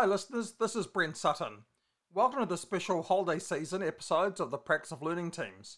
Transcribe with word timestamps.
Hi, 0.00 0.06
listeners, 0.06 0.52
this 0.52 0.74
is 0.76 0.86
Brent 0.86 1.18
Sutton. 1.18 1.64
Welcome 2.14 2.40
to 2.40 2.46
the 2.46 2.56
special 2.56 3.02
holiday 3.02 3.38
season 3.38 3.82
episodes 3.82 4.40
of 4.40 4.50
the 4.50 4.56
Practice 4.56 4.92
of 4.92 5.02
Learning 5.02 5.30
teams. 5.30 5.76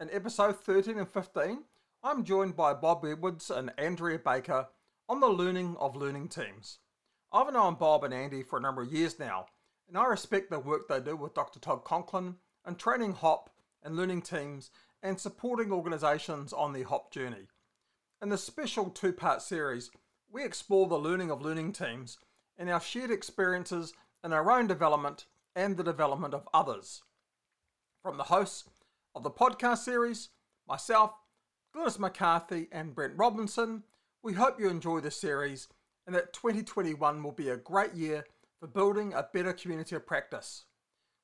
In 0.00 0.08
episode 0.10 0.58
13 0.58 0.96
and 0.96 1.06
15, 1.06 1.64
I'm 2.02 2.24
joined 2.24 2.56
by 2.56 2.72
Bob 2.72 3.04
Edwards 3.04 3.50
and 3.50 3.70
Andrea 3.76 4.18
Baker 4.18 4.68
on 5.10 5.20
the 5.20 5.28
learning 5.28 5.76
of 5.78 5.94
learning 5.94 6.28
teams. 6.28 6.78
I've 7.30 7.52
known 7.52 7.74
Bob 7.74 8.02
and 8.02 8.14
Andy 8.14 8.42
for 8.42 8.58
a 8.58 8.62
number 8.62 8.80
of 8.80 8.94
years 8.94 9.18
now, 9.18 9.44
and 9.88 9.98
I 9.98 10.06
respect 10.06 10.48
the 10.48 10.58
work 10.58 10.88
they 10.88 10.98
do 10.98 11.14
with 11.14 11.34
Dr. 11.34 11.60
Todd 11.60 11.84
Conklin 11.84 12.36
and 12.64 12.78
training 12.78 13.12
HOP 13.12 13.50
and 13.82 13.94
learning 13.94 14.22
teams 14.22 14.70
and 15.02 15.20
supporting 15.20 15.70
organisations 15.70 16.54
on 16.54 16.72
their 16.72 16.84
HOP 16.84 17.12
journey. 17.12 17.48
In 18.22 18.30
this 18.30 18.42
special 18.42 18.88
two 18.88 19.12
part 19.12 19.42
series, 19.42 19.90
we 20.32 20.46
explore 20.46 20.88
the 20.88 20.96
learning 20.98 21.30
of 21.30 21.42
learning 21.42 21.74
teams 21.74 22.16
and 22.60 22.68
our 22.68 22.80
shared 22.80 23.10
experiences 23.10 23.94
in 24.22 24.34
our 24.34 24.50
own 24.52 24.66
development 24.66 25.24
and 25.56 25.76
the 25.76 25.82
development 25.82 26.34
of 26.34 26.46
others. 26.52 27.02
From 28.02 28.18
the 28.18 28.24
hosts 28.24 28.68
of 29.14 29.22
the 29.22 29.30
podcast 29.30 29.78
series, 29.78 30.28
myself, 30.68 31.12
Glynis 31.74 31.98
McCarthy, 31.98 32.68
and 32.70 32.94
Brent 32.94 33.14
Robinson, 33.16 33.84
we 34.22 34.34
hope 34.34 34.60
you 34.60 34.68
enjoy 34.68 35.00
this 35.00 35.18
series 35.18 35.68
and 36.06 36.14
that 36.14 36.34
2021 36.34 37.22
will 37.22 37.32
be 37.32 37.48
a 37.48 37.56
great 37.56 37.94
year 37.94 38.26
for 38.60 38.66
building 38.66 39.14
a 39.14 39.26
better 39.32 39.54
community 39.54 39.96
of 39.96 40.06
practice. 40.06 40.66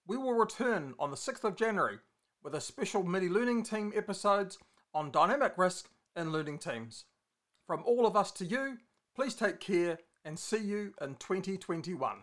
We 0.07 0.17
will 0.17 0.35
return 0.35 0.95
on 0.99 1.11
the 1.11 1.17
6th 1.17 1.45
of 1.45 1.57
January 1.57 1.99
with 2.43 2.55
a 2.55 2.61
special 2.63 3.03
mini 3.03 3.29
learning 3.29 3.65
team 3.65 3.93
episodes 3.95 4.59
on 4.95 5.11
dynamic 5.11 5.53
risk 5.59 5.91
and 6.15 6.33
learning 6.33 6.61
teams. 6.61 7.05
From 7.67 7.83
all 7.85 8.07
of 8.07 8.17
us 8.17 8.33
to 8.33 8.47
you, 8.47 8.79
please 9.15 9.35
take 9.35 9.61
care 9.61 9.99
and 10.27 10.37
see 10.37 10.59
you 10.59 10.93
in 11.01 11.15
2021. 11.15 12.17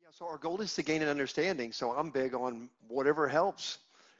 Yeah, 0.00 0.08
so 0.12 0.26
our 0.26 0.38
goal 0.38 0.60
is 0.60 0.74
to 0.76 0.82
gain 0.82 1.02
an 1.02 1.08
understanding. 1.08 1.72
So 1.72 1.90
I'm 1.90 2.10
big 2.10 2.34
on 2.34 2.70
whatever 2.86 3.28
helps. 3.28 3.78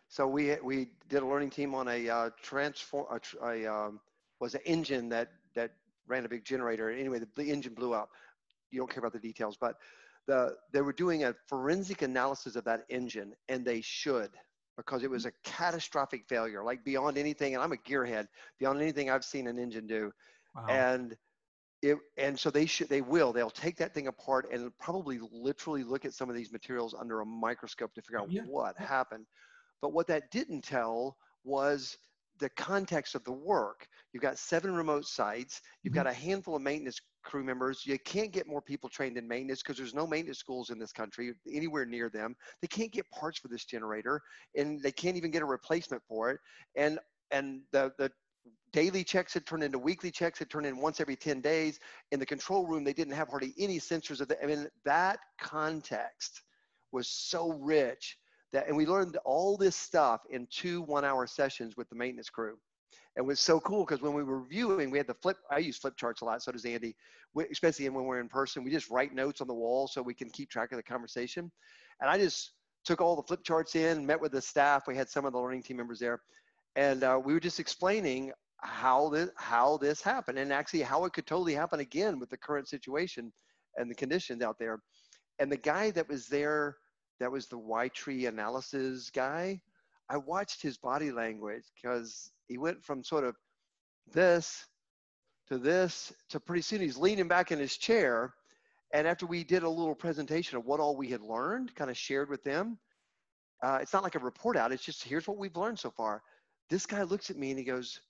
So 0.08 0.26
we 0.26 0.56
we 0.62 0.88
did 1.08 1.22
a 1.22 1.26
learning 1.26 1.50
team 1.50 1.74
on 1.74 1.88
a 1.88 2.08
uh, 2.08 2.30
transform 2.42 3.06
a, 3.10 3.46
a 3.46 3.72
um, 3.72 4.00
was 4.40 4.54
an 4.54 4.60
engine 4.66 5.08
that 5.10 5.30
that 5.54 5.70
ran 6.06 6.24
a 6.24 6.28
big 6.28 6.44
generator. 6.44 6.90
Anyway, 6.90 7.20
the, 7.20 7.28
the 7.36 7.50
engine 7.50 7.74
blew 7.74 7.94
up. 7.94 8.10
You 8.70 8.80
don't 8.80 8.90
care 8.90 9.00
about 9.00 9.12
the 9.12 9.20
details, 9.20 9.56
but 9.58 9.76
the 10.26 10.56
they 10.72 10.80
were 10.80 10.92
doing 10.92 11.24
a 11.24 11.34
forensic 11.46 12.02
analysis 12.02 12.56
of 12.56 12.64
that 12.64 12.84
engine, 12.88 13.34
and 13.48 13.64
they 13.64 13.80
should 13.80 14.30
because 14.76 15.02
it 15.02 15.10
was 15.10 15.26
a 15.26 15.32
catastrophic 15.44 16.24
failure, 16.28 16.62
like 16.62 16.84
beyond 16.84 17.18
anything. 17.18 17.54
And 17.54 17.62
I'm 17.62 17.72
a 17.72 17.76
gearhead, 17.76 18.26
beyond 18.58 18.80
anything 18.80 19.10
I've 19.10 19.24
seen 19.24 19.46
an 19.46 19.58
engine 19.58 19.86
do. 19.86 20.12
Wow. 20.54 20.66
And 20.68 21.16
it, 21.82 21.98
and 22.16 22.38
so 22.38 22.50
they 22.50 22.66
should 22.66 22.88
they 22.88 23.00
will 23.00 23.32
they'll 23.32 23.50
take 23.50 23.76
that 23.76 23.94
thing 23.94 24.08
apart 24.08 24.48
and 24.52 24.70
probably 24.78 25.18
literally 25.32 25.84
look 25.84 26.04
at 26.04 26.12
some 26.12 26.28
of 26.28 26.36
these 26.36 26.52
materials 26.52 26.94
under 26.98 27.20
a 27.20 27.26
microscope 27.26 27.94
to 27.94 28.02
figure 28.02 28.20
out 28.20 28.30
yeah. 28.30 28.42
what 28.42 28.76
happened. 28.76 29.26
But 29.80 29.92
what 29.92 30.08
that 30.08 30.30
didn't 30.30 30.62
tell 30.62 31.16
was 31.44 31.96
the 32.38 32.48
context 32.50 33.14
of 33.14 33.24
the 33.24 33.32
work. 33.32 33.86
You've 34.12 34.22
got 34.22 34.38
seven 34.38 34.74
remote 34.74 35.06
sites. 35.06 35.60
You've 35.82 35.92
mm-hmm. 35.92 36.04
got 36.04 36.10
a 36.10 36.12
handful 36.12 36.56
of 36.56 36.62
maintenance 36.62 37.00
crew 37.24 37.44
members. 37.44 37.84
You 37.84 37.98
can't 37.98 38.32
get 38.32 38.46
more 38.46 38.62
people 38.62 38.88
trained 38.88 39.16
in 39.16 39.26
maintenance 39.26 39.62
because 39.62 39.76
there's 39.76 39.94
no 39.94 40.06
maintenance 40.06 40.38
schools 40.38 40.70
in 40.70 40.78
this 40.78 40.92
country 40.92 41.32
anywhere 41.52 41.84
near 41.84 42.08
them. 42.08 42.36
They 42.60 42.68
can't 42.68 42.92
get 42.92 43.08
parts 43.10 43.38
for 43.38 43.48
this 43.48 43.64
generator 43.64 44.20
and 44.56 44.80
they 44.82 44.92
can't 44.92 45.16
even 45.16 45.30
get 45.30 45.42
a 45.42 45.46
replacement 45.46 46.02
for 46.08 46.30
it. 46.30 46.40
And 46.76 46.98
and 47.30 47.60
the 47.72 47.92
the 47.98 48.10
daily 48.72 49.04
checks 49.04 49.34
had 49.34 49.46
turned 49.46 49.62
into 49.62 49.78
weekly 49.78 50.10
checks 50.10 50.38
had 50.38 50.50
turned 50.50 50.66
in 50.66 50.76
once 50.76 51.00
every 51.00 51.16
10 51.16 51.40
days. 51.40 51.80
In 52.12 52.20
the 52.20 52.26
control 52.26 52.66
room 52.66 52.84
they 52.84 52.92
didn't 52.92 53.14
have 53.14 53.28
hardly 53.28 53.54
any 53.58 53.78
sensors 53.78 54.20
of 54.20 54.28
the 54.28 54.42
i 54.42 54.46
mean 54.46 54.68
that 54.84 55.18
context 55.40 56.42
was 56.92 57.08
so 57.08 57.52
rich 57.54 58.18
that 58.52 58.68
and 58.68 58.76
we 58.76 58.86
learned 58.86 59.16
all 59.24 59.56
this 59.56 59.76
stuff 59.76 60.22
in 60.30 60.46
two 60.50 60.82
one 60.82 61.04
hour 61.04 61.26
sessions 61.26 61.76
with 61.76 61.88
the 61.88 61.96
maintenance 61.96 62.30
crew. 62.30 62.56
And 63.16 63.24
it 63.24 63.26
was 63.26 63.40
so 63.40 63.58
cool 63.60 63.84
because 63.84 64.00
when 64.00 64.14
we 64.14 64.22
were 64.22 64.40
reviewing 64.40 64.90
we 64.90 64.98
had 64.98 65.06
the 65.06 65.14
flip 65.14 65.36
i 65.50 65.58
use 65.58 65.76
flip 65.76 65.96
charts 65.96 66.20
a 66.20 66.24
lot 66.24 66.42
so 66.42 66.52
does 66.52 66.64
andy 66.64 66.94
especially 67.50 67.88
when 67.88 68.04
we're 68.04 68.20
in 68.20 68.28
person 68.28 68.64
we 68.64 68.70
just 68.70 68.90
write 68.90 69.14
notes 69.14 69.40
on 69.40 69.46
the 69.46 69.54
wall 69.54 69.86
so 69.86 70.02
we 70.02 70.14
can 70.14 70.30
keep 70.30 70.50
track 70.50 70.72
of 70.72 70.76
the 70.76 70.82
conversation. 70.82 71.50
And 72.00 72.10
i 72.10 72.18
just 72.18 72.52
took 72.84 73.00
all 73.00 73.16
the 73.16 73.22
flip 73.22 73.42
charts 73.44 73.74
in 73.74 74.06
met 74.06 74.20
with 74.20 74.32
the 74.32 74.40
staff 74.40 74.86
we 74.86 74.96
had 74.96 75.08
some 75.08 75.24
of 75.24 75.32
the 75.32 75.38
learning 75.38 75.62
team 75.62 75.76
members 75.76 75.98
there 75.98 76.20
and 76.78 77.02
uh, 77.02 77.20
we 77.22 77.34
were 77.34 77.40
just 77.40 77.58
explaining 77.58 78.30
how 78.58 79.08
this 79.08 79.30
how 79.34 79.76
this 79.78 80.00
happened 80.00 80.38
and 80.38 80.52
actually 80.52 80.82
how 80.82 81.04
it 81.04 81.12
could 81.12 81.26
totally 81.26 81.52
happen 81.54 81.80
again 81.80 82.20
with 82.20 82.30
the 82.30 82.36
current 82.36 82.68
situation 82.68 83.32
and 83.76 83.90
the 83.90 83.94
conditions 83.94 84.42
out 84.42 84.58
there. 84.60 84.78
And 85.40 85.50
the 85.50 85.56
guy 85.56 85.90
that 85.90 86.08
was 86.08 86.28
there 86.28 86.76
that 87.18 87.32
was 87.32 87.48
the 87.48 87.58
y 87.58 87.88
tree 87.88 88.26
analysis 88.26 89.10
guy 89.10 89.60
i 90.08 90.16
watched 90.16 90.62
his 90.62 90.78
body 90.78 91.10
language 91.10 91.64
because 91.74 92.30
he 92.46 92.58
went 92.58 92.82
from 92.84 93.02
sort 93.02 93.24
of 93.24 93.34
this 94.12 94.64
to 95.48 95.58
this 95.58 96.12
to 96.30 96.38
pretty 96.38 96.62
soon 96.62 96.80
he's 96.80 96.96
leaning 96.96 97.26
back 97.26 97.50
in 97.50 97.58
his 97.58 97.76
chair. 97.76 98.34
And 98.94 99.06
after 99.06 99.26
we 99.26 99.42
did 99.42 99.64
a 99.64 99.68
little 99.68 99.96
presentation 99.96 100.56
of 100.56 100.64
what 100.64 100.80
all 100.80 100.96
we 100.96 101.08
had 101.08 101.22
learned 101.22 101.74
kind 101.74 101.90
of 101.90 101.96
shared 101.96 102.30
with 102.30 102.44
them 102.44 102.78
uh, 103.64 103.78
it's 103.82 103.92
not 103.92 104.04
like 104.04 104.14
a 104.14 104.20
report 104.20 104.56
out 104.56 104.70
it's 104.70 104.84
just 104.84 105.02
here's 105.02 105.26
what 105.26 105.36
we've 105.36 105.56
learned 105.56 105.78
so 105.78 105.90
far 105.90 106.22
this 106.70 106.86
guy 106.86 107.02
looks 107.02 107.30
at 107.30 107.36
me 107.36 107.50
and 107.50 107.58
he 107.58 107.64
goes, 107.64 108.00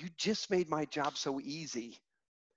You 0.00 0.08
just 0.16 0.50
made 0.50 0.68
my 0.68 0.84
job 0.86 1.16
so 1.16 1.40
easy. 1.40 1.98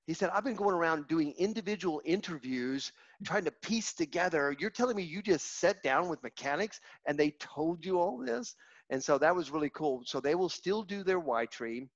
He 0.07 0.15
said, 0.15 0.31
I've 0.33 0.43
been 0.43 0.55
going 0.55 0.73
around 0.73 1.07
doing 1.07 1.35
individual 1.37 2.01
interviews, 2.03 2.91
trying 3.23 3.45
to 3.45 3.51
piece 3.51 3.93
together. 3.93 4.55
You're 4.57 4.71
telling 4.71 4.95
me 4.95 5.03
you 5.03 5.21
just 5.21 5.59
sat 5.59 5.83
down 5.83 6.09
with 6.09 6.23
mechanics 6.23 6.79
and 7.05 7.15
they 7.15 7.31
told 7.39 7.85
you 7.85 7.99
all 7.99 8.17
this? 8.17 8.55
And 8.89 9.03
so 9.03 9.19
that 9.19 9.35
was 9.35 9.51
really 9.51 9.69
cool. 9.69 10.01
So 10.05 10.19
they 10.19 10.33
will 10.33 10.49
still 10.49 10.81
do 10.81 11.03
their 11.03 11.19
Y 11.19 11.45
tree. 11.45 11.87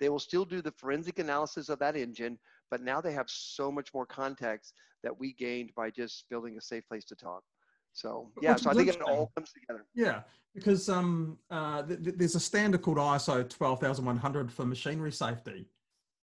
They 0.00 0.10
will 0.10 0.18
still 0.18 0.44
do 0.44 0.60
the 0.60 0.72
forensic 0.72 1.18
analysis 1.18 1.68
of 1.70 1.78
that 1.78 1.96
engine, 1.96 2.38
but 2.70 2.82
now 2.82 3.00
they 3.00 3.12
have 3.12 3.30
so 3.30 3.70
much 3.72 3.94
more 3.94 4.04
context 4.04 4.74
that 5.02 5.18
we 5.18 5.32
gained 5.32 5.72
by 5.74 5.90
just 5.90 6.28
building 6.28 6.58
a 6.58 6.60
safe 6.60 6.86
place 6.88 7.04
to 7.06 7.14
talk. 7.14 7.42
So 7.92 8.30
yeah, 8.40 8.52
Which 8.52 8.62
so 8.62 8.70
I 8.70 8.74
think 8.74 8.88
it 8.88 9.02
all 9.02 9.30
comes 9.36 9.52
together. 9.52 9.84
Yeah, 9.94 10.22
because 10.54 10.88
um, 10.88 11.38
uh, 11.50 11.82
th- 11.82 12.02
th- 12.02 12.16
there's 12.16 12.34
a 12.34 12.40
standard 12.40 12.82
called 12.82 12.98
ISO 12.98 13.48
12100 13.48 14.52
for 14.52 14.64
machinery 14.64 15.12
safety, 15.12 15.68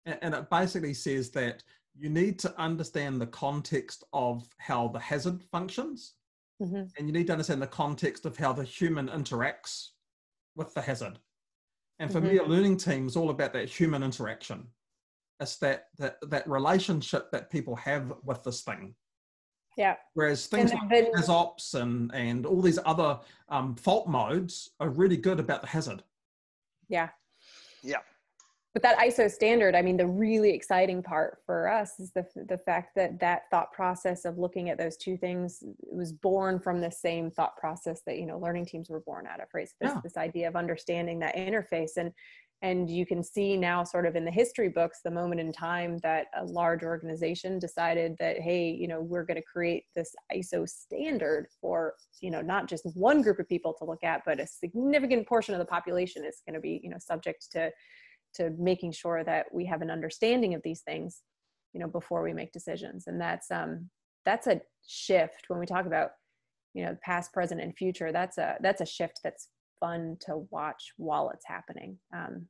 and, 0.05 0.17
and 0.21 0.33
it 0.35 0.49
basically 0.49 0.93
says 0.93 1.31
that 1.31 1.63
you 1.97 2.09
need 2.09 2.37
to 2.39 2.59
understand 2.59 3.19
the 3.19 3.27
context 3.27 4.03
of 4.13 4.47
how 4.57 4.89
the 4.89 4.99
hazard 4.99 5.41
functions, 5.51 6.13
mm-hmm. 6.61 6.83
and 6.97 7.07
you 7.07 7.11
need 7.11 7.27
to 7.27 7.33
understand 7.33 7.61
the 7.61 7.67
context 7.67 8.25
of 8.25 8.37
how 8.37 8.53
the 8.53 8.63
human 8.63 9.07
interacts 9.07 9.89
with 10.55 10.73
the 10.73 10.81
hazard. 10.81 11.19
And 11.99 12.11
for 12.11 12.19
mm-hmm. 12.19 12.29
me, 12.29 12.37
a 12.37 12.43
learning 12.43 12.77
team 12.77 13.07
is 13.07 13.15
all 13.15 13.29
about 13.29 13.53
that 13.53 13.69
human 13.69 14.03
interaction. 14.03 14.67
It's 15.39 15.57
that, 15.57 15.87
that 15.97 16.17
that 16.29 16.47
relationship 16.47 17.31
that 17.31 17.49
people 17.49 17.75
have 17.77 18.13
with 18.23 18.43
this 18.43 18.61
thing 18.61 18.95
yeah. 19.77 19.95
Whereas 20.13 20.47
things 20.47 20.71
and 20.71 20.79
like 20.89 21.11
then, 21.13 21.29
ops 21.29 21.73
and 21.73 22.13
and 22.13 22.45
all 22.45 22.61
these 22.61 22.79
other 22.85 23.19
um, 23.49 23.75
fault 23.75 24.07
modes 24.07 24.71
are 24.79 24.89
really 24.89 25.17
good 25.17 25.39
about 25.39 25.61
the 25.61 25.67
hazard. 25.67 26.03
Yeah. 26.87 27.09
Yeah. 27.83 27.99
But 28.73 28.81
that 28.81 28.97
ISO 28.97 29.31
standard, 29.31 29.73
I 29.73 29.81
mean, 29.81 29.95
the 29.95 30.05
really 30.05 30.49
exciting 30.49 31.01
part 31.01 31.37
for 31.45 31.69
us 31.69 31.97
is 31.97 32.11
the 32.11 32.25
the 32.49 32.57
fact 32.57 32.93
that 32.95 33.19
that 33.21 33.43
thought 33.49 33.71
process 33.71 34.25
of 34.25 34.37
looking 34.37 34.69
at 34.69 34.77
those 34.77 34.97
two 34.97 35.15
things 35.15 35.63
was 35.79 36.11
born 36.11 36.59
from 36.59 36.81
the 36.81 36.91
same 36.91 37.31
thought 37.31 37.55
process 37.55 38.01
that 38.05 38.17
you 38.17 38.25
know 38.25 38.37
learning 38.37 38.65
teams 38.65 38.89
were 38.89 38.99
born 38.99 39.27
out 39.27 39.39
of, 39.39 39.47
right? 39.53 39.67
So 39.67 39.75
this, 39.79 39.91
yeah. 39.91 40.01
this 40.03 40.17
idea 40.17 40.49
of 40.49 40.57
understanding 40.57 41.19
that 41.19 41.37
interface 41.37 41.95
and 41.95 42.11
and 42.65 42.89
you 42.89 43.05
can 43.05 43.23
see 43.23 43.55
now 43.55 43.83
sort 43.83 44.05
of 44.05 44.15
in 44.15 44.25
the 44.25 44.31
history 44.31 44.69
books 44.69 44.99
the 45.03 45.11
moment 45.11 45.39
in 45.39 45.51
time 45.51 45.97
that 45.99 46.27
a 46.37 46.43
large 46.45 46.83
organization 46.83 47.59
decided 47.59 48.15
that 48.19 48.39
hey 48.39 48.69
you 48.69 48.87
know 48.87 49.01
we're 49.01 49.25
going 49.25 49.37
to 49.37 49.43
create 49.43 49.83
this 49.95 50.15
iso 50.33 50.67
standard 50.67 51.47
for 51.61 51.93
you 52.21 52.31
know 52.31 52.41
not 52.41 52.67
just 52.67 52.85
one 52.95 53.21
group 53.21 53.39
of 53.39 53.47
people 53.47 53.73
to 53.77 53.85
look 53.85 54.03
at 54.03 54.21
but 54.25 54.39
a 54.39 54.47
significant 54.47 55.27
portion 55.27 55.53
of 55.53 55.59
the 55.59 55.65
population 55.65 56.25
is 56.25 56.41
going 56.47 56.55
to 56.55 56.59
be 56.59 56.79
you 56.83 56.89
know 56.89 56.97
subject 56.99 57.47
to 57.51 57.71
to 58.33 58.51
making 58.59 58.91
sure 58.91 59.23
that 59.23 59.45
we 59.53 59.65
have 59.65 59.81
an 59.81 59.89
understanding 59.89 60.53
of 60.53 60.61
these 60.63 60.81
things 60.81 61.21
you 61.75 61.81
know 61.81 61.87
before 61.87 62.23
we 62.23 62.33
make 62.33 62.51
decisions. 62.51 63.05
And 63.05 63.21
that's 63.21 63.51
um 63.51 63.89
that's 64.25 64.47
a 64.47 64.61
shift. 64.87 65.45
When 65.49 65.59
we 65.59 65.67
talk 65.67 65.85
about 65.85 66.11
you 66.73 66.83
know 66.83 66.97
past 67.03 67.31
present 67.33 67.61
and 67.61 67.75
future 67.77 68.11
that's 68.11 68.37
a 68.37 68.55
that's 68.61 68.81
a 68.81 68.85
shift 68.85 69.19
that's 69.23 69.49
fun 69.79 70.17
to 70.21 70.47
watch 70.49 70.93
while 70.97 71.29
it's 71.29 71.45
happening. 71.45 71.99
Um, 72.15 72.47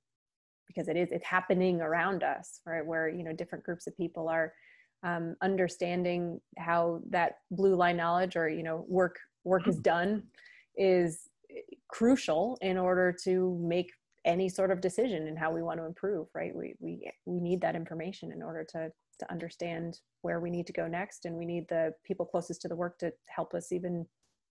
because 0.67 0.87
it 0.87 0.97
is 0.97 1.11
it's 1.11 1.25
happening 1.25 1.81
around 1.81 2.23
us 2.23 2.61
right? 2.65 2.85
Where 2.85 3.09
you 3.09 3.23
know 3.23 3.33
different 3.33 3.63
groups 3.63 3.87
of 3.87 3.95
people 3.97 4.27
are 4.27 4.53
um, 5.03 5.35
understanding 5.41 6.39
how 6.57 7.01
that 7.09 7.39
blue 7.51 7.75
line 7.75 7.97
knowledge 7.97 8.35
or 8.35 8.49
you 8.49 8.63
know 8.63 8.85
work 8.87 9.19
work 9.43 9.67
is 9.67 9.77
done 9.77 10.23
is 10.77 11.29
crucial 11.87 12.57
in 12.61 12.77
order 12.77 13.15
to 13.23 13.57
make 13.61 13.91
any 14.25 14.49
sort 14.49 14.71
of 14.71 14.81
decision 14.81 15.27
in 15.27 15.35
how 15.35 15.51
we 15.51 15.61
want 15.61 15.79
to 15.79 15.85
improve 15.85 16.27
right? 16.33 16.55
We 16.55 16.75
we 16.79 17.11
we 17.25 17.39
need 17.39 17.61
that 17.61 17.75
information 17.75 18.31
in 18.31 18.41
order 18.41 18.65
to 18.71 18.91
to 19.19 19.31
understand 19.31 19.99
where 20.23 20.39
we 20.39 20.49
need 20.49 20.67
to 20.67 20.73
go 20.73 20.87
next 20.87 21.25
and 21.25 21.35
we 21.35 21.45
need 21.45 21.67
the 21.69 21.93
people 22.03 22.25
closest 22.25 22.61
to 22.61 22.67
the 22.67 22.75
work 22.75 22.97
to 22.99 23.13
help 23.29 23.53
us 23.53 23.71
even 23.71 24.05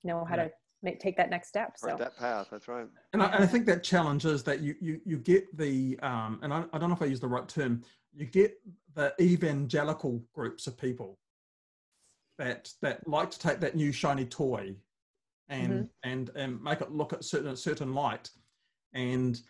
know 0.04 0.24
how 0.24 0.36
to 0.36 0.50
make, 0.84 1.00
take 1.00 1.16
that 1.16 1.30
next 1.30 1.48
step 1.48 1.72
so 1.76 1.88
Right, 1.88 1.98
that 1.98 2.16
path. 2.16 2.48
That's 2.50 2.68
right. 2.68 2.86
And 3.12 3.22
I, 3.22 3.26
and 3.26 3.44
I 3.44 3.46
think 3.46 3.66
that 3.66 3.82
challenge 3.82 4.24
is 4.24 4.42
that 4.44 4.60
you 4.60 4.74
you 4.80 5.00
you 5.04 5.18
get 5.18 5.56
the 5.56 5.98
um, 6.02 6.38
and 6.42 6.52
I, 6.52 6.64
I 6.72 6.78
don't 6.78 6.88
know 6.90 6.96
if 6.96 7.02
I 7.02 7.06
use 7.06 7.20
the 7.20 7.28
right 7.28 7.48
term. 7.48 7.82
You 8.12 8.26
get 8.26 8.60
the 8.94 9.14
evangelical 9.20 10.22
groups 10.32 10.66
of 10.66 10.78
people 10.78 11.18
that 12.38 12.72
that 12.82 13.06
like 13.08 13.30
to 13.30 13.38
take 13.38 13.60
that 13.60 13.76
new 13.76 13.92
shiny 13.92 14.24
toy 14.24 14.74
and 15.48 15.88
and 16.02 16.30
and 16.34 16.62
make 16.62 16.80
it 16.80 16.90
look 16.90 17.12
at 17.12 17.24
certain 17.24 17.48
a 17.48 17.56
certain 17.56 17.94
light, 17.94 18.30
and 18.92 19.40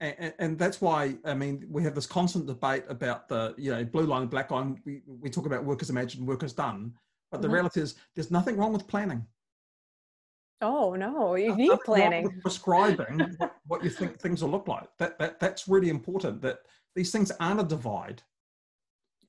and, 0.00 0.34
and 0.38 0.58
that's 0.58 0.80
why 0.80 1.16
I 1.24 1.34
mean 1.34 1.64
we 1.70 1.82
have 1.84 1.94
this 1.94 2.06
constant 2.06 2.46
debate 2.46 2.84
about 2.88 3.28
the 3.28 3.54
you 3.56 3.70
know 3.70 3.84
blue 3.84 4.06
line, 4.06 4.26
black 4.26 4.50
line. 4.50 4.80
We 4.84 5.02
we 5.06 5.30
talk 5.30 5.46
about 5.46 5.60
work 5.60 5.68
workers 5.68 5.90
imagined, 5.90 6.26
work 6.26 6.38
workers 6.38 6.52
done, 6.52 6.94
but 7.30 7.42
the 7.42 7.48
Mhm. 7.48 7.52
reality 7.52 7.80
is 7.80 7.94
there's 8.14 8.30
nothing 8.30 8.56
wrong 8.56 8.72
with 8.72 8.86
planning. 8.88 9.26
Oh 10.62 10.94
no 10.94 11.34
you 11.34 11.54
need 11.54 11.78
planning 11.84 12.40
prescribing 12.40 13.34
what, 13.38 13.54
what 13.66 13.84
you 13.84 13.90
think 13.90 14.18
things 14.18 14.42
will 14.42 14.50
look 14.50 14.68
like. 14.68 14.88
That 14.98 15.18
that 15.18 15.40
that's 15.40 15.68
really 15.68 15.90
important. 15.90 16.40
That 16.42 16.60
these 16.94 17.10
things 17.10 17.30
aren't 17.40 17.60
a 17.60 17.64
divide. 17.64 18.22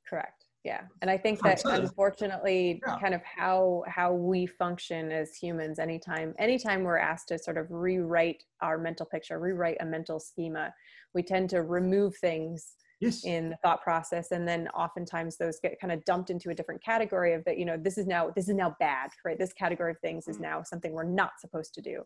correct 0.09 0.45
yeah 0.63 0.81
and 1.01 1.09
i 1.09 1.17
think 1.17 1.41
that 1.41 1.61
unfortunately 1.65 2.81
Yeah. 2.85 2.99
kind 2.99 3.13
of 3.13 3.21
how 3.23 3.83
how 3.87 4.13
we 4.13 4.45
function 4.45 5.11
as 5.11 5.35
humans 5.35 5.79
anytime 5.79 6.33
anytime 6.39 6.83
we're 6.83 6.97
asked 6.97 7.27
to 7.29 7.37
sort 7.39 7.57
of 7.57 7.67
rewrite 7.69 8.43
our 8.61 8.77
mental 8.77 9.05
picture 9.05 9.39
rewrite 9.39 9.77
a 9.79 9.85
mental 9.85 10.19
schema 10.19 10.73
we 11.13 11.23
tend 11.23 11.49
to 11.51 11.61
remove 11.63 12.15
things 12.17 12.75
Yes. 12.99 13.25
in 13.25 13.49
the 13.49 13.57
thought 13.57 13.81
process 13.81 14.31
and 14.31 14.47
then 14.47 14.67
oftentimes 14.69 15.35
those 15.37 15.59
get 15.59 15.79
kind 15.79 15.91
of 15.91 16.03
dumped 16.05 16.29
into 16.29 16.51
a 16.51 16.55
different 16.55 16.81
category 16.83 17.33
of 17.33 17.43
that 17.45 17.57
you 17.57 17.65
know 17.65 17.75
this 17.75 17.97
is 17.97 18.07
now 18.07 18.29
this 18.35 18.47
is 18.47 18.55
now 18.55 18.75
bad 18.79 19.09
right 19.25 19.37
this 19.37 19.51
category 19.53 19.91
of 19.91 19.99
things 19.99 20.27
is 20.27 20.37
Mhm. 20.37 20.41
now 20.41 20.63
something 20.63 20.93
we're 20.93 21.03
not 21.03 21.31
supposed 21.39 21.73
to 21.73 21.81
do 21.81 22.03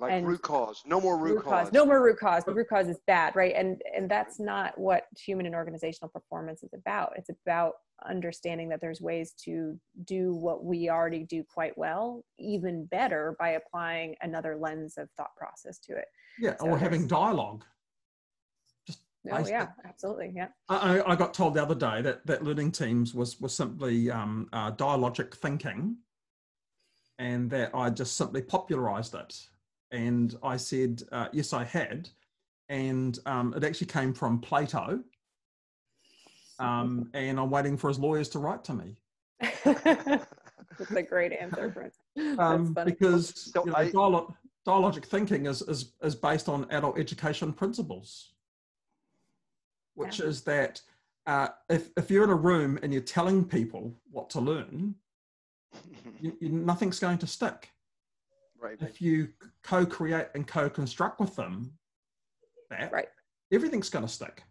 Like 0.00 0.12
And- 0.12 0.26
root 0.26 0.40
cause. 0.42 0.82
No 0.86 0.98
more 1.00 1.18
root, 1.18 1.44
cause. 1.44 1.72
no 1.72 1.84
more 1.84 2.02
root 2.02 2.18
cause 2.18 2.44
the 2.44 2.54
root 2.54 2.68
cause 2.68 2.88
is 2.88 2.98
bad 3.06 3.36
right 3.36 3.54
and 3.54 3.80
and 3.94 4.10
that's 4.10 4.40
not 4.40 4.76
what 4.78 5.06
human 5.16 5.46
and 5.46 5.54
organizational 5.54 6.08
performance 6.08 6.62
is 6.62 6.72
about 6.72 7.12
it's 7.16 7.28
about 7.30 7.74
understanding 8.06 8.68
that 8.70 8.80
there's 8.80 9.00
ways 9.02 9.32
to 9.44 9.78
do 10.04 10.34
what 10.34 10.64
we 10.64 10.88
already 10.88 11.22
do 11.24 11.44
quite 11.44 11.76
well 11.76 12.24
even 12.38 12.86
better 12.86 13.36
by 13.38 13.50
applying 13.50 14.16
another 14.22 14.56
lens 14.56 14.96
of 14.96 15.08
thought 15.18 15.36
process 15.36 15.78
to 15.78 15.94
it 15.96 16.06
yeah. 16.38 16.56
so 16.58 16.68
or 16.70 16.78
having 16.78 17.06
dialogue. 17.06 17.62
Oh 19.30 19.36
Basic. 19.36 19.50
yeah 19.52 19.68
absolutely 19.84 20.32
yeah 20.34 20.48
I, 20.68 20.98
I 20.98 21.12
I 21.12 21.16
got 21.16 21.34
told 21.34 21.54
the 21.54 21.62
other 21.62 21.74
day 21.74 22.00
that 22.02 22.26
that 22.26 22.42
learning 22.44 22.72
teams 22.72 23.14
was 23.14 23.40
was 23.40 23.54
simply 23.54 24.10
um, 24.10 24.48
uh, 24.52 24.72
dialogic 24.72 25.34
thinking, 25.34 25.96
and 27.18 27.50
that 27.50 27.74
I 27.74 27.90
just 27.90 28.16
simply 28.16 28.42
popularized 28.42 29.14
it. 29.14 29.34
And 29.92 30.36
I 30.42 30.56
said, 30.56 31.02
uh, 31.12 31.26
yes, 31.32 31.52
I 31.52 31.64
had, 31.64 32.08
and 32.68 33.18
um, 33.26 33.52
it 33.56 33.64
actually 33.64 33.88
came 33.88 34.14
from 34.14 34.40
Plato. 34.40 35.00
Um, 36.58 37.10
and 37.14 37.38
I'm 37.40 37.50
waiting 37.50 37.76
for 37.76 37.88
his 37.88 37.98
lawyers 37.98 38.28
to 38.30 38.38
write 38.38 38.62
to 38.64 38.74
me 38.74 38.96
that's 39.64 40.90
a 40.94 41.02
great 41.02 41.32
answer 41.32 41.68
Brent. 42.16 42.38
um, 42.38 42.74
because 42.84 43.52
So 43.52 43.64
you 43.64 43.72
know, 43.72 43.76
I- 43.76 44.70
dialogic 44.70 45.04
thinking 45.06 45.46
is, 45.46 45.62
is 45.62 45.92
is 46.02 46.14
based 46.14 46.48
on 46.48 46.66
adult 46.70 46.98
education 46.98 47.52
principles, 47.52 48.34
which 50.00 50.18
Yeah. 50.18 50.26
is 50.26 50.42
that 50.42 50.80
uh, 51.26 51.48
if 51.68 51.90
if 51.96 52.10
you're 52.10 52.24
in 52.24 52.30
a 52.30 52.34
room 52.34 52.78
and 52.82 52.92
you're 52.92 53.02
telling 53.02 53.44
people 53.44 53.94
what 54.10 54.30
to 54.30 54.40
learn, 54.40 54.94
you, 56.20 56.32
you, 56.40 56.48
nothing's 56.48 56.98
going 56.98 57.18
to 57.18 57.26
stick. 57.26 57.68
right. 58.58 58.78
If 58.80 59.02
you 59.02 59.28
co-create 59.62 60.28
and 60.34 60.46
co-construct 60.46 61.20
with 61.20 61.36
them, 61.36 61.72
that 62.70 62.90
Right. 62.90 63.08
everything's 63.52 63.90
going 63.90 64.06
to 64.06 64.12
stick. 64.12 64.42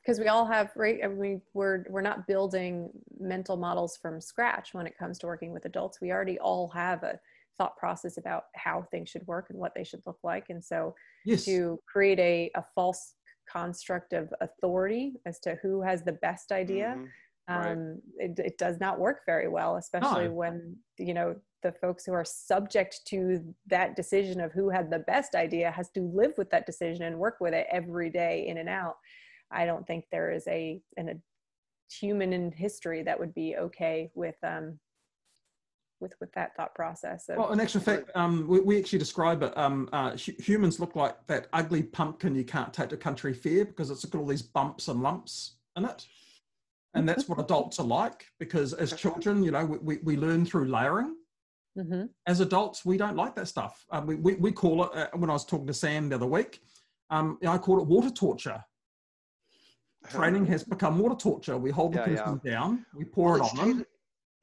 because 0.00 0.18
we 0.18 0.26
all 0.28 0.46
have 0.46 0.72
right 0.76 0.98
I 1.04 1.08
mean, 1.08 1.40
we're 1.54 1.84
we're 1.88 2.00
not 2.10 2.26
building 2.26 2.90
mental 3.20 3.56
models 3.56 3.96
from 4.02 4.20
scratch 4.20 4.74
when 4.74 4.86
it 4.88 4.98
comes 4.98 5.18
to 5.20 5.26
working 5.26 5.52
with 5.52 5.66
adults 5.66 6.00
we 6.00 6.10
already 6.10 6.38
all 6.40 6.68
have 6.68 7.02
a 7.04 7.20
thought 7.58 7.76
process 7.76 8.16
about 8.16 8.44
how 8.54 8.82
things 8.90 9.10
should 9.10 9.26
work 9.26 9.50
and 9.50 9.58
what 9.58 9.74
they 9.74 9.84
should 9.84 10.02
look 10.06 10.18
like 10.24 10.46
and 10.48 10.64
so 10.64 10.94
Yes. 11.24 11.44
to 11.44 11.78
create 11.92 12.18
a, 12.18 12.50
a 12.56 12.64
false 12.74 13.14
construct 13.52 14.12
of 14.12 14.32
authority 14.40 15.14
as 15.26 15.38
to 15.40 15.50
who 15.62 15.80
has 15.82 16.02
the 16.02 16.12
best 16.12 16.52
idea 16.52 16.96
Mhm. 16.96 17.08
Right. 17.48 17.72
um, 17.72 18.00
it, 18.18 18.38
it 18.38 18.56
does 18.56 18.78
not 18.78 19.00
work 19.00 19.18
very 19.26 19.48
well 19.48 19.76
especially 19.76 20.28
No. 20.28 20.32
when 20.42 20.76
you 20.98 21.12
know 21.12 21.28
the 21.62 21.72
folks 21.72 22.04
who 22.04 22.12
are 22.12 22.24
subject 22.24 22.94
to 23.06 23.18
that 23.66 23.94
decision 23.96 24.40
of 24.40 24.52
who 24.52 24.68
had 24.70 24.90
the 24.90 25.00
best 25.00 25.34
idea 25.34 25.70
has 25.70 25.90
to 25.90 26.00
live 26.20 26.34
with 26.38 26.50
that 26.50 26.66
decision 26.66 27.02
and 27.04 27.18
work 27.18 27.36
with 27.40 27.52
it 27.54 27.66
every 27.70 28.10
day 28.10 28.46
in 28.46 28.56
and 28.58 28.68
out 28.68 28.96
i 29.50 29.66
don't 29.66 29.86
think 29.86 30.04
there 30.12 30.30
is 30.30 30.46
a 30.48 30.80
an, 30.96 31.08
a 31.08 31.14
human 32.00 32.32
in 32.32 32.50
history 32.52 33.02
that 33.02 33.18
would 33.20 33.34
be 33.34 33.56
okay 33.56 34.10
with 34.14 34.36
um 34.44 34.78
with 36.02 36.12
with 36.20 36.30
that 36.32 36.54
thought 36.56 36.74
process 36.74 37.28
of, 37.30 37.38
Well, 37.38 37.52
in 37.52 37.60
actual 37.60 37.80
fact, 37.80 38.10
um, 38.14 38.46
we, 38.46 38.60
we 38.60 38.78
actually 38.78 38.98
describe 38.98 39.42
it. 39.42 39.56
Um, 39.56 39.88
uh, 39.92 40.10
hu- 40.10 40.34
humans 40.38 40.80
look 40.80 40.96
like 40.96 41.26
that 41.28 41.46
ugly 41.54 41.82
pumpkin 41.84 42.34
you 42.34 42.44
can't 42.44 42.74
take 42.74 42.90
to 42.90 42.96
country 42.98 43.32
fair 43.32 43.64
because 43.64 43.90
it's 43.90 44.04
got 44.04 44.18
all 44.18 44.26
these 44.26 44.42
bumps 44.42 44.88
and 44.88 45.00
lumps 45.02 45.54
in 45.76 45.84
it. 45.86 46.04
And 46.94 47.08
that's 47.08 47.26
what 47.26 47.40
adults 47.40 47.78
are 47.78 47.86
like 47.86 48.26
because 48.38 48.74
as 48.74 48.92
children, 49.04 49.42
you 49.42 49.50
know, 49.50 49.64
we, 49.64 49.78
we, 49.78 49.96
we 50.02 50.16
learn 50.18 50.44
through 50.44 50.66
layering. 50.66 51.14
Mhm. 51.78 52.10
As 52.26 52.40
adults, 52.40 52.84
we 52.84 52.98
don't 52.98 53.16
like 53.16 53.34
that 53.36 53.48
stuff. 53.48 53.86
Um, 53.90 54.06
we, 54.06 54.16
we, 54.16 54.34
we 54.34 54.52
call 54.52 54.84
it, 54.84 54.90
uh, 54.94 55.06
when 55.14 55.30
I 55.30 55.32
was 55.32 55.46
talking 55.46 55.66
to 55.68 55.72
Sam 55.72 56.10
the 56.10 56.16
other 56.16 56.26
week, 56.26 56.60
um, 57.08 57.38
I 57.48 57.56
call 57.56 57.80
it 57.80 57.86
water 57.86 58.10
torture. 58.10 58.62
Training 60.10 60.44
has 60.52 60.64
become 60.64 60.98
water 60.98 61.14
torture. 61.14 61.56
We 61.56 61.70
hold 61.70 61.94
the 61.94 62.00
Yeah, 62.00 62.34
yeah. 62.44 62.50
down, 62.52 62.84
we 62.94 63.04
pour 63.06 63.38
Well, 63.38 63.46
it 63.46 63.58
on 63.58 63.68
them. 63.68 63.86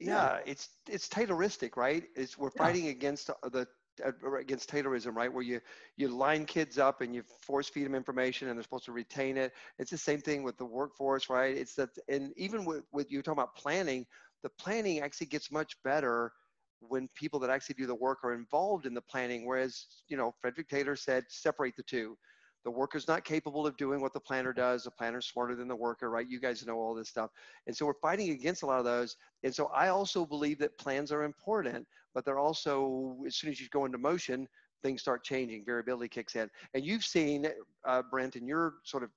Yeah, 0.00 0.40
it's 0.46 0.68
it's 0.88 1.08
Tayloristic, 1.08 1.76
right? 1.76 2.04
It's 2.16 2.38
we're 2.38 2.50
Yeah. 2.54 2.74
fighting 2.74 2.88
against 2.88 3.30
uh, 3.30 3.34
the 3.50 3.66
uh, 4.04 4.34
against 4.38 4.70
Taylorism, 4.70 5.14
right? 5.14 5.32
Where 5.32 5.42
you 5.42 5.60
you 5.96 6.08
line 6.08 6.46
kids 6.46 6.78
up 6.78 7.02
and 7.02 7.14
you 7.14 7.22
force 7.42 7.68
feed 7.68 7.84
them 7.84 7.94
information, 7.94 8.48
and 8.48 8.58
they're 8.58 8.64
supposed 8.64 8.86
to 8.86 8.92
retain 8.92 9.36
it. 9.36 9.52
It's 9.78 9.90
the 9.90 9.98
same 9.98 10.20
thing 10.20 10.42
with 10.42 10.56
the 10.58 10.66
workforce, 10.66 11.30
right? 11.30 11.56
It's 11.56 11.74
that, 11.76 11.90
and 12.08 12.32
even 12.36 12.64
with 12.64 12.84
with 12.92 13.10
you 13.12 13.22
talking 13.22 13.40
about 13.40 13.56
planning, 13.56 14.06
the 14.42 14.50
planning 14.50 15.00
actually 15.00 15.28
gets 15.28 15.52
much 15.52 15.76
better 15.84 16.32
when 16.80 17.08
people 17.14 17.40
that 17.40 17.50
actually 17.50 17.74
do 17.74 17.86
the 17.86 17.94
work 17.94 18.20
are 18.24 18.34
involved 18.34 18.86
in 18.86 18.94
the 18.94 19.02
planning. 19.02 19.46
Whereas, 19.46 19.86
you 20.08 20.16
know, 20.16 20.32
Frederick 20.40 20.68
Taylor 20.68 20.96
said, 20.96 21.24
separate 21.28 21.76
the 21.76 21.82
two. 21.82 22.16
The 22.64 22.70
worker's 22.70 23.08
not 23.08 23.24
capable 23.24 23.66
of 23.66 23.76
doing 23.76 24.00
what 24.00 24.12
the 24.12 24.20
planner 24.20 24.52
does. 24.52 24.84
The 24.84 24.90
planner's 24.90 25.26
smarter 25.26 25.54
than 25.54 25.68
the 25.68 25.76
worker, 25.76 26.10
right? 26.10 26.28
You 26.28 26.40
guys 26.40 26.64
know 26.66 26.78
all 26.78 26.94
this 26.94 27.08
stuff. 27.08 27.30
And 27.66 27.76
so 27.76 27.86
we're 27.86 27.94
fighting 27.94 28.30
against 28.30 28.62
a 28.62 28.66
lot 28.66 28.78
of 28.78 28.84
those. 28.84 29.16
And 29.42 29.54
so 29.54 29.66
I 29.74 29.88
also 29.88 30.26
believe 30.26 30.58
that 30.58 30.76
plans 30.78 31.10
are 31.12 31.24
important, 31.24 31.86
but 32.14 32.24
they're 32.24 32.38
also, 32.38 33.16
as 33.26 33.36
soon 33.36 33.50
as 33.50 33.60
you 33.60 33.68
go 33.70 33.86
into 33.86 33.98
motion, 33.98 34.46
things 34.82 35.00
start 35.00 35.24
changing, 35.24 35.64
variability 35.64 36.08
kicks 36.08 36.36
in. 36.36 36.50
And 36.74 36.84
you've 36.84 37.04
seen, 37.04 37.48
uh, 37.86 38.02
Brent, 38.10 38.36
in 38.36 38.46
your 38.46 38.74
sort 38.84 39.02
of 39.02 39.10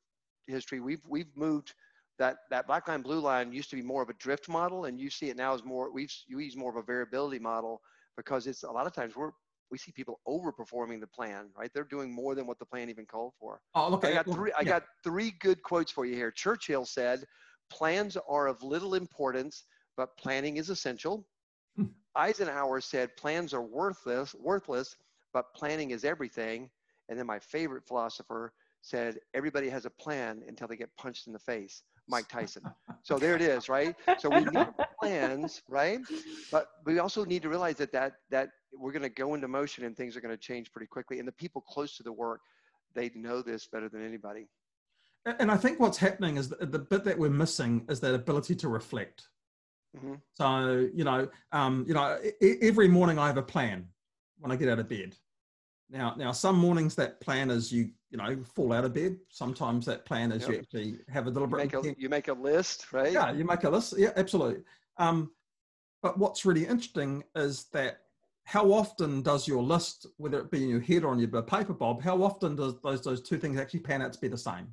history, 0.48 0.80
we've 0.80 1.02
we've 1.08 1.36
moved 1.36 1.74
that 2.20 2.38
that 2.50 2.68
black 2.68 2.88
line 2.88 3.02
blue 3.02 3.20
line 3.20 3.52
used 3.52 3.70
to 3.72 3.76
be 3.76 3.82
more 3.82 4.04
of 4.04 4.10
a 4.10 4.14
drift 4.14 4.50
model, 4.50 4.86
and 4.86 5.00
you 5.00 5.10
see 5.10 5.30
it 5.30 5.38
now 5.38 5.54
as 5.54 5.64
more 5.64 5.92
we've 5.92 6.14
you 6.28 6.40
use 6.40 6.56
more 6.56 6.70
of 6.70 6.78
a 6.78 6.84
variability 6.84 7.40
model 7.40 7.82
because 8.18 8.46
it's 8.48 8.64
a 8.64 8.72
lot 8.72 8.86
of 8.86 8.94
times 8.94 9.16
we're 9.16 9.32
we 9.74 9.80
see 9.80 9.92
people 9.92 10.20
overperforming 10.27 11.00
the 11.00 11.08
plan, 11.08 11.50
right? 11.58 11.72
They're 11.74 11.84
doing 11.84 12.13
more 12.13 12.36
than 12.36 12.46
what 12.46 12.60
the 12.60 12.65
plan 12.65 12.92
even 12.92 13.08
called 13.08 13.34
for. 13.39 13.60
Oh, 13.74 13.89
look, 13.89 14.06
I 14.06 14.13
got 14.13 14.32
three. 14.32 14.51
I 14.51 14.62
yeah. 14.62 14.70
got 14.70 14.84
three 15.03 15.32
good 15.39 15.63
quotes 15.63 15.92
for 15.92 16.06
you 16.06 16.13
here. 16.13 16.30
Churchill 16.30 16.86
said, 16.86 17.25
"Plans 17.72 18.15
are 18.30 18.46
of 18.46 18.62
little 18.62 18.94
importance, 18.94 19.63
but 19.98 20.15
planning 20.15 20.58
is 20.58 20.70
essential." 20.70 21.27
Hmm. 21.75 21.86
Eisenhower 22.15 22.82
said, 22.82 23.18
"Plans 23.18 23.51
are 23.51 23.63
worthless, 23.63 24.36
worthless, 24.36 24.96
but 25.34 25.51
planning 25.56 25.89
is 25.89 26.06
everything." 26.06 26.70
And 27.10 27.18
then 27.18 27.25
my 27.25 27.39
favorite 27.39 27.84
philosopher 27.84 28.53
said, 28.82 29.20
"Everybody 29.34 29.70
has 29.70 29.86
a 29.86 29.89
plan 29.89 30.44
until 30.48 30.68
they 30.68 30.77
get 30.77 30.96
punched 30.98 31.25
in 31.25 31.34
the 31.34 31.39
face." 31.39 31.82
Mike 32.08 32.27
Tyson. 32.27 32.63
So 33.06 33.18
there 33.20 33.36
it 33.36 33.42
is, 33.42 33.68
right? 33.68 33.96
So 34.18 34.30
we 34.30 34.46
need 34.46 34.68
plans, 35.01 35.62
right? 35.68 36.00
But 36.50 36.68
we 36.86 37.00
also 37.00 37.25
need 37.25 37.42
to 37.42 37.50
realize 37.50 37.75
that 37.75 37.92
that 37.92 38.13
that 38.30 38.50
we're 38.77 38.92
going 38.92 39.03
to 39.03 39.10
go 39.10 39.34
into 39.34 39.48
motion 39.48 39.86
and 39.86 39.96
things 39.96 40.15
are 40.15 40.22
going 40.22 40.34
to 40.34 40.42
change 40.42 40.72
pretty 40.72 40.88
quickly. 40.88 41.20
And 41.20 41.27
the 41.27 41.34
people 41.34 41.62
close 41.62 41.98
to 41.98 42.03
the 42.03 42.12
work, 42.12 42.42
they 42.96 43.12
know 43.15 43.42
this 43.42 43.68
better 43.68 43.89
than 43.89 44.06
anybody. 44.06 44.48
And 45.25 45.50
I 45.50 45.58
think 45.58 45.80
what's 45.80 45.98
happening 45.98 46.38
is 46.38 46.50
the, 46.50 46.65
the 46.65 46.80
bit 46.80 47.03
that 47.06 47.18
we're 47.18 47.30
missing 47.30 47.86
is 47.89 48.00
that 48.01 48.13
ability 48.13 48.56
to 48.56 48.68
reflect. 48.68 49.27
Mm-hmm. 49.96 50.15
So 50.34 50.89
you 50.94 51.03
know, 51.03 51.30
um, 51.51 51.86
you 51.88 51.94
know, 51.94 52.18
every 52.62 52.88
morning 52.88 53.20
I 53.20 53.27
have 53.27 53.38
a 53.38 53.44
plan 53.44 53.88
when 54.39 54.51
I 54.51 54.56
get 54.56 54.70
out 54.70 54.80
of 54.80 54.89
bed. 54.89 55.15
Now, 55.89 56.15
now 56.18 56.32
some 56.32 56.58
mornings 56.58 56.96
that 56.96 57.22
plan 57.22 57.51
is 57.51 57.72
you 57.72 57.89
you 58.10 58.18
know 58.18 58.44
fall 58.56 58.74
out 58.74 58.84
of 58.84 58.94
bed. 58.94 59.18
Sometimes 59.30 59.86
that 59.86 60.06
plan 60.06 60.32
is 60.32 60.42
yep. 60.42 60.51
you 60.51 60.58
actually 60.58 60.98
have 61.10 61.27
a 61.27 61.32
deliberate. 61.32 61.72
You 61.72 61.82
make 61.82 61.98
a, 61.98 62.01
you 62.01 62.10
make 62.10 62.27
a 62.27 62.34
list, 62.34 62.92
right? 62.92 63.13
Yeah, 63.13 63.32
you 63.32 63.46
make 63.46 63.63
a 63.63 63.70
list. 63.70 63.94
Yeah, 63.98 64.12
absolutely. 64.15 64.63
Um, 64.98 65.32
but 66.01 66.18
what's 66.18 66.46
really 66.46 66.65
interesting 66.65 67.24
is 67.36 67.65
that 67.74 68.00
how 68.46 68.72
often 68.72 69.22
does 69.22 69.48
your 69.48 69.64
list, 69.64 70.06
whether 70.18 70.40
it 70.40 70.52
be 70.52 70.64
in 70.64 70.70
your 70.70 70.82
head 70.82 71.04
or 71.04 71.10
on 71.10 71.20
your 71.20 71.42
paper, 71.42 71.74
Bob, 71.74 72.02
how 72.02 72.22
often 72.24 72.56
does 72.56 72.80
those 72.82 73.02
those 73.02 73.22
two 73.22 73.38
things 73.38 73.60
actually 73.60 73.80
pan 73.80 74.02
out 74.02 74.14
to 74.14 74.20
be 74.20 74.28
the 74.28 74.38
same? 74.38 74.68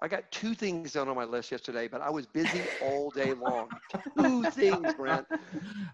I 0.00 0.06
got 0.06 0.30
two 0.30 0.54
things 0.54 0.92
done 0.92 1.08
on 1.08 1.16
my 1.16 1.24
list 1.24 1.50
yesterday, 1.50 1.88
but 1.88 2.00
I 2.00 2.10
was 2.10 2.24
busy 2.26 2.62
all 2.80 3.10
day 3.10 3.32
long. 3.32 3.68
two 4.16 4.44
things, 4.50 4.94
Brent. 4.94 5.26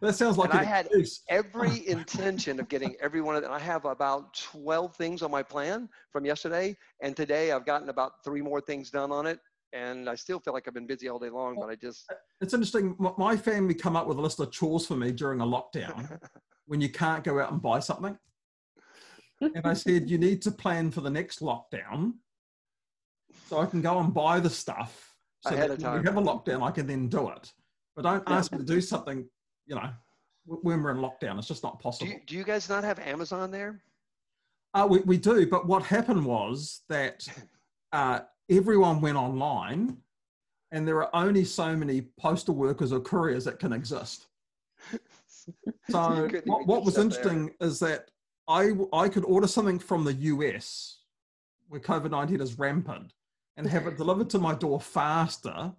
That 0.02 0.14
sounds 0.14 0.36
like 0.36 0.50
and 0.50 0.60
I 0.60 0.64
had 0.64 0.90
every 1.30 1.88
intention 1.88 2.60
of 2.60 2.68
getting 2.68 2.94
every 3.00 3.22
one 3.22 3.36
of 3.36 3.42
them. 3.42 3.52
I 3.52 3.58
have 3.58 3.86
about 3.86 4.34
12 4.34 4.94
things 4.96 5.22
on 5.22 5.30
my 5.30 5.42
plan 5.42 5.88
from 6.12 6.26
yesterday, 6.26 6.76
and 7.00 7.16
today 7.16 7.52
I've 7.52 7.64
gotten 7.64 7.88
about 7.88 8.22
three 8.22 8.42
more 8.42 8.60
things 8.60 8.90
done 8.90 9.10
on 9.10 9.26
it. 9.26 9.38
And 9.72 10.10
I 10.10 10.14
still 10.14 10.38
feel 10.38 10.52
like 10.52 10.68
I've 10.68 10.74
been 10.74 10.86
busy 10.86 11.08
all 11.08 11.18
day 11.18 11.30
long, 11.30 11.56
but 11.58 11.70
I 11.70 11.74
just. 11.74 12.04
It's 12.42 12.52
interesting. 12.52 12.94
My 13.16 13.36
family 13.36 13.74
come 13.74 13.96
up 13.96 14.06
with 14.06 14.18
a 14.18 14.20
list 14.20 14.38
of 14.40 14.52
chores 14.52 14.86
for 14.86 14.96
me 14.96 15.10
during 15.10 15.40
a 15.40 15.46
lockdown 15.46 16.20
when 16.66 16.80
you 16.80 16.88
can't 16.88 17.24
go 17.24 17.40
out 17.40 17.52
and 17.52 17.60
buy 17.60 17.80
something. 17.80 18.16
And 19.40 19.66
I 19.66 19.74
said, 19.74 20.08
you 20.08 20.16
need 20.16 20.40
to 20.42 20.50
plan 20.50 20.90
for 20.90 21.00
the 21.00 21.10
next 21.10 21.40
lockdown 21.40 22.14
so 23.48 23.58
I 23.58 23.66
can 23.66 23.82
go 23.82 23.98
and 23.98 24.14
buy 24.14 24.40
the 24.40 24.48
stuff. 24.48 25.14
So 25.40 25.54
Ahead 25.54 25.70
that 25.72 25.82
when 25.82 26.00
we 26.00 26.06
have 26.06 26.16
a 26.16 26.22
lockdown, 26.22 26.62
I 26.66 26.70
can 26.70 26.86
then 26.86 27.08
do 27.08 27.28
it. 27.28 27.52
But 27.94 28.02
don't 28.02 28.22
ask 28.28 28.52
me 28.52 28.58
to 28.58 28.64
do 28.64 28.80
something, 28.80 29.26
you 29.66 29.74
know, 29.74 29.90
when 30.46 30.82
we're 30.82 30.92
in 30.92 30.98
lockdown. 30.98 31.38
It's 31.38 31.48
just 31.48 31.62
not 31.62 31.80
possible. 31.80 32.06
Do 32.06 32.12
you, 32.12 32.20
do 32.26 32.36
you 32.36 32.44
guys 32.44 32.68
not 32.68 32.84
have 32.84 32.98
Amazon 33.00 33.50
there? 33.50 33.82
Uh, 34.72 34.86
we, 34.88 35.00
we 35.00 35.18
do, 35.18 35.46
but 35.46 35.66
what 35.66 35.82
happened 35.82 36.24
was 36.24 36.82
that 36.88 37.26
uh, 37.92 38.20
everyone 38.48 39.00
went 39.00 39.16
online 39.16 39.98
and 40.72 40.86
there 40.86 41.02
are 41.04 41.14
only 41.14 41.44
so 41.44 41.76
many 41.76 42.02
postal 42.18 42.54
workers 42.54 42.92
or 42.92 43.00
couriers 43.00 43.44
that 43.44 43.58
can 43.60 43.72
exist. 43.72 44.26
So 45.90 46.30
what, 46.46 46.66
what 46.66 46.84
was 46.84 46.96
interesting 46.96 47.52
there. 47.60 47.68
is 47.68 47.78
that 47.80 48.10
I, 48.48 48.72
I 48.92 49.08
could 49.08 49.24
order 49.24 49.46
something 49.46 49.78
from 49.78 50.04
the 50.04 50.14
US 50.14 51.00
where 51.68 51.80
COVID 51.80 52.10
19 52.10 52.40
is 52.40 52.58
rampant 52.58 53.12
and 53.56 53.66
have 53.66 53.86
it 53.86 53.96
delivered 53.96 54.30
to 54.30 54.38
my 54.38 54.54
door 54.54 54.80
faster 54.80 55.72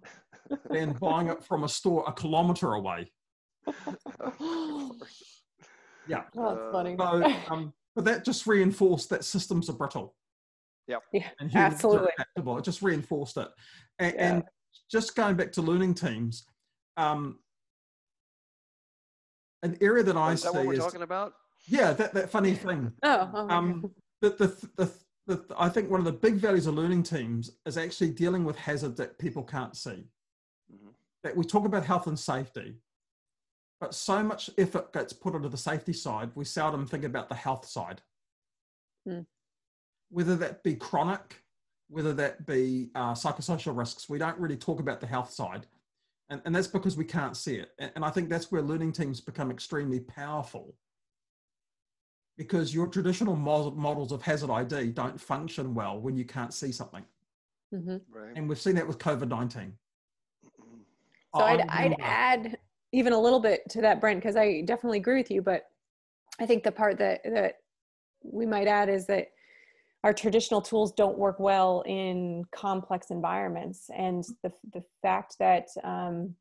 than 0.70 0.92
buying 0.92 1.28
it 1.28 1.42
from 1.42 1.64
a 1.64 1.68
store 1.68 2.04
a 2.06 2.12
kilometer 2.12 2.72
away. 2.74 3.10
yeah. 6.08 6.22
Oh, 6.36 6.54
that's 6.54 6.72
funny. 6.72 6.96
So, 6.98 7.34
um, 7.50 7.72
but 7.94 8.04
that 8.04 8.24
just 8.24 8.46
reinforced 8.46 9.10
that 9.10 9.24
systems 9.24 9.68
are 9.68 9.74
brittle. 9.74 10.14
Yep. 10.88 11.02
Yeah, 11.12 11.28
absolutely. 11.54 12.12
It 12.36 12.64
just 12.64 12.82
reinforced 12.82 13.36
it. 13.38 13.48
And, 13.98 14.14
yeah. 14.14 14.32
and, 14.34 14.42
just 14.90 15.16
going 15.16 15.36
back 15.36 15.50
to 15.52 15.62
learning 15.62 15.94
teams, 15.94 16.44
um, 16.98 17.38
an 19.62 19.76
area 19.80 20.02
that 20.02 20.16
I 20.16 20.32
is 20.32 20.42
see 20.42 20.48
that 20.48 20.54
what 20.54 20.66
we're 20.66 20.74
is, 20.74 20.78
talking 20.78 21.02
about? 21.02 21.34
Yeah, 21.66 21.92
that, 21.92 22.14
that 22.14 22.30
funny 22.30 22.54
thing. 22.54 22.92
Oh, 23.02 23.30
oh 23.34 23.48
um, 23.48 23.90
the, 24.20 24.30
the, 24.30 24.68
the, 24.76 24.92
the, 25.26 25.54
I 25.58 25.68
think 25.68 25.90
one 25.90 26.00
of 26.00 26.06
the 26.06 26.12
big 26.12 26.34
values 26.34 26.66
of 26.66 26.74
learning 26.74 27.02
teams 27.02 27.50
is 27.66 27.76
actually 27.76 28.10
dealing 28.10 28.44
with 28.44 28.56
hazard 28.56 28.96
that 28.96 29.18
people 29.18 29.42
can't 29.42 29.76
see. 29.76 30.06
Mm-hmm. 30.72 30.88
That 31.24 31.36
we 31.36 31.44
talk 31.44 31.64
about 31.64 31.84
health 31.84 32.06
and 32.06 32.18
safety, 32.18 32.76
but 33.80 33.94
so 33.94 34.22
much 34.22 34.48
effort 34.56 34.92
gets 34.92 35.12
put 35.12 35.34
into 35.34 35.48
the 35.48 35.56
safety 35.56 35.92
side, 35.92 36.30
we 36.34 36.44
seldom 36.44 36.86
think 36.86 37.04
about 37.04 37.28
the 37.28 37.34
health 37.34 37.66
side. 37.66 38.00
Mm. 39.06 39.26
Whether 40.10 40.36
that 40.36 40.62
be 40.62 40.74
chronic, 40.74 41.42
whether 41.88 42.14
that 42.14 42.46
be 42.46 42.90
uh, 42.94 43.12
psychosocial 43.12 43.76
risks, 43.76 44.08
we 44.08 44.18
don't 44.18 44.38
really 44.38 44.56
talk 44.56 44.80
about 44.80 45.00
the 45.00 45.06
health 45.06 45.30
side. 45.30 45.66
And, 46.28 46.42
and 46.44 46.54
that's 46.54 46.66
because 46.66 46.96
we 46.96 47.04
can't 47.04 47.36
see 47.36 47.56
it. 47.56 47.70
And, 47.78 47.92
and 47.96 48.04
I 48.04 48.10
think 48.10 48.28
that's 48.28 48.50
where 48.50 48.62
learning 48.62 48.92
teams 48.92 49.20
become 49.20 49.50
extremely 49.50 50.00
powerful 50.00 50.74
because 52.36 52.74
your 52.74 52.86
traditional 52.86 53.34
models 53.34 54.12
of 54.12 54.22
hazard 54.22 54.50
ID 54.50 54.90
don't 54.90 55.20
function 55.20 55.74
well 55.74 55.98
when 55.98 56.16
you 56.16 56.24
can't 56.24 56.52
see 56.52 56.70
something. 56.70 57.04
Mm-hmm. 57.74 57.96
Right. 58.10 58.32
And 58.36 58.48
we've 58.48 58.60
seen 58.60 58.74
that 58.76 58.86
with 58.86 58.98
COVID 58.98 59.28
19. 59.28 59.72
So 61.34 61.42
I'd, 61.42 61.60
I'd 61.68 61.96
add 62.00 62.58
even 62.92 63.12
a 63.12 63.18
little 63.18 63.40
bit 63.40 63.62
to 63.70 63.80
that, 63.82 64.00
Brent, 64.00 64.20
because 64.20 64.36
I 64.36 64.62
definitely 64.62 64.98
agree 64.98 65.18
with 65.18 65.30
you. 65.30 65.42
But 65.42 65.64
I 66.38 66.46
think 66.46 66.62
the 66.62 66.72
part 66.72 66.98
that, 66.98 67.20
that 67.24 67.56
we 68.22 68.46
might 68.46 68.68
add 68.68 68.88
is 68.88 69.06
that 69.06 69.28
our 70.06 70.12
traditional 70.12 70.62
tools 70.62 70.92
don't 70.92 71.18
work 71.18 71.40
well 71.40 71.82
in 71.84 72.44
complex 72.54 73.08
environments. 73.10 73.90
And 73.92 74.22
the, 74.44 74.52
the 74.72 74.84
fact 75.02 75.34
that 75.40 75.66
um, 75.82 76.36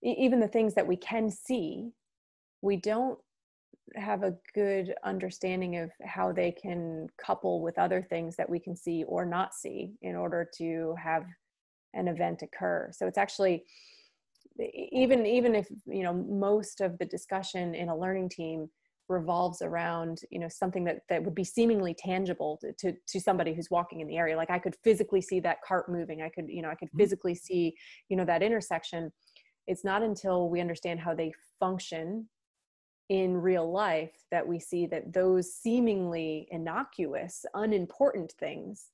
even 0.00 0.38
the 0.38 0.46
things 0.46 0.74
that 0.74 0.86
we 0.86 0.94
can 0.94 1.28
see, 1.28 1.90
we 2.62 2.76
don't 2.76 3.18
have 3.96 4.22
a 4.22 4.36
good 4.54 4.94
understanding 5.02 5.78
of 5.78 5.90
how 6.04 6.30
they 6.30 6.52
can 6.52 7.08
couple 7.18 7.60
with 7.62 7.80
other 7.80 8.00
things 8.00 8.36
that 8.36 8.48
we 8.48 8.60
can 8.60 8.76
see 8.76 9.02
or 9.08 9.26
not 9.26 9.54
see 9.54 9.94
in 10.02 10.14
order 10.14 10.48
to 10.58 10.94
have 10.96 11.24
an 11.94 12.08
event 12.08 12.42
occur 12.42 12.90
so 12.92 13.06
it's 13.06 13.18
actually 13.18 13.62
even 14.90 15.26
even 15.26 15.54
if 15.54 15.68
you 15.86 16.02
know 16.02 16.14
most 16.14 16.80
of 16.80 16.98
the 16.98 17.04
discussion 17.04 17.74
in 17.74 17.88
a 17.88 17.96
learning 17.96 18.28
team 18.28 18.68
revolves 19.08 19.60
around 19.60 20.20
you 20.30 20.38
know 20.38 20.48
something 20.48 20.84
that 20.84 21.00
that 21.08 21.22
would 21.22 21.34
be 21.34 21.44
seemingly 21.44 21.94
tangible 21.94 22.58
to, 22.60 22.72
to, 22.72 22.96
to 23.06 23.20
somebody 23.20 23.52
who's 23.52 23.70
walking 23.70 24.00
in 24.00 24.06
the 24.06 24.16
area. 24.16 24.36
Like 24.36 24.50
i 24.50 24.58
could 24.58 24.76
physically 24.82 25.20
see 25.20 25.40
that 25.40 25.62
cart 25.66 25.88
moving. 25.88 26.22
I 26.22 26.28
could 26.28 26.48
you 26.48 26.62
know 26.62 26.70
i 26.70 26.74
could 26.74 26.88
mm-hmm. 26.88 26.98
physically 26.98 27.34
see 27.34 27.74
you 28.08 28.16
know 28.16 28.24
that 28.24 28.42
intersection. 28.42 29.12
It's 29.66 29.84
not 29.84 30.02
until 30.02 30.50
we 30.50 30.60
understand 30.60 31.00
how 31.00 31.14
they 31.14 31.32
function 31.58 32.28
in 33.08 33.36
real 33.36 33.70
life 33.70 34.12
that 34.30 34.46
we 34.46 34.58
see 34.58 34.86
that 34.86 35.12
those 35.12 35.54
seemingly 35.54 36.48
innocuous, 36.50 37.44
unimportant 37.54 38.32
things 38.38 38.86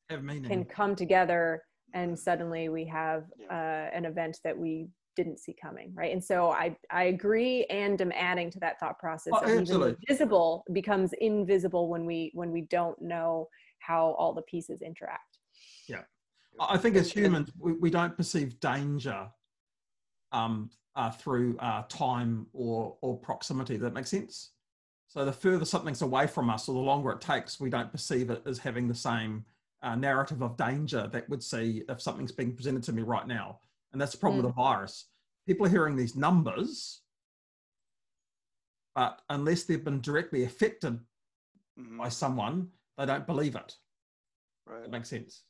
can 0.48 0.64
come 0.64 0.96
together 0.96 1.62
and 1.94 2.18
suddenly 2.18 2.68
we 2.68 2.84
have 2.84 3.24
uh, 3.50 3.54
an 3.92 4.04
event 4.04 4.38
that 4.44 4.56
we 4.56 4.88
didn't 5.16 5.38
see 5.38 5.54
coming 5.60 5.92
right 5.94 6.12
and 6.12 6.22
so 6.22 6.50
i 6.50 6.74
i 6.90 7.04
agree 7.04 7.64
and 7.66 8.00
am 8.00 8.12
adding 8.12 8.50
to 8.50 8.58
that 8.60 8.78
thought 8.78 8.98
process 8.98 9.32
oh, 9.36 9.60
even 9.60 9.96
visible 10.08 10.64
becomes 10.72 11.12
invisible 11.20 11.88
when 11.88 12.06
we 12.06 12.30
when 12.34 12.50
we 12.50 12.62
don't 12.62 13.00
know 13.00 13.48
how 13.80 14.14
all 14.18 14.32
the 14.32 14.42
pieces 14.42 14.82
interact 14.82 15.38
yeah 15.88 16.02
i 16.60 16.76
think 16.76 16.96
as 16.96 17.10
humans 17.10 17.50
we, 17.58 17.72
we 17.72 17.90
don't 17.90 18.16
perceive 18.16 18.58
danger 18.60 19.28
um, 20.32 20.70
uh, 20.96 21.10
through 21.10 21.56
uh, 21.58 21.82
time 21.88 22.46
or, 22.52 22.96
or 23.00 23.16
proximity. 23.18 23.76
That 23.76 23.94
makes 23.94 24.10
sense? 24.10 24.50
So 25.08 25.24
the 25.24 25.32
further 25.32 25.64
something's 25.64 26.02
away 26.02 26.26
from 26.26 26.50
us 26.50 26.68
or 26.68 26.74
the 26.74 26.80
longer 26.80 27.10
it 27.12 27.20
takes, 27.20 27.58
we 27.58 27.70
don't 27.70 27.90
perceive 27.90 28.30
it 28.30 28.42
as 28.46 28.58
having 28.58 28.86
the 28.86 28.94
same 28.94 29.44
uh, 29.82 29.96
narrative 29.96 30.42
of 30.42 30.56
danger 30.56 31.08
that 31.12 31.28
would 31.28 31.42
see 31.42 31.82
if 31.88 32.00
something's 32.00 32.32
being 32.32 32.54
presented 32.54 32.82
to 32.84 32.92
me 32.92 33.02
right 33.02 33.26
now. 33.26 33.58
And 33.92 34.00
that's 34.00 34.12
the 34.12 34.18
problem 34.18 34.40
mm. 34.40 34.44
with 34.44 34.54
the 34.54 34.62
virus. 34.62 35.06
People 35.46 35.66
are 35.66 35.70
hearing 35.70 35.96
these 35.96 36.16
numbers, 36.16 37.02
but 38.94 39.20
unless 39.30 39.64
they've 39.64 39.84
been 39.84 40.00
directly 40.00 40.44
affected 40.44 40.98
mm-hmm. 41.78 41.98
by 41.98 42.08
someone, 42.08 42.68
they 42.98 43.06
don't 43.06 43.26
believe 43.26 43.56
it. 43.56 43.74
Right. 44.66 44.82
That 44.82 44.90
makes 44.90 45.08
sense 45.08 45.42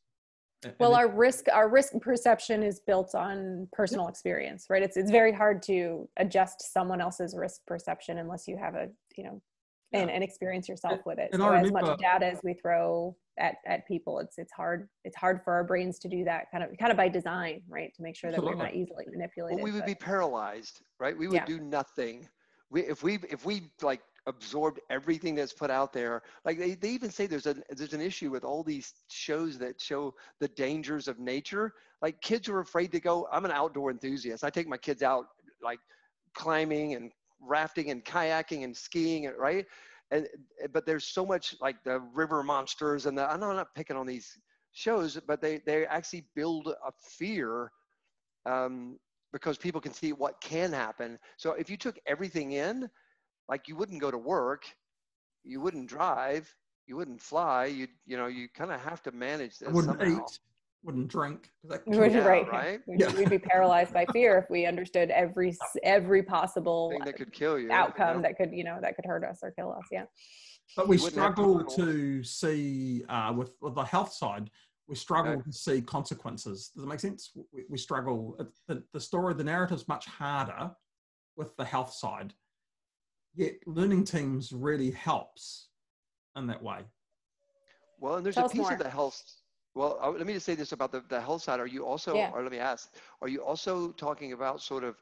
well 0.78 0.94
our 0.94 1.08
risk 1.08 1.46
our 1.52 1.68
risk 1.68 1.92
perception 2.00 2.62
is 2.62 2.80
built 2.80 3.14
on 3.14 3.66
personal 3.72 4.08
experience 4.08 4.66
right 4.68 4.82
it's 4.82 4.96
it's 4.96 5.10
very 5.10 5.32
hard 5.32 5.62
to 5.62 6.08
adjust 6.18 6.72
someone 6.72 7.00
else's 7.00 7.34
risk 7.36 7.60
perception 7.66 8.18
unless 8.18 8.46
you 8.46 8.56
have 8.56 8.74
a 8.74 8.88
you 9.16 9.24
know 9.24 9.40
and, 9.92 10.08
yeah. 10.08 10.14
and 10.14 10.24
experience 10.24 10.68
yourself 10.68 11.00
with 11.06 11.18
it 11.18 11.30
and 11.32 11.40
so 11.40 11.52
as 11.52 11.72
much 11.72 11.98
data 11.98 12.26
as 12.26 12.38
we 12.44 12.54
throw 12.54 13.16
at, 13.40 13.56
at 13.66 13.86
people 13.88 14.18
it's 14.18 14.38
it's 14.38 14.52
hard 14.52 14.88
it's 15.04 15.16
hard 15.16 15.40
for 15.42 15.52
our 15.52 15.64
brains 15.64 15.98
to 15.98 16.08
do 16.08 16.24
that 16.24 16.50
kind 16.52 16.62
of 16.62 16.70
kind 16.78 16.90
of 16.90 16.96
by 16.96 17.08
design 17.08 17.62
right 17.68 17.92
to 17.94 18.02
make 18.02 18.14
sure 18.14 18.30
that 18.30 18.36
Absolutely. 18.36 18.58
we're 18.58 18.64
not 18.64 18.74
easily 18.74 19.04
manipulated 19.10 19.56
well, 19.56 19.64
we 19.64 19.72
would 19.72 19.80
but, 19.80 19.86
be 19.86 19.94
paralyzed 19.94 20.82
right 20.98 21.16
we 21.16 21.26
would 21.26 21.34
yeah. 21.34 21.44
do 21.44 21.58
nothing 21.60 22.28
we 22.70 22.82
if 22.82 23.02
we 23.02 23.18
if 23.28 23.44
we 23.44 23.70
like 23.82 24.00
absorbed 24.26 24.80
everything 24.90 25.34
that's 25.34 25.52
put 25.52 25.70
out 25.70 25.92
there. 25.92 26.22
Like 26.44 26.58
they, 26.58 26.74
they 26.74 26.90
even 26.90 27.10
say 27.10 27.26
there's 27.26 27.46
an 27.46 27.62
there's 27.70 27.92
an 27.92 28.00
issue 28.00 28.30
with 28.30 28.44
all 28.44 28.62
these 28.62 28.94
shows 29.10 29.58
that 29.58 29.80
show 29.80 30.14
the 30.40 30.48
dangers 30.48 31.08
of 31.08 31.18
nature. 31.18 31.74
Like 32.02 32.20
kids 32.20 32.48
are 32.48 32.60
afraid 32.60 32.92
to 32.92 33.00
go. 33.00 33.28
I'm 33.32 33.44
an 33.44 33.50
outdoor 33.50 33.90
enthusiast. 33.90 34.44
I 34.44 34.50
take 34.50 34.68
my 34.68 34.76
kids 34.76 35.02
out 35.02 35.26
like 35.62 35.80
climbing 36.34 36.94
and 36.94 37.10
rafting 37.40 37.90
and 37.90 38.04
kayaking 38.04 38.64
and 38.64 38.76
skiing, 38.76 39.30
right? 39.38 39.66
And 40.10 40.26
but 40.72 40.86
there's 40.86 41.04
so 41.04 41.24
much 41.24 41.54
like 41.60 41.82
the 41.84 42.00
river 42.14 42.42
monsters 42.42 43.06
and 43.06 43.16
the 43.16 43.30
I'm 43.30 43.40
not 43.40 43.74
picking 43.74 43.96
on 43.96 44.06
these 44.06 44.38
shows, 44.72 45.18
but 45.26 45.40
they 45.40 45.58
they 45.66 45.86
actually 45.86 46.24
build 46.34 46.68
a 46.68 46.92
fear 47.00 47.70
um, 48.46 48.98
because 49.32 49.56
people 49.56 49.80
can 49.80 49.92
see 49.92 50.12
what 50.12 50.40
can 50.40 50.72
happen. 50.72 51.18
So 51.36 51.52
if 51.52 51.70
you 51.70 51.76
took 51.76 51.98
everything 52.06 52.52
in, 52.52 52.88
like 53.48 53.68
you 53.68 53.76
wouldn't 53.76 54.00
go 54.00 54.10
to 54.10 54.18
work, 54.18 54.64
you 55.44 55.60
wouldn't 55.60 55.88
drive, 55.88 56.52
you 56.86 56.96
wouldn't 56.96 57.22
fly, 57.22 57.66
you 57.66 57.86
you 58.06 58.16
know 58.16 58.26
you 58.26 58.48
kind 58.48 58.72
of 58.72 58.80
have 58.80 59.02
to 59.02 59.12
manage 59.12 59.58
this. 59.58 59.68
wouldn't 59.68 60.00
somehow. 60.00 60.24
eat, 60.24 60.38
wouldn't 60.82 61.08
drink. 61.08 61.50
That 61.64 61.86
would- 61.86 62.12
Yeah, 62.12 62.18
right. 62.26 62.48
right? 62.50 62.80
We'd, 62.86 63.00
Yeah. 63.00 63.14
we'd 63.14 63.30
be 63.30 63.38
paralyzed 63.38 63.92
by 63.92 64.06
fear 64.06 64.38
if 64.38 64.48
we 64.50 64.66
understood 64.66 65.10
every 65.10 65.56
every 65.82 66.22
possible 66.22 66.90
Thing 66.90 67.04
that 67.04 67.16
could 67.16 67.32
kill 67.32 67.58
you. 67.58 67.66
you 67.66 67.72
outcome 67.72 68.16
know? 68.18 68.22
that 68.22 68.36
could 68.36 68.52
you 68.52 68.64
know 68.64 68.78
that 68.80 68.96
could 68.96 69.04
hurt 69.04 69.24
us 69.24 69.40
or 69.42 69.50
kill 69.52 69.72
us. 69.72 69.84
Yeah. 69.92 70.04
But 70.76 70.88
we 70.88 70.96
You 70.96 71.02
wouldn't 71.04 71.20
have 71.22 71.32
struggle 71.34 71.64
to 71.64 72.22
see 72.22 73.04
uh, 73.08 73.32
with, 73.36 73.50
with 73.60 73.74
the 73.74 73.82
health 73.84 74.12
side. 74.12 74.50
We 74.86 74.94
struggle 74.94 75.32
Okay. 75.34 75.42
to 75.42 75.52
see 75.52 75.82
consequences. 75.82 76.70
Does 76.74 76.84
it 76.84 76.86
make 76.88 77.00
sense? 77.00 77.30
We, 77.52 77.64
we 77.68 77.76
struggle. 77.78 78.38
The, 78.68 78.82
the 78.92 79.00
story, 79.00 79.34
the 79.34 79.44
narrative's 79.44 79.86
much 79.88 80.06
harder 80.06 80.70
with 81.36 81.56
the 81.56 81.64
health 81.64 81.92
side. 81.92 82.34
Yet 83.34 83.54
learning 83.66 84.04
teams 84.04 84.52
really 84.52 84.90
helps 84.90 85.68
in 86.36 86.46
that 86.48 86.62
way. 86.62 86.80
Well, 88.00 88.16
and 88.16 88.24
there's 88.24 88.34
Tell 88.36 88.46
a 88.46 88.48
piece 88.48 88.60
more. 88.62 88.72
of 88.72 88.78
the 88.78 88.90
health. 88.90 89.20
Well, 89.74 89.98
uh, 90.02 90.10
let 90.10 90.26
me 90.26 90.32
just 90.32 90.46
say 90.46 90.54
this 90.54 90.72
about 90.72 90.90
the, 90.92 91.00
the 91.08 91.20
health 91.20 91.42
side. 91.42 91.60
Are 91.60 91.66
you 91.66 91.84
also, 91.86 92.16
Yeah. 92.16 92.30
or 92.32 92.42
let 92.42 92.50
me 92.50 92.58
ask, 92.58 92.94
are 93.22 93.28
you 93.28 93.42
also 93.44 93.92
talking 93.92 94.32
about 94.32 94.60
sort 94.60 94.82
of 94.84 94.96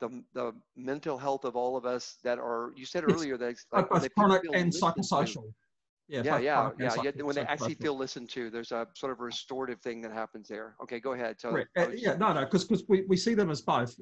the, 0.00 0.22
the 0.34 0.54
mental 0.76 1.16
health 1.16 1.44
of 1.44 1.56
all 1.56 1.76
of 1.76 1.86
us 1.86 2.18
that 2.22 2.38
are, 2.38 2.72
you 2.76 2.84
said 2.84 3.04
Yes. 3.04 3.12
earlier 3.16 3.36
that 3.38 3.48
it's 3.50 3.64
Both 3.70 3.88
they 3.90 4.08
feel 4.08 4.10
chronic 4.26 4.42
and 4.52 4.66
listened 4.72 4.94
to. 4.94 5.00
psychosocial. 5.00 5.52
Yeah, 6.08 6.22
both 6.22 6.42
yeah, 6.42 6.42
yeah. 6.42 6.70
yeah, 6.78 6.88
psycho- 6.90 7.24
When 7.24 7.34
they 7.36 7.42
actually 7.42 7.74
feel 7.74 7.96
listened 7.96 8.28
to, 8.30 8.50
there's 8.50 8.72
a 8.72 8.86
sort 8.94 9.12
of 9.12 9.20
restorative 9.20 9.80
thing 9.80 10.02
that 10.02 10.12
happens 10.12 10.46
there. 10.48 10.76
Okay, 10.82 11.00
go 11.00 11.12
ahead. 11.12 11.40
So, 11.40 11.50
Correct. 11.50 11.70
I 11.78 11.82
Uh, 11.84 11.88
yeah, 11.96 12.14
no, 12.16 12.32
no, 12.34 12.44
because 12.44 12.84
we, 12.88 13.04
we 13.08 13.16
see 13.16 13.32
them 13.34 13.50
as 13.50 13.62
both, 13.62 13.98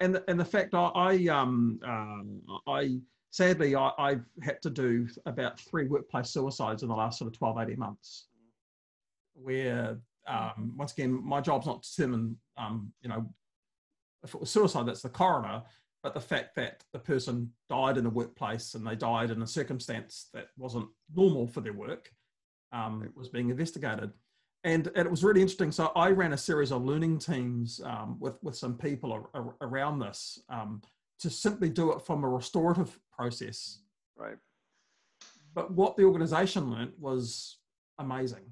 and 0.00 0.22
and 0.28 0.38
the 0.38 0.44
fact 0.44 0.74
I, 0.74 0.88
I 0.94 1.26
um 1.28 1.78
um 1.86 2.42
I 2.66 2.98
sadly 3.30 3.74
I, 3.76 3.92
I've 3.98 4.26
had 4.42 4.60
to 4.62 4.70
do 4.70 5.08
about 5.24 5.58
three 5.58 5.86
workplace 5.86 6.30
suicides 6.30 6.82
in 6.82 6.88
the 6.90 6.94
last 6.94 7.18
sort 7.18 7.28
of 7.32 7.38
12, 7.38 7.58
18 7.58 7.78
months, 7.78 8.26
where 9.34 9.98
um 10.26 10.72
once 10.76 10.92
again 10.92 11.20
my 11.24 11.40
job's 11.40 11.66
not 11.66 11.82
to 11.82 11.90
determine 11.96 12.36
um 12.56 12.92
you 13.02 13.08
know 13.08 13.28
if 14.22 14.34
it 14.34 14.40
was 14.40 14.50
suicide 14.50 14.86
that's 14.86 15.02
the 15.02 15.08
coroner, 15.10 15.62
but 16.02 16.14
the 16.14 16.20
fact 16.20 16.54
that 16.56 16.82
the 16.94 16.98
person 16.98 17.50
died 17.68 17.98
in 17.98 18.06
a 18.06 18.10
workplace 18.10 18.74
and 18.74 18.86
they 18.86 18.96
died 18.96 19.30
in 19.30 19.42
a 19.42 19.46
circumstance 19.46 20.28
that 20.32 20.46
wasn't 20.56 20.86
normal 21.14 21.46
for 21.46 21.60
their 21.60 21.74
work 21.74 22.10
um, 22.72 23.06
was 23.14 23.28
being 23.28 23.50
investigated 23.50 24.10
and, 24.64 24.86
and 24.96 25.06
it 25.06 25.10
was 25.10 25.22
really 25.22 25.42
interesting. 25.42 25.70
So 25.70 25.92
I 25.94 26.10
ran 26.10 26.32
a 26.32 26.38
series 26.38 26.72
of 26.72 26.84
learning 26.84 27.18
teams 27.18 27.80
um, 27.84 28.16
with 28.18 28.42
with 28.42 28.56
some 28.56 28.76
people 28.76 29.12
ar- 29.12 29.28
ar- 29.34 29.56
around 29.60 29.98
this 29.98 30.40
um, 30.48 30.80
to 31.20 31.30
simply 31.30 31.68
do 31.68 31.92
it 31.92 32.02
from 32.02 32.24
a 32.24 32.28
restorative 32.28 32.98
process. 33.12 33.80
right. 34.16 34.38
But 35.54 35.70
what 35.70 35.96
the 35.96 36.04
organisation 36.04 36.70
learnt 36.70 36.98
was 36.98 37.58
amazing, 37.98 38.44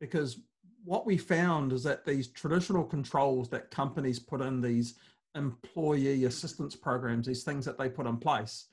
because 0.00 0.40
what 0.84 1.06
we 1.06 1.18
found 1.18 1.72
is 1.72 1.82
that 1.82 2.04
these 2.04 2.28
traditional 2.28 2.84
controls 2.84 3.48
that 3.50 3.70
companies 3.70 4.18
put 4.18 4.40
in 4.40 4.60
these 4.60 4.94
employee 5.34 6.24
assistance 6.24 6.76
programs, 6.76 7.26
these 7.26 7.44
things 7.44 7.64
that 7.64 7.78
they 7.78 7.88
put 7.88 8.06
in 8.06 8.16
place, 8.16 8.66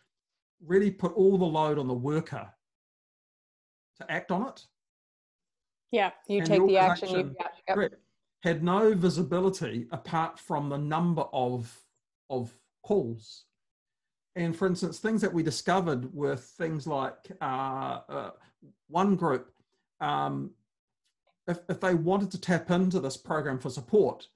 really 0.65 0.92
put 0.92 1.13
all 1.13 1.38
the 1.38 1.46
load 1.46 1.80
on 1.80 1.88
the 1.88 1.94
worker 1.94 2.48
to 4.00 4.12
act 4.12 4.32
on 4.32 4.47
it. 4.47 4.65
Yeah. 5.91 6.12
You 6.28 6.39
And 6.39 6.47
take 6.47 6.65
the 6.65 6.78
action. 6.78 7.10
You, 7.10 7.36
yeah, 7.39 7.76
yep. 7.76 7.93
Had 8.41 8.63
no 8.63 8.93
visibility 8.93 9.88
apart 9.91 10.39
from 10.39 10.69
the 10.69 10.78
number 10.78 11.24
of 11.32 11.74
of 12.30 12.54
calls. 12.84 13.45
And 14.36 14.56
for 14.56 14.67
instance, 14.67 15.00
things 15.00 15.21
that 15.21 15.32
we 15.32 15.43
discovered 15.43 16.13
were 16.13 16.36
things 16.36 16.88
like 16.88 17.32
uh, 17.39 18.00
uh, 18.10 18.32
one 18.88 19.15
group, 19.15 19.52
um, 20.02 20.52
if, 21.47 21.60
if 21.69 21.79
they 21.79 21.93
wanted 21.95 22.32
to 22.32 22.41
tap 22.41 22.71
into 22.71 22.99
this 22.99 23.17
program 23.17 23.60
for 23.60 23.69
support, 23.69 24.27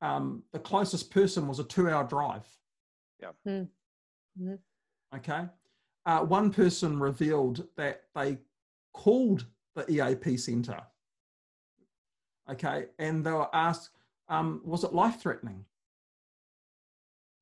um, 0.00 0.42
the 0.52 0.58
closest 0.58 1.10
person 1.10 1.46
was 1.46 1.58
a 1.58 1.64
two 1.64 1.88
hour 1.88 2.04
drive. 2.04 2.46
Yeah. 3.20 3.30
Hmm. 3.44 3.62
Mhm. 4.40 4.58
Okay. 5.14 5.46
Uh, 6.04 6.20
one 6.24 6.52
person 6.52 6.98
revealed 6.98 7.66
that 7.76 8.04
they 8.14 8.38
called 8.92 9.46
the 9.74 9.90
EAP 9.90 10.36
center 10.36 10.82
okay, 12.50 12.86
and 12.98 13.24
they 13.24 13.32
were 13.32 13.54
asked, 13.54 13.90
um, 14.28 14.60
was 14.64 14.84
it 14.84 14.92
life 14.92 15.20
threatening? 15.20 15.64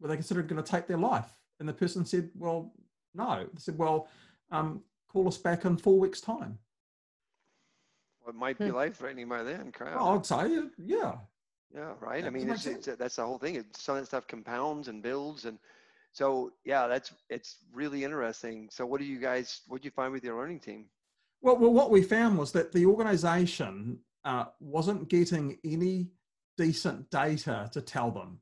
Were 0.01 0.09
they 0.09 0.15
considered 0.17 0.49
going 0.49 0.63
to 0.63 0.69
take 0.71 0.87
their 0.87 0.99
life? 0.99 1.31
And 1.59 1.69
the 1.69 1.73
person 1.73 2.05
said, 2.05 2.31
well, 2.35 2.73
no. 3.15 3.47
They 3.53 3.59
said, 3.61 3.79
well, 3.79 4.09
um, 4.51 4.83
call 5.09 5.29
us 5.29 5.37
back 5.37 5.65
in 5.65 5.77
four 5.77 5.99
weeks' 5.99 6.21
time. 6.21 6.59
It 8.31 8.37
might 8.37 8.59
be 8.59 8.69
Hmm. 8.69 8.77
life 8.77 8.97
threatening 8.97 9.29
by 9.29 9.43
then. 9.43 9.73
Crap. 9.73 9.97
Well, 9.97 10.11
I'd 10.11 10.25
say, 10.25 10.63
yeah. 10.79 11.19
Yeah, 11.75 11.95
right. 12.01 12.25
I 12.25 12.31
mean, 12.31 12.49
it's, 12.49 12.67
it's 12.67 12.87
that's 12.87 13.17
the 13.17 13.27
whole 13.27 13.39
thing. 13.39 13.57
It's 13.57 13.83
some 13.83 13.97
of 13.97 14.03
that 14.03 14.07
stuff 14.07 14.27
compounds 14.27 14.89
and 14.89 15.03
builds, 15.03 15.45
and 15.45 15.59
so 16.13 16.53
yeah, 16.65 16.87
that's 16.89 17.13
it's 17.29 17.59
really 17.73 18.03
interesting. 18.03 18.69
So, 18.73 18.87
what 18.87 19.01
do 19.01 19.07
you 19.07 19.21
guys? 19.21 19.61
What 19.69 19.83
do 19.83 19.87
you 19.87 19.93
find 19.93 20.13
with 20.13 20.25
your 20.25 20.37
learning 20.37 20.61
team? 20.61 20.87
Well, 21.43 21.57
well, 21.59 21.73
what 21.73 21.91
we 21.91 22.03
found 22.03 22.39
was 22.39 22.51
that 22.53 22.73
the 22.73 22.87
organization 22.87 24.01
uh, 24.25 24.47
wasn't 24.59 25.09
getting 25.09 25.59
any 25.65 26.11
decent 26.59 27.09
data 27.11 27.69
to 27.73 27.81
tell 27.81 28.11
them. 28.11 28.41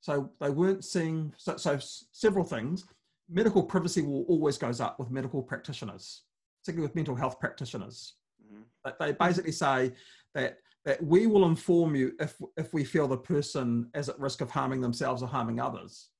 So 0.00 0.32
they 0.40 0.50
weren't 0.50 0.84
seeing, 0.84 1.32
so, 1.38 1.56
so 1.56 1.78
several 1.80 2.44
things. 2.44 2.84
Medical 3.30 3.62
privacy 3.62 4.02
will 4.02 4.24
always 4.24 4.58
goes 4.58 4.80
up 4.80 4.98
with 4.98 5.10
medical 5.12 5.42
practitioners, 5.42 6.22
particularly 6.60 6.88
with 6.88 6.96
mental 6.96 7.14
health 7.14 7.38
practitioners. 7.38 8.14
Mhm. 8.52 8.64
But 8.84 8.98
they 8.98 9.12
basically 9.12 9.52
say 9.52 9.94
that 10.34 10.58
that 10.84 11.00
we 11.02 11.28
will 11.28 11.46
inform 11.46 11.94
you 11.94 12.14
if 12.18 12.40
if 12.56 12.74
we 12.74 12.84
feel 12.84 13.06
the 13.06 13.16
person 13.16 13.90
is 13.94 14.08
at 14.08 14.18
risk 14.18 14.40
of 14.40 14.50
harming 14.50 14.80
themselves 14.80 15.22
or 15.22 15.28
harming 15.28 15.60
others. 15.60 16.10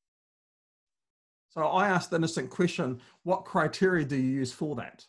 So 1.50 1.62
I 1.66 1.88
asked 1.88 2.10
the 2.10 2.16
innocent 2.16 2.50
question: 2.50 3.00
What 3.24 3.44
criteria 3.44 4.04
do 4.04 4.16
you 4.16 4.30
use 4.30 4.52
for 4.52 4.76
that? 4.76 5.06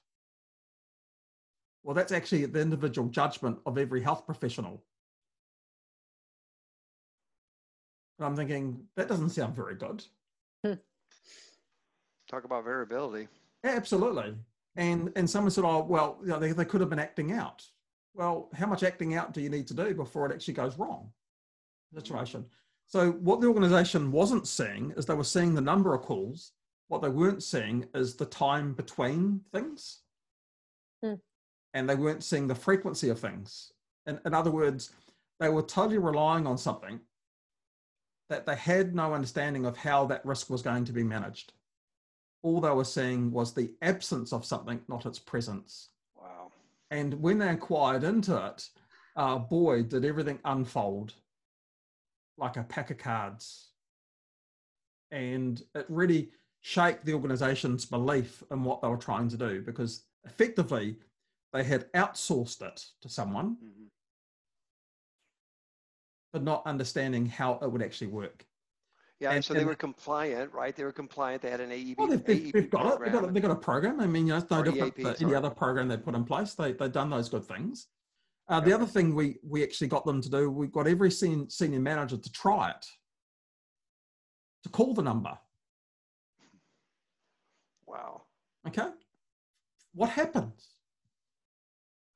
Well, 1.83 1.93
that's 1.93 2.11
actually 2.11 2.45
the 2.45 2.61
individual 2.61 3.09
judgment 3.09 3.59
of 3.65 3.77
every 3.77 4.01
health 4.01 4.25
professional. 4.25 4.85
And 8.17 8.25
I'm 8.25 8.35
thinking 8.35 8.87
that 8.95 9.07
doesn't 9.07 9.31
sound 9.31 9.55
very 9.55 9.75
good. 9.75 10.05
Talk 12.27 12.45
about 12.45 12.63
variability. 12.63 13.27
Absolutely. 13.63 14.35
And 14.75 15.11
and 15.15 15.29
someone 15.29 15.51
said, 15.51 15.63
oh, 15.63 15.83
well, 15.83 16.17
you 16.21 16.29
know, 16.29 16.39
they, 16.39 16.51
they 16.51 16.65
could 16.65 16.81
have 16.81 16.89
been 16.89 16.99
acting 16.99 17.31
out. 17.31 17.63
Well, 18.13 18.49
how 18.53 18.67
much 18.67 18.83
acting 18.83 19.15
out 19.15 19.33
do 19.33 19.41
you 19.41 19.49
need 19.49 19.67
to 19.67 19.73
do 19.73 19.93
before 19.93 20.25
it 20.25 20.33
actually 20.33 20.55
goes 20.55 20.77
wrong? 20.77 21.09
Situation. 21.93 22.45
So 22.87 23.11
what 23.11 23.41
the 23.41 23.47
organization 23.47 24.11
wasn't 24.11 24.47
seeing 24.47 24.93
is 24.97 25.05
they 25.05 25.13
were 25.13 25.23
seeing 25.23 25.53
the 25.53 25.61
number 25.61 25.93
of 25.93 26.01
calls. 26.01 26.51
What 26.87 27.01
they 27.01 27.09
weren't 27.09 27.43
seeing 27.43 27.87
is 27.95 28.15
the 28.15 28.25
time 28.25 28.73
between 28.73 29.41
things. 29.51 30.01
Hmm. 31.03 31.15
And 31.73 31.89
they 31.89 31.95
weren't 31.95 32.23
seeing 32.23 32.47
the 32.47 32.55
frequency 32.55 33.09
of 33.09 33.19
things. 33.19 33.71
In, 34.05 34.19
in 34.25 34.33
other 34.33 34.51
words, 34.51 34.91
they 35.39 35.49
were 35.49 35.63
totally 35.63 35.97
relying 35.97 36.45
on 36.45 36.57
something 36.57 36.99
that 38.29 38.45
they 38.45 38.55
had 38.55 38.95
no 38.95 39.13
understanding 39.13 39.65
of 39.65 39.77
how 39.77 40.05
that 40.05 40.25
risk 40.25 40.49
was 40.49 40.61
going 40.61 40.85
to 40.85 40.93
be 40.93 41.03
managed 41.03 41.53
all 42.43 42.61
they 42.61 42.69
were 42.69 42.83
seeing 42.83 43.31
was 43.31 43.53
the 43.53 43.71
absence 43.81 44.31
of 44.33 44.45
something, 44.45 44.81
not 44.87 45.05
its 45.05 45.17
presence. 45.17 45.89
Wow. 46.15 46.51
And 46.91 47.15
when 47.21 47.39
they 47.39 47.49
inquired 47.49 48.03
into 48.03 48.35
it, 48.47 48.69
uh, 49.15 49.37
boy, 49.39 49.83
did 49.83 50.05
everything 50.05 50.39
unfold 50.45 51.13
like 52.37 52.57
a 52.57 52.63
pack 52.63 52.91
of 52.91 52.97
cards. 52.97 53.69
And 55.11 55.61
it 55.73 55.85
really 55.87 56.31
shaped 56.61 57.05
the 57.05 57.13
organization's 57.13 57.85
belief 57.85 58.43
in 58.51 58.63
what 58.63 58.81
they 58.81 58.87
were 58.87 58.97
trying 58.97 59.29
to 59.29 59.37
do 59.37 59.61
because 59.61 60.05
effectively 60.25 60.97
they 61.53 61.63
had 61.63 61.91
outsourced 61.93 62.61
it 62.61 62.85
to 63.01 63.09
someone, 63.09 63.57
Mhm. 63.57 63.89
but 66.31 66.43
not 66.43 66.65
understanding 66.65 67.27
how 67.27 67.59
it 67.61 67.71
would 67.71 67.83
actually 67.83 68.07
work. 68.07 68.47
Yeah, 69.23 69.31
And- 69.31 69.45
so 69.45 69.53
they 69.53 69.61
and- 69.61 69.69
were 69.69 69.75
compliant, 69.75 70.51
right? 70.51 70.75
They 70.75 70.83
were 70.83 70.91
compliant. 70.91 71.41
They 71.41 71.49
had 71.49 71.61
an 71.61 71.71
AEB, 71.71 71.97
Well, 71.97 72.07
they've, 72.07 72.25
they've, 72.25 72.37
AEP 72.47 72.51
they've 72.51 72.69
got 72.69 72.95
it. 72.95 72.99
They've 72.99 73.13
got, 73.13 73.23
a- 73.23 73.31
they've 73.31 73.41
got 73.41 73.51
a 73.51 73.55
program. 73.55 74.01
I 74.01 74.05
mean, 74.05 74.27
you 74.27 74.33
know, 74.33 74.39
it's 74.39 74.51
no 74.51 74.59
Or 74.59 74.63
different 74.65 74.99
EAP, 74.99 75.23
any 75.23 75.33
other 75.33 75.49
program 75.49 75.87
they 75.87 75.95
put 75.95 76.13
in 76.13 76.25
place. 76.25 76.55
They, 76.55 76.73
they've 76.73 76.91
done 76.91 77.09
those 77.09 77.29
good 77.29 77.45
things. 77.45 77.87
Uh, 78.49 78.59
the 78.59 78.73
other 78.73 78.85
thing 78.85 79.15
we, 79.15 79.37
we 79.41 79.63
actually 79.63 79.87
got 79.87 80.03
them 80.03 80.21
to 80.21 80.29
do, 80.29 80.51
we 80.51 80.67
got 80.67 80.87
every 80.87 81.09
senior, 81.09 81.45
senior 81.47 81.79
manager 81.79 82.17
to 82.17 82.31
try 82.33 82.71
it, 82.71 82.85
to 84.63 84.69
call 84.69 84.93
the 84.93 85.01
number. 85.01 85.37
Wow. 87.87 88.23
Okay. 88.67 88.89
What 89.93 90.09
happens? 90.09 90.73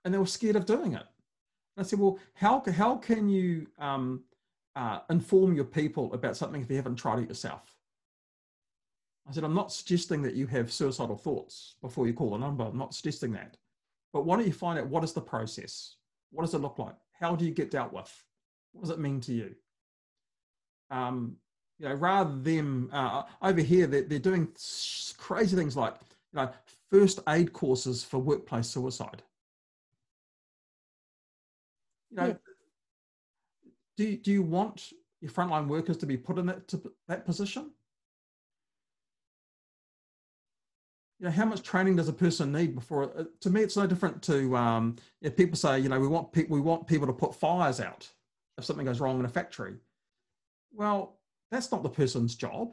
And 0.03 0.13
they 0.13 0.17
were 0.17 0.25
scared 0.25 0.57
of 0.57 0.65
doing 0.65 0.91
it. 0.91 1.05
And 1.77 1.85
I 1.85 1.87
said, 1.87 1.99
well, 1.99 2.19
how, 2.33 2.61
how 2.75 2.97
can 2.97 3.29
you 3.29 3.67
um, 3.79 4.23
uh, 4.77 4.99
inform 5.09 5.55
your 5.55 5.65
people 5.65 6.13
about 6.13 6.37
something 6.37 6.61
if 6.61 6.69
you 6.69 6.75
haven't 6.75 6.97
tried 6.97 7.19
it 7.19 7.29
yourself? 7.29 7.75
I 9.27 9.31
said, 9.33 9.43
I'm 9.43 9.55
not 9.55 9.73
suggesting 9.73 10.21
that 10.21 10.35
you 10.35 10.45
have 10.47 10.71
suicidal 10.71 11.17
thoughts 11.17 11.75
before 11.81 12.05
you 12.05 12.13
call 12.13 12.29
the 12.31 12.37
number. 12.37 12.63
I'm 12.63 12.77
not 12.77 12.93
suggesting 12.93 13.31
that. 13.33 13.57
But 14.13 14.23
why 14.23 14.37
don't 14.37 14.45
you 14.45 14.53
find 14.53 14.77
out 14.77 14.87
what 14.87 15.03
is 15.03 15.13
the 15.13 15.21
process? 15.21 15.95
What 16.31 16.43
does 16.43 16.53
it 16.53 16.59
look 16.61 16.77
like? 16.77 16.93
How 17.19 17.35
do 17.35 17.43
you 17.43 17.51
get 17.51 17.71
dealt 17.71 17.91
with? 17.91 18.23
What 18.71 18.81
does 18.81 18.91
it 18.91 18.99
mean 18.99 19.19
to 19.21 19.33
you? 19.33 19.55
Um, 20.91 21.37
you 21.79 21.89
know, 21.89 21.95
rather 21.95 22.37
than 22.37 22.89
uh, 22.91 23.23
over 23.41 23.61
here, 23.61 23.87
they're, 23.87 24.03
they're 24.03 24.19
doing 24.19 24.47
crazy 25.17 25.57
things 25.57 25.75
like, 25.75 25.95
you 26.33 26.39
know, 26.39 26.49
first 26.91 27.19
aid 27.27 27.51
courses 27.51 28.03
for 28.03 28.19
workplace 28.19 28.67
suicide. 28.67 29.23
You 32.11 32.17
know, 32.17 32.27
Yeah. 32.27 32.33
Do, 33.97 34.03
you- 34.05 34.17
do 34.17 34.31
you 34.31 34.41
want 34.43 34.93
your 35.19 35.31
frontline 35.31 35.67
workers 35.67 35.97
to 35.97 36.05
be 36.05 36.15
put 36.15 36.37
in 36.37 36.45
that, 36.45 36.71
that 37.07 37.25
position? 37.25 37.71
you 41.19 41.25
know, 41.25 41.31
how 41.31 41.45
much 41.45 41.63
training 41.63 41.95
does 41.95 42.07
a 42.07 42.13
person 42.13 42.51
need 42.51 42.75
before? 42.75 43.11
Uh, 43.17 43.23
to 43.41 43.49
me, 43.49 43.61
it's 43.61 43.75
no 43.77 43.87
different 43.87 44.21
to 44.23 44.55
um, 44.55 44.95
if 45.21 45.35
people 45.35 45.57
say, 45.57 45.79
you 45.79 45.89
know, 45.89 45.99
we 45.99 46.07
want 46.07 46.31
people 46.31 46.55
we 46.55 46.61
want 46.61 46.87
people 46.87 47.07
to 47.07 47.13
put 47.13 47.33
fires 47.33 47.79
out 47.79 48.07
if 48.57 48.65
something 48.65 48.85
goes 48.85 48.99
wrong 48.99 49.19
in 49.19 49.25
a 49.25 49.29
factory. 49.29 49.75
Well, 50.73 51.17
that's 51.49 51.71
not 51.71 51.81
the 51.83 51.89
person's 51.89 52.35
job. 52.35 52.69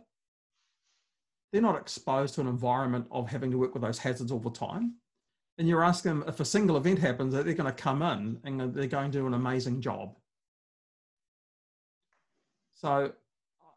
They're 1.53 1.63
not 1.63 1.81
exposed 1.81 2.35
to 2.35 2.41
an 2.41 2.49
environment 2.49 3.07
of 3.11 3.29
having 3.29 3.51
to 3.53 3.59
work 3.59 3.73
with 3.73 3.83
those 3.83 3.99
hazards 3.99 4.33
all 4.33 4.41
the 4.41 4.51
time. 4.51 4.97
And 5.57 5.69
you're 5.69 5.85
asking 5.85 6.21
them 6.21 6.29
if 6.29 6.41
a 6.41 6.45
single 6.45 6.77
event 6.77 6.99
happens 6.99 7.33
that 7.33 7.45
they're 7.45 7.55
going 7.55 7.73
to 7.73 7.83
come 7.83 8.03
in 8.03 8.41
and 8.45 8.75
they're 8.75 8.89
going 8.89 9.13
to 9.13 9.19
do 9.19 9.27
an 9.27 9.35
amazing 9.35 9.81
job. 9.81 10.19
So 12.85 13.13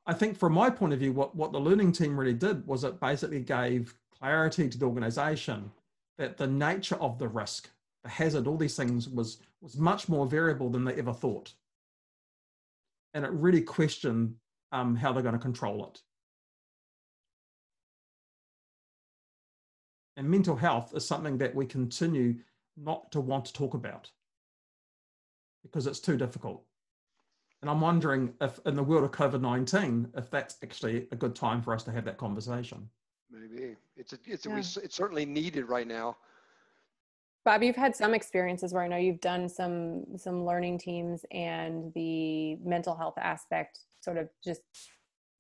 I 0.06 0.12
think 0.12 0.38
from 0.38 0.52
my 0.52 0.70
point 0.70 0.92
of 0.92 1.00
view, 1.00 1.14
what, 1.14 1.34
what 1.34 1.54
the 1.54 1.62
learning 1.62 1.94
team 1.94 2.20
really 2.20 2.34
did 2.34 2.68
was 2.68 2.84
it 2.84 3.00
basically 3.00 3.40
gave 3.40 3.96
clarity 4.20 4.68
to 4.68 4.78
the 4.78 4.84
organization 4.84 5.72
that 6.18 6.36
the 6.36 6.46
nature 6.46 6.98
of 6.98 7.18
the 7.18 7.30
risk, 7.30 7.70
the 8.04 8.10
hazard, 8.10 8.48
all 8.48 8.58
these 8.58 8.76
things 8.76 9.08
was, 9.08 9.38
was 9.62 9.78
much 9.78 10.10
more 10.10 10.28
variable 10.28 10.70
than 10.70 10.84
they 10.84 10.96
ever 10.96 11.14
thought. 11.14 11.54
And 13.14 13.24
it 13.24 13.32
really 13.32 13.62
questioned 13.62 14.36
um, 14.74 14.94
how 14.94 15.14
they're 15.14 15.24
going 15.24 15.32
to 15.32 15.40
control 15.40 15.88
it. 15.88 16.02
And 20.18 20.30
mental 20.30 20.58
health 20.58 20.92
is 20.94 21.08
something 21.08 21.38
that 21.38 21.56
we 21.56 21.66
continue 21.66 22.36
not 22.76 23.10
to 23.14 23.22
want 23.22 23.46
to 23.46 23.54
talk 23.54 23.74
about 23.74 24.12
because 25.64 25.88
it's 25.88 26.02
too 26.02 26.18
difficult. 26.18 26.67
And 27.62 27.72
I'm 27.72 27.82
wondering 27.82 28.34
if, 28.40 28.60
in 28.66 28.76
the 28.76 28.84
world 28.84 29.04
of 29.04 29.12
COVID 29.12 29.42
19, 29.42 30.10
if 30.16 30.30
that's 30.30 30.58
actually 30.64 31.08
a 31.12 31.16
good 31.16 31.36
time 31.36 31.62
for 31.62 31.74
us 31.74 31.84
to 31.84 31.92
have 31.92 32.06
that 32.06 32.18
conversation. 32.18 32.88
Maybe 33.32 33.76
it's 33.96 34.14
a, 34.14 34.20
it's 34.26 34.46
a, 34.46 34.50
Yeah. 34.50 34.58
it's 34.58 34.96
certainly 34.96 35.26
needed 35.26 35.68
right 35.68 35.88
now. 35.88 36.18
Bob, 37.44 37.64
you've 37.64 37.76
had 37.76 37.96
some 37.96 38.14
experiences 38.14 38.74
where 38.74 38.84
I 38.84 38.88
know 38.88 38.98
you've 38.98 39.22
done 39.22 39.48
some 39.50 40.06
some 40.18 40.46
learning 40.46 40.80
teams 40.80 41.26
and 41.32 41.94
the 41.94 42.56
mental 42.56 42.96
health 42.96 43.18
aspect 43.18 43.80
sort 44.02 44.18
of 44.18 44.30
just 44.44 44.62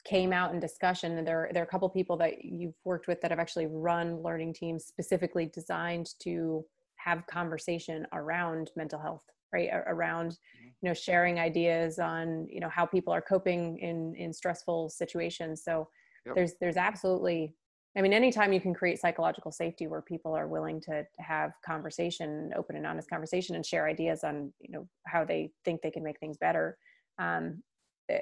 came 0.05 0.31
out 0.31 0.53
in 0.53 0.59
discussion 0.59 1.17
and 1.17 1.27
there 1.27 1.49
there 1.51 1.61
are 1.61 1.65
a 1.65 1.69
couple 1.69 1.89
people 1.89 2.15
that 2.15 2.45
you've 2.45 2.75
worked 2.85 3.07
with 3.07 3.19
that 3.21 3.31
have 3.31 3.41
actually 3.41 3.67
run 3.67 4.23
learning 4.23 4.53
teams 4.53 4.85
specifically 4.85 5.47
designed 5.47 6.11
to 6.19 6.65
have 6.95 7.27
conversation 7.27 8.07
around 8.13 8.71
mental 8.77 8.99
health 8.99 9.23
right 9.53 9.69
around 9.87 10.37
you 10.81 10.89
know 10.89 10.93
sharing 10.93 11.39
ideas 11.39 11.99
on 11.99 12.47
you 12.49 12.59
know 12.59 12.69
how 12.69 12.85
people 12.85 13.13
are 13.13 13.21
coping 13.21 13.79
in 13.79 14.15
in 14.15 14.33
stressful 14.33 14.89
situations. 14.89 15.63
So 15.63 15.89
Yep. 16.25 16.35
there's 16.35 16.53
there's 16.59 16.77
absolutely 16.77 17.55
I 17.97 18.01
mean, 18.01 18.13
anytime 18.13 18.53
you 18.53 18.61
can 18.61 18.75
create 18.75 18.99
psychological 18.99 19.51
safety 19.51 19.87
where 19.87 20.03
people 20.03 20.35
are 20.35 20.47
willing 20.47 20.79
to 20.81 21.03
to 21.03 21.21
have 21.21 21.53
conversation, 21.65 22.51
open 22.55 22.75
and 22.75 22.85
honest 22.85 23.09
conversation, 23.09 23.55
and 23.55 23.65
share 23.65 23.87
ideas 23.87 24.23
on 24.23 24.53
you 24.59 24.71
know 24.71 24.87
how 25.07 25.25
they 25.25 25.51
think 25.65 25.81
they 25.81 25.89
can 25.89 26.03
make 26.03 26.19
things 26.19 26.37
better, 26.37 26.77
um, 27.17 27.63
eh, 28.09 28.21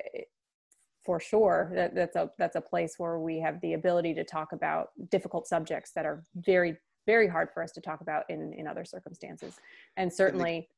for 1.05 1.19
sure, 1.19 1.71
that, 1.75 1.93
that's 1.93 2.15
a 2.15 2.31
that's 2.37 2.55
a 2.55 2.61
place 2.61 2.95
where 2.97 3.19
we 3.19 3.39
have 3.39 3.59
the 3.61 3.73
ability 3.73 4.13
to 4.13 4.23
talk 4.23 4.53
about 4.53 4.89
difficult 5.11 5.45
subjects 5.45 5.91
that 5.93 6.05
are 6.05 6.23
very 6.35 6.77
very 7.05 7.27
hard 7.27 7.49
for 7.53 7.61
us 7.61 7.71
to 7.73 7.81
talk 7.81 7.99
about 7.99 8.23
in 8.29 8.53
in 8.53 8.67
other 8.67 8.85
circumstances, 8.85 9.55
and 9.97 10.11
certainly 10.11 10.69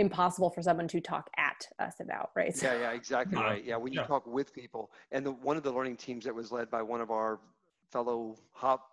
impossible 0.00 0.50
for 0.50 0.62
someone 0.62 0.88
to 0.88 1.00
talk 1.00 1.30
at 1.36 1.68
us 1.78 2.00
about. 2.00 2.30
Right? 2.34 2.56
So- 2.56 2.66
Yeah, 2.72 2.80
yeah, 2.80 2.90
exactly 2.92 3.36
No, 3.36 3.42
right. 3.44 3.64
Yeah, 3.64 3.76
when 3.76 3.92
you 3.92 4.00
yeah. 4.00 4.06
talk 4.06 4.26
with 4.26 4.52
people, 4.52 4.90
and 5.12 5.24
the, 5.24 5.32
one 5.32 5.56
of 5.56 5.62
the 5.62 5.70
learning 5.72 5.96
teams 5.96 6.24
that 6.24 6.34
was 6.34 6.50
led 6.50 6.70
by 6.70 6.82
one 6.82 7.00
of 7.00 7.10
our 7.10 7.38
fellow 7.92 8.36
HOP 8.52 8.86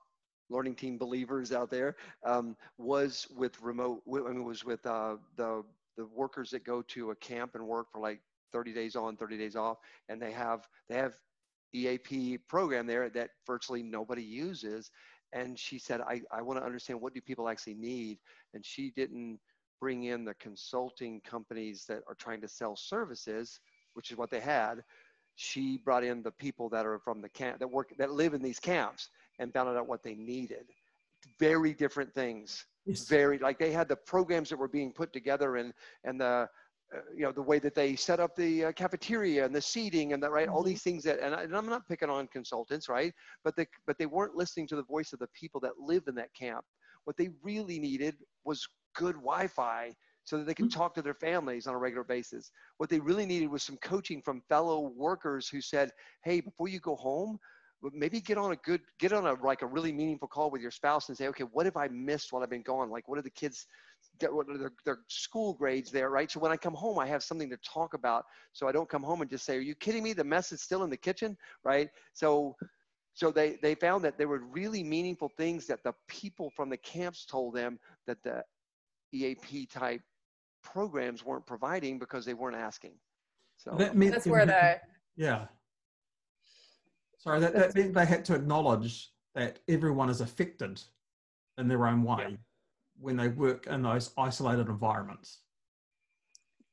learning 0.49 0.75
team 0.75 0.97
believers 0.97 1.51
out 1.51 1.69
there 1.69 1.95
um, 2.25 2.55
was 2.77 3.27
with 3.35 3.59
remote. 3.61 4.01
wi- 4.05 4.29
I 4.29 4.33
mean, 4.33 4.43
was 4.45 4.63
with 4.63 4.85
uh, 4.85 5.15
the 5.35 5.63
the 5.97 6.05
workers 6.15 6.51
that 6.51 6.63
go 6.63 6.83
to 6.83 7.09
a 7.09 7.15
camp 7.15 7.55
and 7.55 7.65
work 7.65 7.87
for 7.91 7.99
like 7.99 8.21
30 8.51 8.71
days 8.71 8.95
on, 8.95 9.17
30 9.17 9.35
days 9.35 9.55
off, 9.55 9.77
and 10.09 10.21
they 10.21 10.31
have 10.31 10.67
they 10.89 10.95
have 10.95 11.15
EAP 11.73 12.37
program 12.47 12.85
there 12.85 13.09
that 13.09 13.31
virtually 13.45 13.81
nobody 13.83 14.21
uses. 14.23 14.91
And 15.33 15.59
she 15.59 15.77
said, 15.77 15.99
I, 16.01 16.21
I 16.31 16.41
want 16.41 16.57
to 16.59 16.65
understand 16.65 17.01
what 17.01 17.13
do 17.13 17.19
people 17.19 17.49
actually 17.49 17.73
need. 17.73 18.19
And 18.53 18.65
she 18.65 18.91
didn't 18.91 19.39
bring 19.79 20.03
in 20.05 20.25
the 20.25 20.33
consulting 20.35 21.21
companies 21.21 21.85
that 21.87 22.01
are 22.07 22.15
trying 22.15 22.41
to 22.41 22.47
sell 22.47 22.75
services, 22.75 23.59
which 23.93 24.11
is 24.11 24.17
what 24.17 24.29
they 24.29 24.39
had. 24.39 24.83
She 25.35 25.77
brought 25.77 26.03
in 26.03 26.23
the 26.23 26.31
people 26.31 26.69
that 26.69 26.85
are 26.85 26.99
from 26.99 27.21
the 27.21 27.29
camp 27.29 27.59
that 27.59 27.67
work 27.67 27.93
that 27.97 28.11
live 28.11 28.33
in 28.33 28.41
these 28.41 28.59
camps 28.59 29.09
and 29.39 29.53
found 29.53 29.69
out 29.69 29.87
what 29.87 30.03
they 30.03 30.15
needed. 30.15 30.65
Very 31.39 31.73
different 31.73 32.13
things. 32.13 32.65
Yes. 32.85 33.07
Very 33.07 33.37
like 33.37 33.59
they 33.59 33.71
had 33.71 33.87
the 33.87 33.95
programs 33.95 34.49
that 34.49 34.57
were 34.57 34.67
being 34.67 34.91
put 34.91 35.13
together 35.13 35.57
and 35.57 35.73
and 36.03 36.19
the 36.19 36.47
uh, 36.95 36.99
you 37.13 37.23
know 37.23 37.33
the 37.33 37.41
way 37.41 37.59
that 37.59 37.75
they 37.75 37.95
set 37.95 38.19
up 38.19 38.35
the 38.35 38.65
uh, 38.65 38.71
cafeteria 38.71 39.45
and 39.45 39.53
the 39.53 39.61
seating 39.61 40.13
and 40.13 40.23
that 40.23 40.31
right 40.31 40.47
all 40.47 40.63
Mhm. 40.63 40.67
these 40.67 40.83
things 40.83 41.03
that 41.03 41.19
and, 41.19 41.35
I, 41.35 41.43
and 41.43 41.55
I'm 41.55 41.65
not 41.65 41.87
picking 41.87 42.09
on 42.09 42.27
consultants 42.27 42.87
right 42.87 43.13
but 43.43 43.57
they 43.57 43.67
but 43.85 43.97
they 43.97 44.05
weren't 44.05 44.35
listening 44.35 44.67
to 44.67 44.77
the 44.77 44.83
voice 44.83 45.11
of 45.11 45.19
the 45.19 45.27
people 45.33 45.59
that 45.61 45.73
live 45.79 46.07
in 46.07 46.15
that 46.15 46.33
camp 46.33 46.63
what 47.03 47.17
they 47.17 47.29
really 47.43 47.77
needed 47.77 48.15
was 48.45 48.65
good 48.97 49.15
Wi-Fi 49.15 49.95
so 50.23 50.37
that 50.37 50.45
they 50.45 50.53
can 50.53 50.67
mm-hmm. 50.67 50.77
talk 50.77 50.93
to 50.95 51.01
their 51.01 51.13
families 51.13 51.67
on 51.67 51.73
a 51.73 51.77
regular 51.77 52.03
basis. 52.03 52.51
What 52.77 52.89
they 52.89 52.99
really 52.99 53.25
needed 53.25 53.49
was 53.49 53.63
some 53.63 53.77
coaching 53.77 54.21
from 54.21 54.41
fellow 54.49 54.91
workers 54.95 55.47
who 55.47 55.61
said, 55.61 55.91
"Hey, 56.23 56.41
before 56.41 56.67
you 56.67 56.79
go 56.79 56.95
home, 56.97 57.39
maybe 57.93 58.19
get 58.19 58.37
on 58.37 58.51
a 58.51 58.55
good 58.57 58.81
get 58.99 59.13
on 59.13 59.25
a 59.27 59.33
like 59.45 59.61
a 59.61 59.65
really 59.65 59.91
meaningful 59.91 60.27
call 60.27 60.49
with 60.49 60.61
your 60.61 60.71
spouse 60.71 61.09
and 61.09 61.17
say, 61.17 61.27
okay, 61.27 61.43
what 61.43 61.65
have 61.65 61.77
I 61.77 61.87
missed 61.89 62.31
while 62.31 62.43
I've 62.43 62.49
been 62.49 62.61
gone? 62.61 62.89
Like, 62.89 63.07
what 63.07 63.19
are 63.19 63.23
the 63.23 63.29
kids 63.29 63.67
get? 64.19 64.33
What 64.33 64.49
are 64.49 64.57
their, 64.57 64.73
their 64.85 64.99
school 65.07 65.53
grades 65.53 65.91
there, 65.91 66.09
right? 66.09 66.29
So 66.29 66.39
when 66.39 66.51
I 66.51 66.57
come 66.57 66.73
home, 66.73 66.99
I 66.99 67.07
have 67.07 67.23
something 67.23 67.49
to 67.49 67.57
talk 67.57 67.93
about. 67.93 68.25
So 68.53 68.67
I 68.67 68.71
don't 68.71 68.89
come 68.89 69.03
home 69.03 69.21
and 69.21 69.29
just 69.29 69.45
say, 69.45 69.57
are 69.57 69.61
you 69.61 69.75
kidding 69.75 70.03
me? 70.03 70.13
The 70.13 70.23
mess 70.23 70.51
is 70.51 70.61
still 70.61 70.83
in 70.83 70.89
the 70.89 70.97
kitchen, 70.97 71.37
right? 71.63 71.89
So 72.13 72.55
so 73.13 73.31
they, 73.31 73.57
they 73.63 73.73
found 73.73 74.05
that 74.05 74.19
there 74.19 74.27
were 74.27 74.43
really 74.51 74.83
meaningful 74.83 75.27
things 75.27 75.65
that 75.65 75.83
the 75.83 75.93
people 76.07 76.51
from 76.51 76.69
the 76.69 76.77
camps 76.77 77.25
told 77.25 77.55
them 77.55 77.79
that 78.05 78.21
the 78.23 78.43
EAP 79.13 79.67
type 79.67 80.01
programs 80.63 81.23
weren't 81.25 81.45
providing 81.45 81.99
because 81.99 82.25
they 82.25 82.33
weren't 82.33 82.55
asking. 82.57 82.93
So 83.57 83.75
That 83.77 83.95
meant 83.95 84.11
that's 84.13 84.25
where 84.27 84.39
having- 84.45 84.55
the 84.55 84.79
Yeah. 85.23 85.45
Sorry, 87.17 87.39
that, 87.39 87.53
that 87.53 87.75
meant 87.75 87.93
they 87.93 88.05
had 88.05 88.23
to 88.25 88.35
acknowledge 88.35 89.11
that 89.33 89.59
everyone 89.67 90.09
is 90.09 90.21
affected 90.21 90.81
in 91.57 91.67
their 91.67 91.87
own 91.87 92.03
way 92.03 92.37
when 92.99 93.17
they 93.17 93.27
work 93.29 93.67
in 93.67 93.81
those 93.81 94.11
isolated 94.17 94.67
environments. 94.67 95.39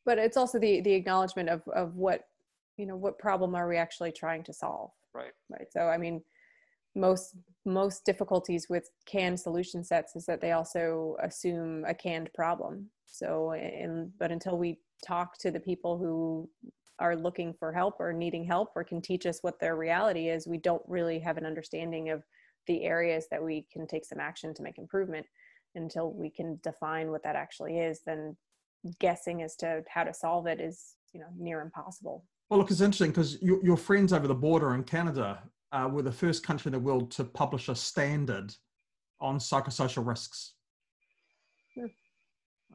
but 0.06 0.18
it's 0.18 0.36
also 0.36 0.58
the 0.58 0.80
the 0.82 0.92
acknowledgement 0.92 1.48
of 1.48 1.66
of 1.68 1.96
what 1.96 2.22
you 2.76 2.86
know 2.86 2.96
what 2.96 3.18
problem 3.18 3.54
are 3.54 3.68
we 3.68 3.76
actually 3.76 4.12
trying 4.12 4.42
to 4.42 4.52
solve 4.52 4.90
right. 5.14 5.32
right 5.50 5.70
so 5.70 5.80
i 5.88 5.96
mean 5.98 6.22
most 6.94 7.36
most 7.66 8.04
difficulties 8.04 8.66
with 8.68 8.90
canned 9.06 9.40
solution 9.40 9.82
sets 9.82 10.16
is 10.16 10.26
that 10.26 10.40
they 10.40 10.52
also 10.52 11.16
assume 11.22 11.84
a 11.86 11.94
canned 11.94 12.30
problem. 12.34 12.88
So 13.06 13.52
and 13.52 14.10
but 14.18 14.30
until 14.30 14.58
we 14.58 14.78
talk 15.04 15.38
to 15.38 15.50
the 15.50 15.60
people 15.60 15.98
who 15.98 16.48
are 16.98 17.16
looking 17.16 17.52
for 17.52 17.72
help 17.72 17.96
or 17.98 18.12
needing 18.12 18.44
help 18.44 18.70
or 18.76 18.84
can 18.84 19.00
teach 19.00 19.26
us 19.26 19.40
what 19.42 19.58
their 19.58 19.76
reality 19.76 20.28
is 20.28 20.46
we 20.46 20.58
don't 20.58 20.82
really 20.86 21.18
have 21.18 21.36
an 21.36 21.44
understanding 21.44 22.10
of 22.10 22.22
the 22.68 22.84
areas 22.84 23.26
that 23.30 23.42
we 23.42 23.66
can 23.72 23.86
take 23.86 24.04
some 24.04 24.20
action 24.20 24.54
to 24.54 24.62
make 24.62 24.78
improvement. 24.78 25.26
Until 25.76 26.12
we 26.12 26.30
can 26.30 26.60
define 26.62 27.10
what 27.10 27.24
that 27.24 27.34
actually 27.34 27.78
is 27.78 28.00
then 28.06 28.36
guessing 29.00 29.42
as 29.42 29.56
to 29.56 29.82
how 29.88 30.04
to 30.04 30.14
solve 30.14 30.46
it 30.46 30.60
is 30.60 30.94
you 31.12 31.20
know 31.20 31.26
near 31.38 31.62
impossible. 31.62 32.24
Well 32.50 32.60
look 32.60 32.70
it's 32.70 32.80
interesting 32.80 33.10
because 33.10 33.40
your, 33.42 33.64
your 33.64 33.76
friends 33.76 34.12
over 34.12 34.28
the 34.28 34.34
border 34.34 34.74
in 34.74 34.84
canada 34.84 35.42
uh, 35.74 35.88
were 35.88 36.02
the 36.02 36.12
first 36.12 36.46
country 36.46 36.68
in 36.68 36.72
the 36.72 36.78
world 36.78 37.10
to 37.10 37.24
publish 37.24 37.68
a 37.68 37.74
standard 37.74 38.54
on 39.20 39.38
psychosocial 39.38 40.06
risks 40.06 40.52
Hmm. 41.74 41.86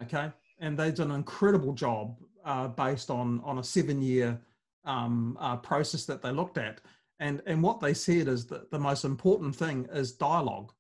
okay 0.03 0.31
and 0.59 0.77
they've 0.77 0.93
done 0.93 1.11
an 1.11 1.15
incredible 1.15 1.73
job 1.73 2.17
uh, 2.43 2.67
based 2.67 3.09
on 3.09 3.41
on 3.45 3.59
a 3.59 3.63
seven 3.63 4.01
year 4.01 4.39
um, 4.83 5.37
uh, 5.39 5.55
process 5.55 6.05
that 6.05 6.21
they 6.21 6.31
looked 6.31 6.57
at 6.57 6.81
and 7.19 7.41
and 7.45 7.63
what 7.63 7.79
they 7.79 7.93
said 7.93 8.27
is 8.27 8.45
that 8.47 8.71
the 8.71 8.79
most 8.79 9.05
important 9.05 9.55
thing 9.55 9.87
is 9.93 10.11
dialogue 10.11 10.73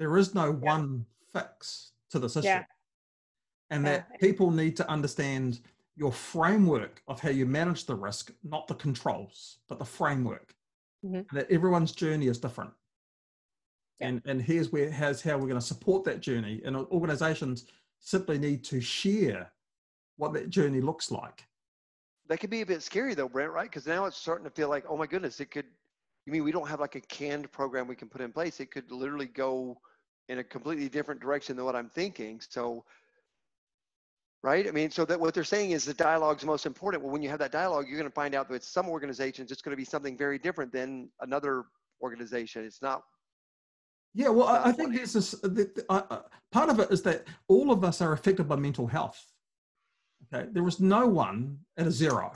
there 0.00 0.16
is 0.16 0.34
no 0.34 0.46
yeah. 0.46 0.74
one 0.74 1.06
fix 1.32 1.92
to 2.10 2.18
this 2.18 2.36
issue 2.36 2.48
yeah. 2.48 2.64
and 3.70 3.86
that 3.86 4.18
people 4.20 4.50
need 4.50 4.76
to 4.76 4.90
understand 4.90 5.60
your 5.98 6.12
framework 6.12 7.02
of 7.08 7.20
how 7.20 7.28
you 7.28 7.44
manage 7.44 7.84
the 7.84 7.94
risk 7.94 8.30
not 8.44 8.68
the 8.68 8.74
controls 8.74 9.58
but 9.68 9.78
the 9.78 9.84
framework. 9.84 10.54
Mm-hmm. 11.04 11.36
that 11.36 11.48
everyone's 11.48 11.92
journey 11.92 12.26
is 12.26 12.38
different. 12.38 12.72
And 14.00 14.20
and 14.26 14.42
here's 14.42 14.72
where 14.72 14.90
has 14.90 15.22
how 15.22 15.34
we're 15.34 15.46
going 15.46 15.60
to 15.60 15.64
support 15.74 16.02
that 16.06 16.18
journey. 16.20 16.60
And 16.64 16.74
organizations 16.76 17.66
simply 18.00 18.36
need 18.36 18.64
to 18.64 18.80
share 18.80 19.52
what 20.16 20.32
that 20.32 20.50
journey 20.50 20.80
looks 20.80 21.12
like. 21.12 21.44
That 22.28 22.40
could 22.40 22.50
be 22.50 22.62
a 22.62 22.66
bit 22.66 22.82
scary 22.82 23.14
though 23.14 23.28
brent 23.28 23.52
right? 23.52 23.70
Because 23.70 23.86
now 23.86 24.06
it's 24.06 24.16
starting 24.16 24.44
to 24.44 24.50
feel 24.50 24.68
like 24.68 24.86
oh 24.88 24.96
my 24.96 25.06
goodness 25.06 25.38
it 25.38 25.52
could 25.52 25.66
you 26.26 26.32
mean 26.32 26.42
we 26.42 26.50
don't 26.50 26.68
have 26.68 26.80
like 26.80 26.96
a 26.96 27.00
canned 27.00 27.50
program 27.52 27.86
we 27.86 27.94
can 27.94 28.08
put 28.08 28.20
in 28.20 28.32
place. 28.32 28.58
It 28.58 28.72
could 28.72 28.90
literally 28.90 29.26
go 29.26 29.80
in 30.28 30.40
a 30.40 30.44
completely 30.44 30.88
different 30.88 31.20
direction 31.20 31.54
than 31.54 31.64
what 31.64 31.76
i'm 31.76 31.88
thinking. 31.88 32.40
So 32.48 32.84
right 34.42 34.68
i 34.68 34.70
mean 34.70 34.90
so 34.90 35.04
that 35.04 35.18
what 35.18 35.34
they're 35.34 35.44
saying 35.44 35.72
is 35.72 35.84
the 35.84 35.94
dialogue's 35.94 36.44
most 36.44 36.66
important 36.66 37.02
well 37.02 37.12
when 37.12 37.22
you 37.22 37.28
have 37.28 37.38
that 37.38 37.52
dialogue 37.52 37.86
you're 37.88 37.98
going 37.98 38.10
to 38.10 38.14
find 38.14 38.34
out 38.34 38.48
that 38.48 38.62
some 38.62 38.88
organizations 38.88 39.50
it's 39.50 39.62
going 39.62 39.72
to 39.72 39.76
be 39.76 39.84
something 39.84 40.16
very 40.16 40.38
different 40.38 40.72
than 40.72 41.08
another 41.20 41.64
organization 42.02 42.64
it's 42.64 42.82
not 42.82 43.02
yeah, 44.14 44.30
well, 44.30 44.48
I, 44.48 44.70
I 44.70 44.72
think 44.72 44.94
there's 44.94 45.12
this. 45.12 45.30
The, 45.30 45.48
the, 45.48 45.84
uh, 45.88 46.20
part 46.50 46.70
of 46.70 46.80
it 46.80 46.90
is 46.90 47.02
that 47.02 47.24
all 47.46 47.70
of 47.70 47.84
us 47.84 48.00
are 48.00 48.12
affected 48.12 48.48
by 48.48 48.56
mental 48.56 48.86
health. 48.86 49.24
Okay, 50.32 50.48
there 50.50 50.66
is 50.66 50.80
no 50.80 51.06
one 51.06 51.58
at 51.76 51.86
a 51.86 51.90
zero. 51.90 52.32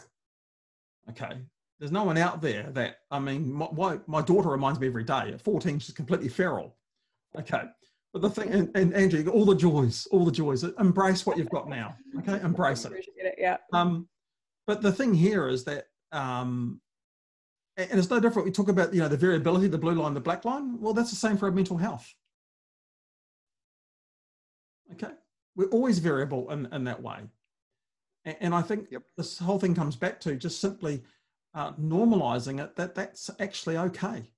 Okay, 1.11 1.38
there's 1.79 1.93
no 1.93 2.05
one 2.05 2.19
out 2.19 2.41
there 2.41 2.71
that 2.73 2.99
I 3.11 3.19
mean, 3.19 3.53
my, 3.53 3.69
my, 3.73 3.99
my 4.07 4.23
daughter 4.23 4.49
reminds 4.49 4.79
me 4.79 4.87
every 4.87 5.05
day. 5.05 5.33
At 5.33 5.41
14, 5.41 5.79
she's 5.81 5.95
completely 5.95 6.29
feral. 6.29 6.77
Okay, 7.37 7.62
but 8.12 8.22
the 8.22 8.31
thing, 8.31 8.48
and, 8.51 8.70
and 8.75 8.94
Andrew, 8.94 9.27
all 9.31 9.46
the 9.46 9.55
joys, 9.55 10.07
all 10.11 10.25
the 10.25 10.33
joys. 10.33 10.64
Embrace 10.79 11.25
what 11.25 11.38
you've 11.38 11.51
got 11.51 11.68
now. 11.68 11.96
Okay, 12.18 12.38
embrace 12.44 12.85
it. 12.85 12.92
it. 13.16 13.35
Yeah. 13.38 13.57
Um, 13.72 14.09
but 14.66 14.83
the 14.83 14.92
thing 14.92 15.14
here 15.14 15.48
is 15.48 15.64
that 15.64 15.87
um, 16.12 16.81
and 17.77 17.98
it's 17.98 18.11
no 18.11 18.20
different. 18.20 18.44
We 18.44 18.53
talk 18.53 18.68
about 18.68 18.92
you 18.92 19.01
know 19.01 19.09
the 19.09 19.16
variability, 19.16 19.66
the 19.68 19.79
blue 19.79 19.94
line, 19.94 20.14
the 20.14 20.20
black 20.20 20.44
line. 20.44 20.79
Well, 20.79 20.92
that's 20.92 21.11
the 21.11 21.16
same 21.16 21.37
for 21.37 21.46
our 21.46 21.53
mental 21.53 21.79
health. 21.79 22.12
Okay, 24.92 25.12
we're 25.57 25.70
always 25.70 25.98
variable 25.98 26.51
in, 26.51 26.68
in 26.72 26.85
that 26.85 27.03
way, 27.03 27.20
and, 28.27 28.37
and 28.40 28.55
I 28.55 28.61
think 28.61 28.88
yep. 28.90 29.03
this 29.16 29.38
whole 29.38 29.59
thing 29.59 29.75
comes 29.75 29.96
back 29.96 30.20
to 30.20 30.37
just 30.37 30.61
simply 30.61 31.03
uh, 31.55 31.72
normalizing 31.72 32.62
it 32.62 32.77
that 32.77 32.94
that's 32.94 33.31
actually 33.40 33.79
okay. 33.79 34.31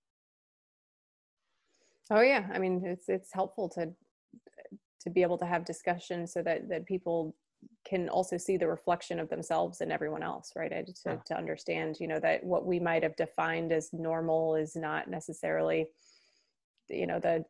Oh 2.11 2.21
yeah, 2.21 2.47
I 2.53 2.59
mean 2.59 2.85
it's 2.85 3.09
it's 3.09 3.33
helpful 3.33 3.69
to 3.71 3.93
to 5.01 5.11
be 5.11 5.23
able 5.23 5.39
to 5.39 5.47
have 5.47 5.65
discussion 5.65 6.27
so 6.27 6.43
that 6.43 6.69
that 6.69 6.87
people 6.87 7.35
can 7.85 8.09
also 8.09 8.37
see 8.37 8.57
the 8.57 8.67
reflection 8.67 9.19
of 9.19 9.29
themselves 9.29 9.81
and 9.81 9.93
everyone 9.93 10.23
else 10.23 10.53
right 10.57 10.71
to, 10.71 10.93
yeah. 11.07 11.17
to 11.25 11.37
understand 11.37 11.97
you 11.99 12.07
know 12.07 12.21
that 12.21 12.45
what 12.45 12.67
we 12.67 12.79
might 12.79 13.03
have 13.03 13.17
defined 13.17 13.73
as 13.73 13.91
normal 13.93 14.55
is 14.55 14.77
not 14.77 15.09
necessarily 15.09 15.87
you 16.89 17.07
know 17.07 17.19
the 17.19 17.45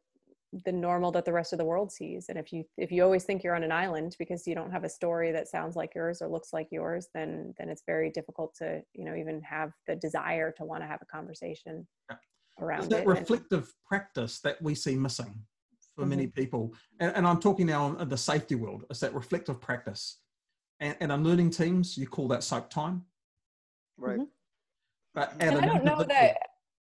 the 0.65 0.73
normal 0.73 1.11
that 1.11 1.25
the 1.25 1.33
rest 1.33 1.53
of 1.53 1.59
the 1.59 1.65
world 1.65 1.91
sees 1.91 2.27
and 2.29 2.39
if 2.39 2.53
you 2.53 2.65
if 2.77 2.93
you 2.93 3.03
always 3.03 3.25
think 3.25 3.43
you're 3.43 3.57
on 3.57 3.65
an 3.65 3.73
island 3.73 4.15
because 4.21 4.47
you 4.47 4.55
don't 4.55 4.71
have 4.71 4.85
a 4.85 4.89
story 4.89 5.33
that 5.33 5.49
sounds 5.49 5.75
like 5.75 5.95
yours 5.97 6.23
or 6.23 6.29
looks 6.29 6.53
like 6.53 6.69
yours 6.71 7.09
then 7.13 7.53
then 7.59 7.69
it's 7.69 7.83
very 7.87 8.09
difficult 8.11 8.55
to 8.55 8.81
you 8.93 9.05
know 9.05 9.17
even 9.17 9.43
have 9.43 9.73
the 9.89 9.97
desire 9.97 10.53
to 10.53 10.65
want 10.65 10.81
to 10.81 10.87
have 10.87 11.03
a 11.03 11.07
conversation 11.07 11.85
yeah. 12.09 12.17
Around 12.61 12.91
that 12.91 13.03
it 13.03 13.07
reflective 13.07 13.65
and, 13.65 13.73
practice 13.87 14.41
that 14.41 14.61
we 14.63 14.75
see 14.75 14.97
missing 14.97 15.35
for 15.95 16.03
mm-hmm. 16.03 16.11
many 16.11 16.27
people 16.27 16.73
and, 17.01 17.15
and, 17.17 17.27
i'm 17.27 17.41
talking 17.41 17.67
now 17.67 17.97
in 17.97 18.09
the 18.09 18.17
safety 18.17 18.55
world 18.55 18.85
it's 18.91 19.01
that 19.01 19.15
reflective 19.15 19.61
practice 19.61 20.19
and, 20.81 20.97
and 21.01 21.13
on 21.13 21.25
learning 21.25 21.51
teams, 21.51 21.97
you 21.97 22.07
call 22.07 22.29
that 22.29 22.43
soak 22.43 22.71
time. 22.71 23.03
Right. 23.97 24.19
Mm-hmm. 24.19 24.25
But 25.15 25.35
and 25.39 25.59
I 25.59 25.67
don't 25.67 25.85
know 25.85 26.03
that 26.03 26.37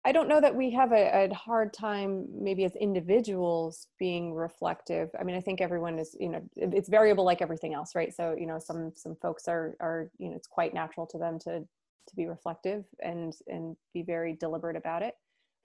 I 0.07 0.13
don't 0.13 0.29
know 0.29 0.41
that 0.41 0.55
we 0.55 0.71
have 0.71 0.93
a, 0.93 1.25
a, 1.25 1.35
hard 1.35 1.73
time, 1.73 2.27
maybe 2.31 2.65
as 2.65 2.77
individuals, 2.77 3.89
being 3.99 4.35
reflective. 4.35 5.09
I 5.19 5.25
mean, 5.25 5.35
I 5.35 5.41
think 5.41 5.63
everyone 5.63 5.99
is, 5.99 6.15
you 6.21 6.29
know, 6.29 6.43
it's 6.57 6.91
variable 6.91 7.25
like 7.25 7.41
everything 7.41 7.73
else, 7.73 7.95
right? 7.95 8.15
So, 8.15 8.37
you 8.39 8.47
know, 8.47 8.59
some 8.59 8.93
some 8.95 9.17
folks 9.17 9.49
are 9.49 9.77
are, 9.81 10.11
you 10.19 10.29
know, 10.29 10.37
it's 10.37 10.47
quite 10.47 10.75
natural 10.75 11.07
to 11.09 11.19
them 11.19 11.39
to 11.41 11.61
to 11.61 12.17
be 12.17 12.27
reflective 12.27 12.85
and 13.03 13.35
and 13.49 13.77
be 13.93 14.03
very 14.03 14.35
deliberate 14.35 14.77
about 14.77 15.03
it. 15.03 15.15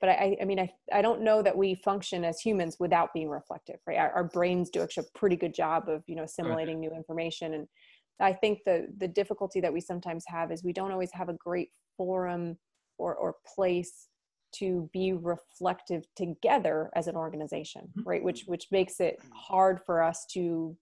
But 0.01 0.09
I, 0.09 0.37
I 0.41 0.45
mean, 0.45 0.59
I, 0.59 0.71
I 0.93 1.01
don't 1.01 1.21
know 1.21 1.41
that 1.41 1.57
we 1.57 1.75
function 1.75 2.23
as 2.23 2.39
humans 2.39 2.77
without 2.79 3.13
being 3.13 3.29
reflective, 3.29 3.79
right? 3.85 3.97
Our, 3.97 4.11
our 4.11 4.23
brains 4.23 4.69
do 4.69 4.81
actually 4.81 5.07
a 5.13 5.17
pretty 5.17 5.35
good 5.35 5.53
job 5.53 5.89
of, 5.89 6.03
you 6.07 6.15
know, 6.15 6.23
assimilating 6.23 6.79
right. 6.79 6.89
new 6.89 6.95
information 6.95 7.53
and 7.53 7.67
I 8.19 8.33
think 8.33 8.59
the 8.65 8.87
the 8.97 9.07
difficulty 9.07 9.61
that 9.61 9.71
we 9.71 9.81
sometimes 9.81 10.25
have 10.27 10.51
is 10.51 10.63
we 10.63 10.73
don't 10.73 10.91
always 10.91 11.11
have 11.13 11.29
a 11.29 11.33
great 11.33 11.69
forum 11.97 12.57
or 12.97 13.15
or 13.15 13.35
place 13.55 14.07
to 14.51 14.89
be 14.93 15.13
reflective 15.13 16.03
together 16.15 16.89
as 16.95 17.07
an 17.07 17.15
organization, 17.15 17.83
mm-hmm. 17.83 18.09
right? 18.09 18.23
Which 18.23 18.43
which 18.45 18.67
makes 18.71 18.99
it 18.99 19.19
hard 19.33 19.79
for 19.85 20.03
us 20.03 20.25
to 20.33 20.75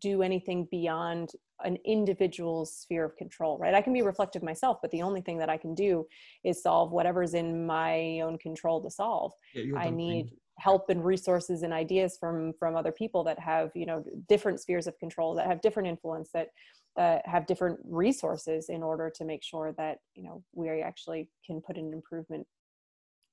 do 0.00 0.22
anything 0.22 0.66
beyond 0.70 1.30
an 1.64 1.78
individual's 1.84 2.74
sphere 2.74 3.04
of 3.04 3.16
control, 3.16 3.58
right? 3.58 3.74
I 3.74 3.80
can 3.80 3.92
be 3.92 4.02
reflective 4.02 4.42
myself, 4.42 4.78
but 4.82 4.90
the 4.90 5.02
only 5.02 5.20
thing 5.20 5.38
that 5.38 5.48
I 5.48 5.56
can 5.56 5.74
do 5.74 6.06
is 6.44 6.62
solve 6.62 6.92
whatever's 6.92 7.34
in 7.34 7.66
my 7.66 8.20
own 8.20 8.38
control 8.38 8.82
to 8.82 8.90
solve. 8.90 9.32
Yeah, 9.54 9.78
I 9.78 9.90
need 9.90 10.30
help 10.58 10.88
and 10.88 11.04
resources 11.04 11.62
and 11.62 11.72
ideas 11.72 12.16
from 12.18 12.52
from 12.58 12.76
other 12.76 12.92
people 12.92 13.22
that 13.24 13.38
have 13.38 13.70
you 13.74 13.86
know 13.86 14.02
different 14.28 14.60
spheres 14.60 14.86
of 14.86 14.98
control 14.98 15.34
that 15.34 15.46
have 15.46 15.60
different 15.60 15.88
influence 15.88 16.30
that 16.32 16.48
that 16.96 17.26
have 17.26 17.46
different 17.46 17.78
resources 17.84 18.70
in 18.70 18.82
order 18.82 19.12
to 19.14 19.24
make 19.24 19.44
sure 19.44 19.74
that 19.76 19.98
you 20.14 20.22
know 20.22 20.42
we 20.54 20.68
actually 20.80 21.28
can 21.44 21.60
put 21.60 21.76
an 21.76 21.92
improvement 21.92 22.46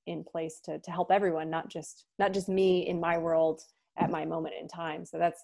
in 0.06 0.22
place 0.22 0.60
to 0.62 0.78
to 0.80 0.90
help 0.90 1.10
everyone 1.10 1.48
not 1.48 1.70
just 1.70 2.04
not 2.18 2.32
just 2.32 2.48
me 2.48 2.86
in 2.86 3.00
my 3.00 3.16
world 3.16 3.62
at 3.96 4.10
my 4.10 4.24
moment 4.26 4.54
in 4.60 4.68
time 4.68 5.04
so 5.04 5.18
that's 5.18 5.42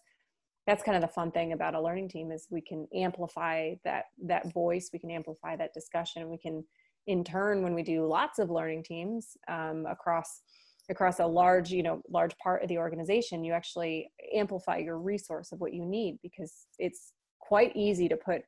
that's 0.70 0.84
kind 0.84 0.94
of 0.94 1.02
the 1.02 1.12
fun 1.12 1.32
thing 1.32 1.52
about 1.52 1.74
a 1.74 1.80
learning 1.80 2.08
team 2.08 2.30
is 2.30 2.46
we 2.48 2.60
can 2.60 2.86
amplify 2.94 3.74
that 3.82 4.04
that 4.24 4.52
voice 4.52 4.90
we 4.92 5.00
can 5.00 5.10
amplify 5.10 5.56
that 5.56 5.74
discussion 5.74 6.30
we 6.30 6.38
can 6.38 6.64
in 7.08 7.24
turn 7.24 7.64
when 7.64 7.74
we 7.74 7.82
do 7.82 8.06
lots 8.06 8.38
of 8.38 8.50
learning 8.50 8.80
teams 8.84 9.36
um, 9.48 9.84
across 9.90 10.42
across 10.88 11.18
a 11.18 11.26
large 11.26 11.72
you 11.72 11.82
know 11.82 12.00
large 12.08 12.38
part 12.38 12.62
of 12.62 12.68
the 12.68 12.78
organization 12.78 13.42
you 13.42 13.52
actually 13.52 14.08
amplify 14.32 14.76
your 14.76 14.98
resource 14.98 15.50
of 15.50 15.60
what 15.60 15.74
you 15.74 15.84
need 15.84 16.20
because 16.22 16.66
it's 16.78 17.14
quite 17.40 17.74
easy 17.74 18.08
to 18.08 18.16
put 18.16 18.42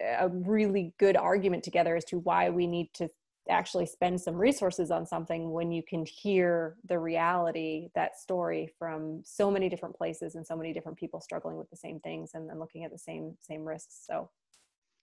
a 0.00 0.28
really 0.28 0.94
good 1.00 1.16
argument 1.16 1.64
together 1.64 1.96
as 1.96 2.04
to 2.04 2.18
why 2.20 2.50
we 2.50 2.68
need 2.68 2.88
to 2.94 3.08
actually 3.48 3.86
spend 3.86 4.20
some 4.20 4.34
resources 4.34 4.90
on 4.90 5.06
something 5.06 5.50
when 5.50 5.70
you 5.70 5.82
can 5.82 6.04
hear 6.04 6.76
the 6.88 6.98
reality 6.98 7.88
that 7.94 8.18
story 8.18 8.72
from 8.78 9.22
so 9.24 9.50
many 9.50 9.68
different 9.68 9.96
places 9.96 10.34
and 10.34 10.46
so 10.46 10.56
many 10.56 10.72
different 10.72 10.98
people 10.98 11.20
struggling 11.20 11.56
with 11.56 11.70
the 11.70 11.76
same 11.76 12.00
things 12.00 12.32
and 12.34 12.48
then 12.48 12.58
looking 12.58 12.84
at 12.84 12.90
the 12.90 12.98
same 12.98 13.36
same 13.40 13.64
risks 13.64 14.02
so 14.06 14.28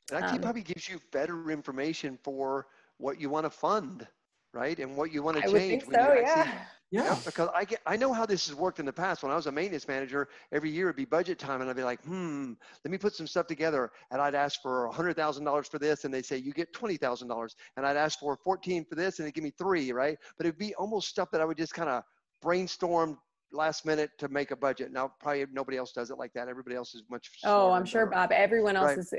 that 0.10 0.24
actually 0.24 0.38
um, 0.38 0.44
probably 0.44 0.62
gives 0.62 0.90
you 0.90 1.00
better 1.12 1.50
information 1.50 2.18
for 2.24 2.68
what 2.98 3.20
you 3.20 3.30
want 3.30 3.46
to 3.46 3.50
fund 3.50 4.08
right? 4.54 4.80
And 4.80 4.96
what 4.96 5.12
you 5.12 5.24
want 5.24 5.38
to 5.38 5.44
I 5.44 5.52
change. 5.52 5.86
Would 5.86 5.96
think 5.96 6.06
so, 6.06 6.14
yeah. 6.14 6.62
Yeah. 6.94 7.06
yeah. 7.06 7.20
Because 7.26 7.50
I 7.56 7.66
get, 7.66 7.80
I 7.86 7.98
know 7.98 8.14
how 8.14 8.26
this 8.26 8.48
has 8.48 8.56
worked 8.56 8.80
in 8.80 8.86
the 8.86 8.94
past. 8.94 9.24
When 9.24 9.32
I 9.32 9.36
was 9.36 9.48
a 9.48 9.52
maintenance 9.52 9.88
manager, 9.88 10.30
every 10.52 10.70
year 10.70 10.88
it'd 10.88 10.96
be 10.96 11.06
budget 11.06 11.40
time, 11.40 11.62
and 11.62 11.70
I'd 11.70 11.76
be 11.76 11.84
like, 11.84 12.04
hmm, 12.04 12.54
let 12.86 12.92
me 12.92 12.98
put 12.98 13.16
some 13.16 13.26
stuff 13.26 13.48
together. 13.48 13.92
And 14.12 14.22
I'd 14.22 14.36
ask 14.36 14.62
for 14.62 14.92
hundred 14.92 15.16
thousand 15.16 15.44
dollars 15.46 15.68
for 15.68 15.80
this, 15.80 16.06
and 16.06 16.14
they 16.14 16.22
say 16.22 16.38
you 16.38 16.54
get 16.54 16.72
twenty 16.72 16.98
thousand 16.98 17.28
dollars. 17.28 17.56
And 17.78 17.86
I'd 17.86 17.98
ask 17.98 18.20
for 18.20 18.38
fourteen 18.44 18.86
for 18.86 18.96
this, 18.96 19.18
and 19.18 19.28
they 19.28 19.32
give 19.32 19.44
me 19.44 19.54
three, 19.58 19.92
right? 19.92 20.18
But 20.38 20.46
it'd 20.46 20.60
be 20.60 20.76
almost 20.76 21.10
stuff 21.10 21.32
that 21.32 21.42
I 21.42 21.46
would 21.46 21.58
just 21.58 21.74
kind 21.74 21.90
of 21.90 22.04
brainstorm 22.42 23.18
last 23.52 23.86
minute 23.86 24.12
to 24.20 24.28
make 24.30 24.52
a 24.52 24.56
budget. 24.56 24.92
Now, 24.92 25.14
probably 25.20 25.46
nobody 25.52 25.78
else 25.78 25.94
does 25.94 26.12
it 26.12 26.18
like 26.18 26.34
that. 26.34 26.48
Everybody 26.48 26.76
else 26.76 26.94
is 26.94 27.04
much. 27.10 27.30
Oh, 27.44 27.72
I'm 27.72 27.86
sure, 27.86 28.06
Bob. 28.06 28.32
Everyone 28.32 28.76
else 28.76 28.90
right. 28.90 28.98
is 28.98 29.14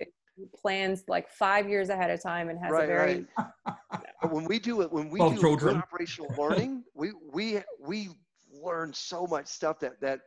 plans 0.55 1.05
like 1.09 1.29
five 1.31 1.68
years 1.68 1.88
ahead 1.88 2.11
of 2.11 2.23
time 2.23 2.49
and 2.49 2.59
has 2.59 2.73
Right, 2.73 2.85
a 2.85 2.87
very 2.87 3.27
right. 3.66 3.77
But 4.23 4.33
when 4.33 4.44
we 4.44 4.59
do 4.59 4.81
it, 4.83 4.90
when 4.92 5.11
we 5.11 5.20
Well, 5.20 5.31
do 5.31 5.40
children. 5.40 5.77
operational 5.77 6.35
learning, 6.38 6.85
we 6.94 7.12
we 7.33 7.61
we 7.81 8.11
learn 8.51 8.92
so 8.92 9.27
much 9.27 9.47
stuff 9.47 9.79
that 9.81 10.01
that 10.01 10.20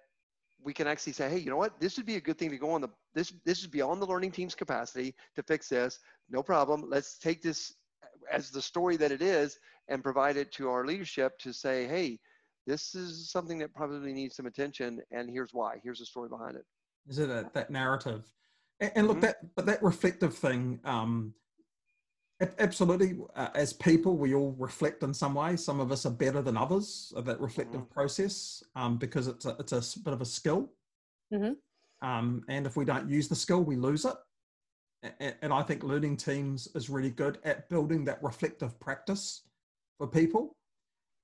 we 0.63 0.73
can 0.73 0.87
actually 0.87 1.13
say, 1.13 1.29
hey, 1.29 1.37
you 1.37 1.49
know 1.49 1.57
what? 1.57 1.79
This 1.79 1.97
would 1.97 2.05
be 2.05 2.15
a 2.15 2.21
good 2.21 2.37
thing 2.37 2.49
to 2.51 2.57
go 2.57 2.71
on 2.71 2.81
the 2.81 2.89
this 3.13 3.33
this 3.45 3.59
is 3.59 3.67
beyond 3.67 4.01
the 4.01 4.05
learning 4.05 4.31
team's 4.31 4.55
capacity 4.55 5.15
to 5.35 5.43
fix 5.43 5.69
this. 5.69 5.99
No 6.29 6.43
problem. 6.43 6.85
Let's 6.89 7.17
take 7.17 7.41
this 7.41 7.73
as 8.31 8.49
the 8.51 8.61
story 8.61 8.97
that 8.97 9.11
it 9.11 9.21
is 9.21 9.57
and 9.87 10.03
provide 10.03 10.37
it 10.37 10.51
to 10.53 10.69
our 10.69 10.85
leadership 10.85 11.37
to 11.39 11.53
say, 11.53 11.87
hey, 11.87 12.19
this 12.65 12.93
is 12.95 13.31
something 13.31 13.57
that 13.59 13.73
probably 13.73 14.13
needs 14.13 14.35
some 14.35 14.45
attention, 14.45 15.01
and 15.11 15.29
here's 15.29 15.53
why. 15.53 15.77
Here's 15.83 15.99
the 15.99 16.05
story 16.05 16.29
behind 16.29 16.57
it. 16.57 16.65
Is 17.07 17.19
it 17.19 17.29
a, 17.29 17.49
that 17.53 17.69
narrative? 17.69 18.25
And, 18.79 18.91
and 18.95 19.07
look, 19.07 19.17
Mhm. 19.17 19.21
that 19.21 19.55
but 19.55 19.65
that 19.65 19.81
reflective 19.83 20.35
thing, 20.37 20.79
um, 20.83 21.33
absolutely. 22.59 23.19
Uh, 23.35 23.49
as 23.55 23.73
people, 23.73 24.17
we 24.17 24.35
all 24.35 24.51
reflect 24.53 25.03
in 25.03 25.13
some 25.13 25.33
way. 25.33 25.55
Some 25.57 25.79
of 25.79 25.91
us 25.91 26.05
are 26.05 26.11
better 26.11 26.41
than 26.41 26.55
others 26.57 27.11
at 27.17 27.25
that 27.25 27.39
reflective 27.39 27.89
process 27.89 28.63
um, 28.75 28.97
because 28.97 29.27
it's 29.27 29.45
a 29.45 29.55
it's 29.59 29.73
a 29.73 29.77
s- 29.77 29.95
bit 29.95 30.13
of 30.13 30.21
a 30.21 30.25
skill. 30.25 30.69
Mhm. 31.33 31.57
Um, 32.01 32.43
and 32.47 32.67
if 32.67 32.77
we 32.77 32.85
don't 32.85 33.09
use 33.09 33.27
the 33.27 33.35
skill, 33.35 33.63
we 33.63 33.75
lose 33.75 34.05
it. 34.05 34.15
A- 35.03 35.13
a- 35.19 35.43
And 35.43 35.51
I 35.51 35.63
think 35.63 35.83
learning 35.83 36.17
teams 36.17 36.67
is 36.75 36.89
really 36.89 37.09
good 37.11 37.39
at 37.43 37.69
building 37.69 38.05
that 38.05 38.21
reflective 38.23 38.79
practice 38.79 39.47
for 39.97 40.07
people. 40.07 40.55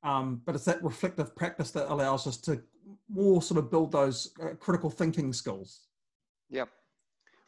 Um, 0.02 0.38
but 0.46 0.56
it's 0.56 0.66
that 0.66 0.84
reflective 0.84 1.34
practice 1.36 1.72
that 1.72 1.92
allows 1.92 2.28
us 2.28 2.38
to 2.42 2.62
more 3.08 3.42
sort 3.42 3.58
of 3.60 3.70
build 3.72 3.92
those 3.92 4.34
uh, 4.42 4.56
critical 4.56 4.90
thinking 4.90 5.32
skills. 5.32 5.88
Yep. 6.50 6.70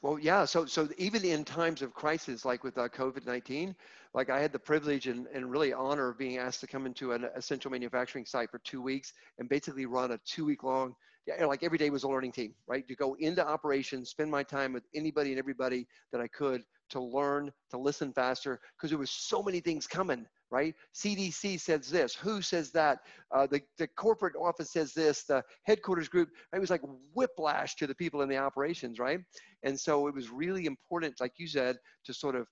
Well, 0.02 0.20
yeah. 0.20 0.46
So, 0.46 0.66
so 0.66 0.88
even 0.98 1.26
in 1.26 1.44
times 1.44 1.82
of 1.82 1.94
crisis, 1.94 2.46
like 2.46 2.64
with 2.64 2.78
uh, 2.78 2.88
COVID 2.90 3.26
nineteen, 3.26 3.76
like 4.14 4.30
I 4.30 4.40
had 4.40 4.52
the 4.52 4.60
privilege 4.60 5.08
and, 5.08 5.28
and 5.34 5.50
really 5.52 5.74
honor 5.74 6.10
of 6.10 6.18
being 6.18 6.38
asked 6.38 6.60
to 6.62 6.68
come 6.68 6.86
into 6.86 7.12
an 7.14 7.26
essential 7.36 7.72
manufacturing 7.72 8.26
site 8.26 8.52
for 8.52 8.60
two 8.60 8.82
weeks 8.82 9.14
and 9.40 9.50
basically 9.50 9.86
run 9.86 10.12
a 10.12 10.20
two 10.26 10.46
week 10.46 10.64
long, 10.64 10.96
yeah, 11.26 11.46
like 11.46 11.64
every 11.64 11.78
day 11.80 11.90
was 11.90 12.04
a 12.04 12.08
learning 12.08 12.34
team, 12.34 12.54
right? 12.68 12.88
To 12.88 12.96
go 12.96 13.16
into 13.20 13.46
operations, 13.46 14.10
spend 14.10 14.30
my 14.30 14.44
time 14.44 14.74
with 14.74 14.84
anybody 14.94 15.32
and 15.32 15.40
everybody 15.40 15.88
that 16.12 16.22
I 16.22 16.28
could 16.28 16.62
to 16.90 17.00
learn, 17.00 17.52
to 17.72 17.78
listen 17.78 18.14
faster, 18.14 18.60
because 18.76 18.90
there 18.90 19.00
was 19.00 19.12
so 19.12 19.42
many 19.42 19.60
things 19.60 19.88
coming, 19.88 20.26
right? 20.52 20.76
CDC 20.94 21.60
says 21.60 21.90
this, 21.90 22.16
who 22.16 22.42
says 22.42 22.72
that, 22.72 23.00
uh, 23.32 23.48
the, 23.48 23.62
the 23.78 23.88
corporate 23.88 24.36
office 24.40 24.72
says 24.72 24.94
this, 24.94 25.24
the 25.24 25.44
headquarters 25.64 26.08
group, 26.08 26.30
it 26.54 26.60
was 26.60 26.70
like 26.70 26.82
whiplash 27.14 27.76
to 27.76 27.88
the 27.88 27.96
people 27.96 28.22
in 28.22 28.30
the 28.30 28.38
operations, 28.38 29.00
right? 29.00 29.20
And 29.64 29.80
so 29.80 30.08
it 30.08 30.14
was 30.14 30.30
really 30.30 30.66
important, 30.66 31.20
like 31.20 31.34
you 31.38 31.48
said, 31.48 31.78
to 32.06 32.14
sort 32.14 32.36
of 32.36 32.48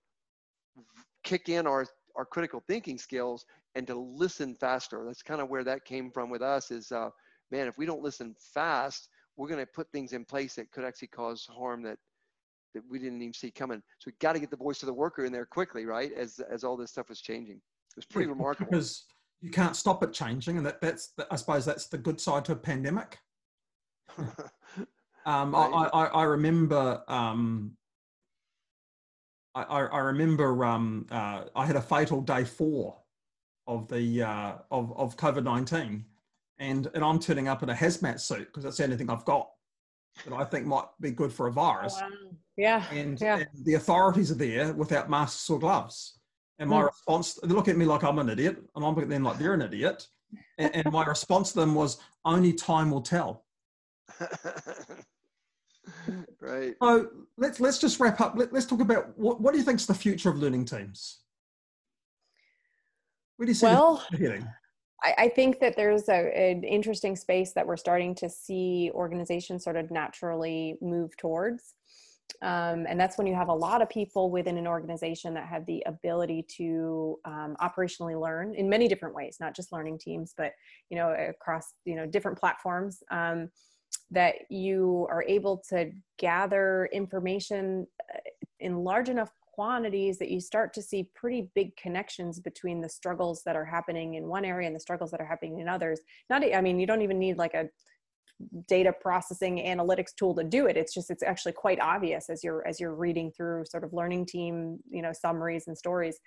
kick 1.24 1.50
in 1.50 1.68
our, 1.68 1.86
our 2.16 2.26
critical 2.26 2.64
thinking 2.68 2.98
skills 2.98 3.46
and 3.76 3.88
to 3.88 3.96
listen 3.96 4.56
faster. 4.56 5.04
That's 5.06 5.22
kind 5.24 5.42
of 5.42 5.50
where 5.50 5.64
that 5.64 5.86
came 5.86 6.12
from 6.12 6.30
with 6.30 6.42
us 6.42 6.72
is, 6.72 6.92
uh, 6.92 7.10
man, 7.52 7.68
if 7.68 7.78
we 7.78 7.86
don't 7.86 8.04
listen 8.04 8.36
fast, 8.54 9.10
we're 9.36 9.48
going 9.48 9.60
to 9.60 9.66
put 9.66 9.92
things 9.92 10.14
in 10.14 10.26
place 10.26 10.56
that 10.56 10.72
could 10.72 10.84
actually 10.84 11.08
cause 11.08 11.48
harm 11.52 11.82
that 11.84 11.98
that 12.74 12.84
we 12.90 13.00
didn't 13.00 13.22
even 13.22 13.34
see 13.34 13.52
coming. 13.52 13.82
So 14.00 14.08
we 14.08 14.14
got 14.20 14.34
to 14.34 14.40
get 14.40 14.52
the 14.52 14.58
voice 14.58 14.82
of 14.84 14.88
the 14.88 14.94
worker 14.94 15.26
in 15.26 15.32
there 15.32 15.46
quickly, 15.46 15.86
right? 15.86 16.12
As 16.14 16.40
as 16.52 16.64
all 16.64 16.78
this 16.78 16.92
stuff 16.92 17.10
was 17.10 17.22
changing, 17.22 17.58
it 17.58 17.96
was 17.96 18.06
pretty 18.06 18.28
Yeah, 18.28 18.34
remarkable. 18.34 18.70
because 18.72 19.06
you 19.42 19.50
can't 19.52 19.76
stop 19.76 20.04
it 20.04 20.14
changing, 20.14 20.58
and 20.58 20.66
that, 20.66 20.82
that's 20.82 21.10
the, 21.18 21.28
I 21.32 21.36
suppose 21.36 21.66
that's 21.66 21.88
the 21.88 21.98
good 21.98 22.20
side 22.20 22.46
to 22.46 22.54
a 22.54 22.56
pandemic. 22.56 23.20
Um, 25.26 25.56
I, 25.56 25.68
Right. 25.70 25.90
I, 25.94 26.06
I 26.08 26.24
remember 26.24 27.02
um, 27.08 27.78
I, 29.56 29.64
I 29.64 29.86
I 29.86 30.00
remember 30.00 30.66
um, 30.66 31.06
uh, 31.10 31.46
I 31.56 31.66
had 31.66 31.78
a 31.78 31.82
fatal 31.82 32.20
day 32.22 32.44
four 32.44 32.98
of 33.68 33.88
the 33.88 34.22
uh, 34.22 34.56
of 34.70 34.92
of 34.98 35.16
COVID 35.16 35.46
nineteen, 35.46 36.04
and 36.58 36.90
and 36.94 37.06
I'm 37.06 37.20
turning 37.20 37.48
up 37.48 37.64
in 37.64 37.70
a 37.70 37.74
hazmat 37.74 38.20
suit 38.20 38.48
because 38.48 38.66
that's 38.66 38.76
the 38.76 38.84
only 38.84 38.98
thing 38.98 39.10
I've 39.10 39.24
got 39.24 39.50
that 40.26 40.34
I 40.34 40.44
think 40.44 40.66
might 40.66 40.88
be 41.00 41.12
good 41.12 41.32
for 41.32 41.48
a 41.48 41.54
virus. 41.54 41.94
Wow. 42.02 42.10
Yeah 42.58 42.84
and, 42.92 43.20
yeah 43.20 43.38
and 43.38 43.66
the 43.66 43.76
authorities 43.76 44.32
are 44.32 44.36
there 44.36 44.74
without 44.74 45.10
masks 45.10 45.50
or 45.50 45.60
gloves. 45.60 46.20
And 46.60 46.70
my 46.70 46.82
Mm. 46.82 46.88
response, 46.88 47.34
they 47.36 47.48
look 47.48 47.68
at 47.68 47.78
me 47.78 47.86
like 47.86 48.04
I'm 48.04 48.20
an 48.20 48.30
idiot, 48.30 48.58
and 48.76 48.86
I'm 48.86 48.94
looking 48.94 49.04
at 49.04 49.10
them 49.10 49.24
like 49.24 49.40
they're 49.40 49.56
an 49.56 49.62
idiot. 49.62 50.08
And, 50.58 50.76
and 50.76 50.92
my 50.92 51.04
response 51.04 51.52
to 51.54 51.60
them 51.60 51.74
was, 51.76 51.98
"Only 52.24 52.54
time 52.54 52.92
will 52.92 53.02
tell." 53.02 53.44
right. 56.40 56.76
So 56.82 57.10
let's 57.38 57.60
let's 57.60 57.80
just 57.80 58.00
wrap 58.00 58.22
up. 58.22 58.36
Let, 58.36 58.54
us 58.54 58.66
talk 58.66 58.82
about 58.82 59.18
what 59.18 59.42
what 59.42 59.52
do 59.52 59.58
you 59.58 59.64
think 59.64 59.80
is 59.80 59.88
the 59.88 59.94
future 59.94 60.30
of 60.30 60.38
learning 60.38 60.66
teams? 60.66 61.22
Where 63.38 63.46
do 63.46 63.52
you 63.52 63.56
see 63.56 63.66
well 63.66 64.04
heading? 64.12 64.48
I, 65.04 65.14
I 65.18 65.30
think 65.30 65.60
that 65.60 65.76
there's 65.76 66.08
a, 66.08 66.52
an 66.52 66.64
interesting 66.64 67.16
space 67.16 67.52
that 67.54 67.66
we're 67.68 67.78
starting 67.78 68.16
to 68.16 68.30
see 68.30 68.92
organizations 68.94 69.64
sort 69.64 69.76
of 69.76 69.92
naturally 69.92 70.78
move 70.82 71.18
towards. 71.18 71.74
Um, 72.42 72.86
and 72.90 73.00
that's 73.00 73.18
when 73.18 73.28
you 73.28 73.36
have 73.36 73.48
a 73.48 73.54
lot 73.54 73.82
of 73.82 73.90
people 73.90 74.30
within 74.30 74.58
an 74.58 74.68
organization 74.68 75.34
that 75.36 75.48
have 75.48 75.66
the 75.66 75.84
ability 75.86 76.46
to 76.58 77.18
um, 77.26 77.56
operationally 77.62 78.20
learn 78.20 78.54
in 78.56 78.70
many 78.70 78.88
different 78.88 79.16
ways, 79.16 79.38
not 79.40 79.56
just 79.56 79.72
learning 79.72 80.00
teams, 80.00 80.34
but 80.38 80.52
you 80.90 80.98
know 80.98 81.12
across 81.12 81.74
you 81.86 81.96
know 81.96 82.06
different 82.06 82.38
platforms. 82.38 83.02
Um, 83.12 83.50
that 84.12 84.36
you 84.50 85.08
are 85.10 85.24
able 85.28 85.64
to 85.70 85.92
gather 86.18 86.90
information 86.92 87.88
uh, 88.14 88.20
in 88.60 88.78
large 88.78 89.10
enough 89.10 89.32
quantities 89.54 90.18
that 90.18 90.32
you 90.32 90.40
start 90.40 90.74
to 90.74 90.82
see 90.82 91.08
pretty 91.16 91.48
big 91.54 91.76
connections 91.78 92.40
between 92.40 92.82
the 92.82 92.90
struggles 92.90 93.44
that 93.46 93.56
are 93.56 93.66
happening 93.66 94.16
in 94.16 94.28
one 94.28 94.46
area 94.46 94.66
and 94.66 94.76
the 94.76 94.80
struggles 94.80 95.12
that 95.12 95.22
are 95.22 95.28
happening 95.28 95.60
in 95.60 95.68
others 95.68 96.00
not 96.28 96.44
i 96.56 96.60
mean 96.60 96.80
you 96.80 96.88
don't 96.88 97.04
even 97.04 97.20
need 97.20 97.38
like 97.38 97.54
a 97.54 97.70
data 98.68 98.94
processing 99.02 99.58
analytics 99.58 100.14
tool 100.18 100.36
to 100.36 100.44
do 100.44 100.68
it 100.68 100.78
it's 100.78 100.94
just 100.94 101.10
it's 101.10 101.24
actually 101.24 101.52
quite 101.52 101.80
obvious 101.80 102.30
as 102.30 102.44
you're 102.44 102.66
as 102.68 102.80
you're 102.80 102.96
reading 102.96 103.32
through 103.32 103.64
sort 103.66 103.84
of 103.84 103.94
learning 103.94 104.26
team 104.26 104.78
you 104.90 105.02
know 105.02 105.12
summaries 105.14 105.68
and 105.68 105.78
stories 105.78 106.20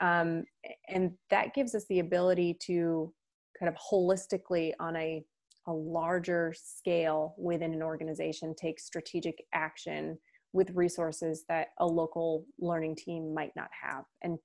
um, 0.00 0.44
and 0.88 1.12
that 1.30 1.54
gives 1.54 1.74
us 1.74 1.84
the 1.88 2.00
ability 2.00 2.56
to 2.60 3.12
kind 3.58 3.68
of 3.68 3.76
holistically 3.76 4.72
on 4.80 4.96
a 4.96 5.24
a 5.66 5.72
larger 5.72 6.54
scale 6.56 7.34
within 7.38 7.72
an 7.72 7.82
organization 7.82 8.54
take 8.54 8.78
strategic 8.78 9.44
action 9.54 10.18
with 10.52 10.70
resources 10.70 11.44
that 11.48 11.68
a 11.78 11.86
local 11.86 12.46
learning 12.60 12.96
team 12.96 13.34
might 13.34 13.54
not 13.56 13.68
have. 13.82 14.04
And 14.22 14.38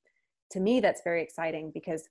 to 0.52 0.60
me, 0.60 0.80
that's 0.80 1.02
very 1.04 1.22
exciting 1.22 1.72
because 1.74 2.08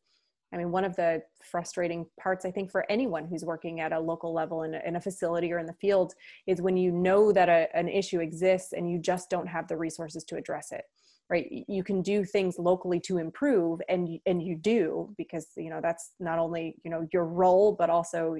I 0.52 0.56
mean, 0.56 0.70
one 0.70 0.84
of 0.84 0.96
the 0.96 1.22
frustrating 1.42 2.06
parts, 2.18 2.44
I 2.44 2.50
think, 2.50 2.70
for 2.70 2.90
anyone 2.90 3.26
who's 3.26 3.44
working 3.44 3.80
at 3.80 3.92
a 3.92 4.00
local 4.00 4.32
level 4.32 4.62
in 4.62 4.74
a, 4.74 4.80
in 4.86 4.96
a 4.96 5.00
facility 5.00 5.52
or 5.52 5.58
in 5.58 5.66
the 5.66 5.74
field 5.74 6.14
is 6.46 6.62
when 6.62 6.76
you 6.76 6.90
know 6.90 7.32
that 7.32 7.48
a, 7.48 7.68
an 7.76 7.88
issue 7.88 8.20
exists 8.20 8.72
and 8.72 8.90
you 8.90 8.98
just 8.98 9.28
don't 9.28 9.46
have 9.46 9.68
the 9.68 9.76
resources 9.76 10.24
to 10.24 10.36
address 10.36 10.72
it 10.72 10.84
right? 11.30 11.64
You 11.68 11.84
can 11.84 12.00
do 12.00 12.24
things 12.24 12.58
locally 12.58 13.00
to 13.00 13.18
improve 13.18 13.80
and 13.88 14.18
and 14.24 14.42
you 14.42 14.56
do 14.56 15.14
because 15.18 15.48
you 15.56 15.68
know 15.68 15.80
that's 15.82 16.12
not 16.20 16.38
only 16.38 16.76
you 16.84 16.90
know 16.90 17.06
your 17.12 17.26
role 17.26 17.72
but 17.72 17.90
also 17.90 18.36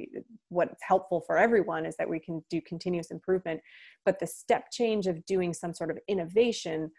what's 0.48 0.82
helpful 0.82 1.20
for 1.20 1.36
everyone 1.36 1.84
is 1.84 1.96
that 1.96 2.08
we 2.08 2.18
can 2.18 2.42
do 2.48 2.60
continuous 2.62 3.10
improvement. 3.10 3.60
But 4.04 4.18
the 4.18 4.26
step 4.26 4.70
change 4.70 5.06
of 5.06 5.24
doing 5.26 5.52
some 5.52 5.74
sort 5.74 5.90
of 5.90 5.98
innovation 6.08 6.90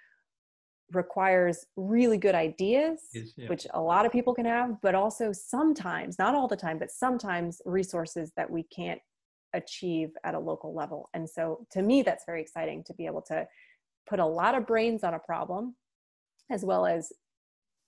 requires 0.93 1.65
really 1.75 2.17
good 2.17 2.36
ideas 2.36 3.02
Yes, 3.13 3.34
yeah. 3.38 3.47
which 3.49 3.67
a 3.73 3.82
lot 3.82 4.06
of 4.06 4.12
people 4.12 4.34
can 4.34 4.45
have 4.45 4.82
but 4.82 4.95
also 4.95 5.32
sometimes 5.32 6.17
not 6.17 6.36
all 6.36 6.47
the 6.47 6.56
time 6.56 6.80
but 6.80 6.91
sometimes 6.91 7.62
resources 7.65 8.32
that 8.38 8.49
we 8.49 8.63
can't 8.63 8.99
achieve 9.54 10.10
at 10.23 10.36
a 10.36 10.39
local 10.39 10.73
level 10.73 11.10
and 11.13 11.28
so 11.30 11.65
to 11.71 11.82
me 11.82 12.02
that's 12.02 12.23
very 12.25 12.41
exciting 12.41 12.84
to 12.86 12.93
be 12.93 13.06
able 13.06 13.21
to 13.21 13.47
put 14.08 14.19
a 14.19 14.25
lot 14.25 14.56
of 14.56 14.65
brains 14.65 15.04
on 15.04 15.13
a 15.15 15.19
problem 15.19 15.75
as 16.52 16.63
well 16.65 16.86
as 16.86 17.12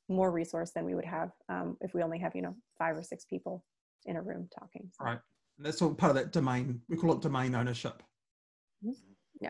more 0.10 0.32
resource 0.32 0.72
than 0.76 0.86
we 0.86 0.94
would 0.96 1.06
have 1.06 1.32
um, 1.50 1.78
if 1.82 1.94
we 1.94 2.04
only 2.04 2.20
have 2.20 2.36
you 2.36 2.42
know 2.42 2.56
five 2.78 2.96
or 2.98 3.04
six 3.04 3.26
people 3.26 3.64
in 4.06 4.16
a 4.16 4.22
room 4.22 4.48
talking 4.58 4.90
so. 4.98 5.06
Right. 5.06 5.20
And 5.58 5.66
that's 5.66 5.82
all 5.82 5.94
part 5.94 6.10
of 6.10 6.16
that 6.16 6.32
domain. 6.32 6.82
We 6.90 6.98
call 6.98 7.14
it 7.14 7.22
domain 7.22 7.54
ownership. 7.54 8.02
Mhm. 8.84 8.94
Yeah. 9.40 9.50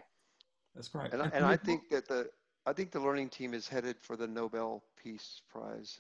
That's 0.75 0.89
great. 0.89 1.13
And, 1.13 1.21
I- 1.21 1.29
and 1.33 1.45
I 1.45 1.55
think 1.55 1.87
that 1.89 2.05
the 2.07 2.29
I 2.65 2.73
think 2.73 2.91
the 2.91 2.99
learning 2.99 3.29
team 3.29 3.53
is 3.53 3.67
headed 3.67 3.97
for 3.99 4.15
the 4.15 4.27
Nobel 4.27 4.83
Peace 5.01 5.41
Prize. 5.49 5.99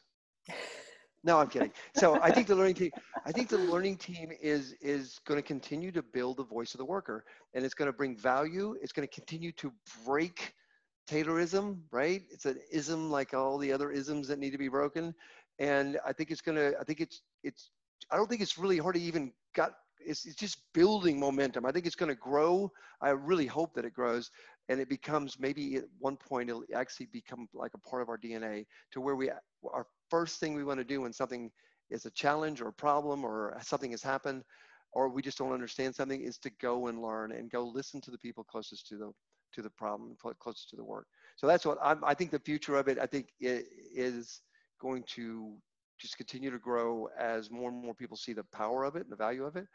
No, 1.23 1.39
I'm 1.39 1.47
kidding. 1.47 1.71
So 1.95 2.19
I 2.21 2.31
think 2.31 2.47
the 2.47 2.55
learning 2.55 2.75
team, 2.75 2.91
I 3.25 3.31
think 3.31 3.47
the 3.47 3.57
learning 3.57 3.97
team 3.97 4.31
is 4.41 4.73
is 4.81 5.19
going 5.27 5.37
to 5.37 5.45
continue 5.45 5.91
to 5.91 6.01
build 6.01 6.37
the 6.37 6.43
voice 6.43 6.73
of 6.73 6.79
the 6.79 6.85
worker, 6.85 7.25
and 7.53 7.63
it's 7.63 7.73
going 7.75 7.87
to 7.87 7.95
bring 7.95 8.15
value. 8.17 8.75
It's 8.81 8.91
going 8.91 9.07
to 9.07 9.13
continue 9.13 9.51
to 9.53 9.71
break 10.05 10.53
Taylorism, 11.07 11.79
right? 11.91 12.23
It's 12.31 12.45
an 12.45 12.59
ism 12.71 13.11
like 13.11 13.33
all 13.33 13.57
the 13.57 13.71
other 13.71 13.91
isms 13.91 14.27
that 14.29 14.39
need 14.39 14.51
to 14.51 14.57
be 14.57 14.67
broken, 14.67 15.13
and 15.59 15.99
I 16.05 16.13
think 16.13 16.31
it's 16.31 16.41
going 16.41 16.57
to. 16.57 16.75
I 16.79 16.83
think 16.83 17.01
it's 17.01 17.21
it's. 17.43 17.69
I 18.11 18.17
don't 18.17 18.27
think 18.27 18.41
it's 18.41 18.57
really 18.57 18.77
hard 18.77 18.95
to 18.95 19.01
even 19.01 19.31
got. 19.55 19.73
It's, 20.03 20.25
it's 20.25 20.35
just 20.35 20.57
building 20.73 21.19
momentum. 21.19 21.65
I 21.67 21.71
think 21.71 21.85
it's 21.85 21.95
going 21.95 22.09
to 22.09 22.15
grow. 22.15 22.71
I 23.01 23.09
really 23.09 23.45
hope 23.45 23.75
that 23.75 23.85
it 23.85 23.93
grows, 23.93 24.31
and 24.71 24.79
it 24.79 24.89
becomes 24.89 25.37
maybe 25.39 25.75
at 25.75 25.83
one 25.99 26.15
point 26.15 26.49
it'll 26.49 26.63
actually 26.73 27.07
become 27.07 27.47
like 27.53 27.73
a 27.73 27.89
part 27.89 28.01
of 28.01 28.09
our 28.09 28.17
DNA 28.17 28.65
to 28.91 29.01
where 29.01 29.15
we 29.15 29.29
our 29.73 29.85
first 30.09 30.39
thing 30.39 30.55
we 30.55 30.63
want 30.63 30.79
to 30.79 30.83
do 30.85 31.01
when 31.01 31.13
something 31.13 31.51
is 31.89 32.05
a 32.05 32.11
challenge 32.11 32.61
or 32.61 32.69
a 32.69 32.73
problem 32.73 33.25
or 33.25 33.57
something 33.61 33.91
has 33.91 34.01
happened 34.01 34.43
or 34.93 35.09
we 35.09 35.21
just 35.21 35.37
don't 35.37 35.53
understand 35.53 35.93
something 35.93 36.21
is 36.21 36.37
to 36.37 36.49
go 36.61 36.87
and 36.87 37.01
learn 37.01 37.33
and 37.33 37.51
go 37.51 37.63
listen 37.63 37.99
to 38.01 38.11
the 38.11 38.17
people 38.17 38.43
closest 38.43 38.87
to 38.87 38.95
the 38.95 39.11
to 39.53 39.61
the 39.61 39.69
problem 39.71 40.15
closest 40.39 40.69
to 40.69 40.77
the 40.77 40.83
work. 40.83 41.05
So 41.35 41.45
that's 41.47 41.65
what 41.65 41.77
I'm, 41.83 42.03
i 42.05 42.13
think 42.13 42.31
the 42.31 42.39
future 42.39 42.75
of 42.77 42.87
it 42.87 42.97
i 42.97 43.05
think 43.05 43.29
it 43.41 43.65
is 43.93 44.41
going 44.79 45.03
to 45.15 45.57
just 46.01 46.17
continue 46.17 46.49
to 46.49 46.57
grow 46.57 47.07
as 47.19 47.51
more 47.51 47.69
and 47.69 47.83
more 47.83 47.93
people 47.93 48.17
see 48.17 48.33
the 48.33 48.45
power 48.53 48.83
of 48.83 48.95
it 48.95 49.03
and 49.03 49.11
the 49.11 49.15
value 49.15 49.45
of 49.45 49.55
it. 49.55 49.67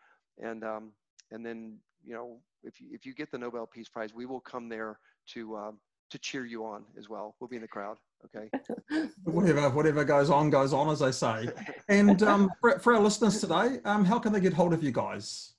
And 0.42 0.64
um, 0.64 0.92
and 1.30 1.44
then 1.44 1.78
you 2.04 2.14
know 2.14 2.38
if 2.62 2.80
you 2.80 2.88
if 2.92 3.06
you 3.06 3.14
get 3.14 3.30
the 3.30 3.38
Nobel 3.38 3.66
Peace 3.66 3.88
Prize, 3.88 4.14
we 4.14 4.26
will 4.26 4.40
come 4.40 4.68
there 4.68 4.98
to 5.32 5.56
um, 5.56 5.78
to 6.10 6.18
cheer 6.18 6.44
you 6.44 6.64
on 6.64 6.84
as 6.98 7.08
well. 7.08 7.34
We'll 7.40 7.48
be 7.48 7.56
in 7.56 7.62
the 7.62 7.68
crowd. 7.68 7.98
Okay. 8.24 8.50
whatever 9.24 9.70
whatever 9.70 10.04
goes 10.04 10.30
on 10.30 10.50
goes 10.50 10.72
on, 10.72 10.88
as 10.90 11.02
I 11.02 11.10
say. 11.10 11.48
And 11.88 12.20
um, 12.24 12.50
for, 12.60 12.78
for, 12.80 12.94
our 12.94 13.00
listeners 13.00 13.40
today, 13.40 13.78
um, 13.84 14.04
how 14.04 14.18
can 14.18 14.32
they 14.32 14.40
get 14.40 14.52
hold 14.52 14.72
of 14.72 14.82
you 14.82 14.90
guys? 14.90 15.52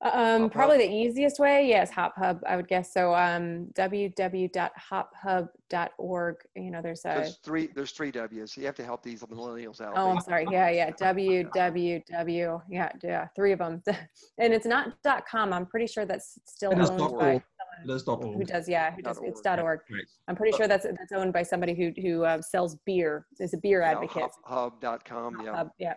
Um, 0.00 0.48
probably 0.48 0.78
the 0.78 0.88
easiest 0.88 1.40
way, 1.40 1.66
yes, 1.66 1.90
Hop 1.90 2.14
Hub, 2.16 2.40
I 2.46 2.54
would 2.54 2.68
guess. 2.68 2.92
So 2.92 3.12
um, 3.14 3.66
www.hophub.org. 3.74 6.36
You 6.54 6.70
know, 6.70 6.80
there's 6.80 7.04
a 7.04 7.08
there's 7.08 7.38
three 7.38 7.68
there's 7.74 7.90
three 7.90 8.12
W's. 8.12 8.52
So 8.52 8.60
you 8.60 8.68
have 8.68 8.76
to 8.76 8.84
help 8.84 9.02
these 9.02 9.24
millennials 9.24 9.80
out. 9.80 9.94
Oh, 9.96 10.10
I'm 10.10 10.20
sorry. 10.20 10.46
Yeah, 10.52 10.70
yeah. 10.70 10.92
www. 10.92 12.62
Yeah, 12.70 12.92
yeah, 13.02 13.26
three 13.34 13.50
of 13.52 13.58
them. 13.58 13.82
and 14.38 14.54
it's 14.54 14.66
not 14.66 14.92
.com. 15.28 15.52
I'm 15.52 15.66
pretty 15.66 15.88
sure 15.88 16.04
that's 16.04 16.38
still 16.44 16.72
owned 16.74 17.18
by 17.18 17.42
it 17.84 17.90
is 17.90 18.02
dot 18.02 18.24
org. 18.24 18.36
Who 18.36 18.44
does? 18.44 18.68
Yeah, 18.68 18.94
who 18.94 19.02
does? 19.02 19.18
It's 19.22 19.40
dot 19.40 19.60
org. 19.60 19.80
Right. 19.90 20.04
I'm 20.26 20.36
pretty 20.36 20.56
sure 20.56 20.68
that's 20.68 20.84
that's 20.84 21.12
owned 21.12 21.32
by 21.32 21.42
somebody 21.42 21.74
who 21.74 21.92
who 22.00 22.24
uh, 22.24 22.40
sells 22.40 22.76
beer. 22.86 23.26
Is 23.40 23.54
a 23.54 23.58
beer 23.58 23.82
advocate. 23.82 24.30
hub.com. 24.44 25.42
Yeah. 25.44 25.56
Hub, 25.56 25.70
yeah. 25.78 25.94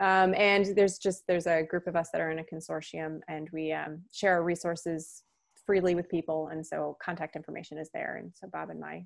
Um, 0.00 0.34
and 0.34 0.66
there's 0.76 0.98
just 0.98 1.24
there's 1.26 1.46
a 1.46 1.62
group 1.62 1.86
of 1.86 1.96
us 1.96 2.10
that 2.12 2.20
are 2.20 2.30
in 2.30 2.38
a 2.38 2.44
consortium, 2.44 3.20
and 3.28 3.48
we 3.52 3.72
um, 3.72 4.02
share 4.12 4.34
our 4.34 4.42
resources 4.42 5.22
freely 5.66 5.94
with 5.94 6.08
people, 6.08 6.48
and 6.48 6.66
so 6.66 6.96
contact 7.02 7.36
information 7.36 7.78
is 7.78 7.90
there, 7.92 8.16
and 8.16 8.32
so 8.34 8.48
Bob 8.52 8.70
and 8.70 8.80
my 8.80 9.04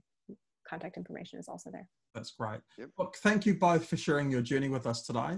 contact 0.69 0.97
information 0.97 1.39
is 1.39 1.49
also 1.49 1.71
there. 1.71 1.89
That's 2.15 2.31
great. 2.31 2.61
Yep. 2.79 2.91
Look, 2.99 3.17
thank 3.17 3.47
you 3.47 3.55
both 3.55 3.87
for 3.87 3.97
sharing 3.97 4.31
your 4.31 4.43
journey 4.43 4.69
with 4.69 4.87
us 4.87 5.03
today. 5.03 5.37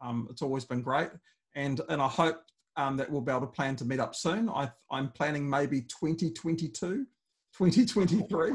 Um, 0.00 0.26
it's 0.30 0.42
always 0.42 0.64
been 0.64 0.82
great, 0.82 1.10
and 1.54 1.80
and 1.88 2.00
I 2.00 2.08
hope 2.08 2.40
um, 2.76 2.96
that 2.96 3.10
we'll 3.10 3.20
be 3.20 3.30
able 3.30 3.42
to 3.42 3.46
plan 3.46 3.76
to 3.76 3.84
meet 3.84 4.00
up 4.00 4.14
soon. 4.14 4.48
I, 4.48 4.70
am 4.90 5.10
planning 5.10 5.48
maybe 5.48 5.82
2022, 5.82 7.06
2023. 7.56 8.52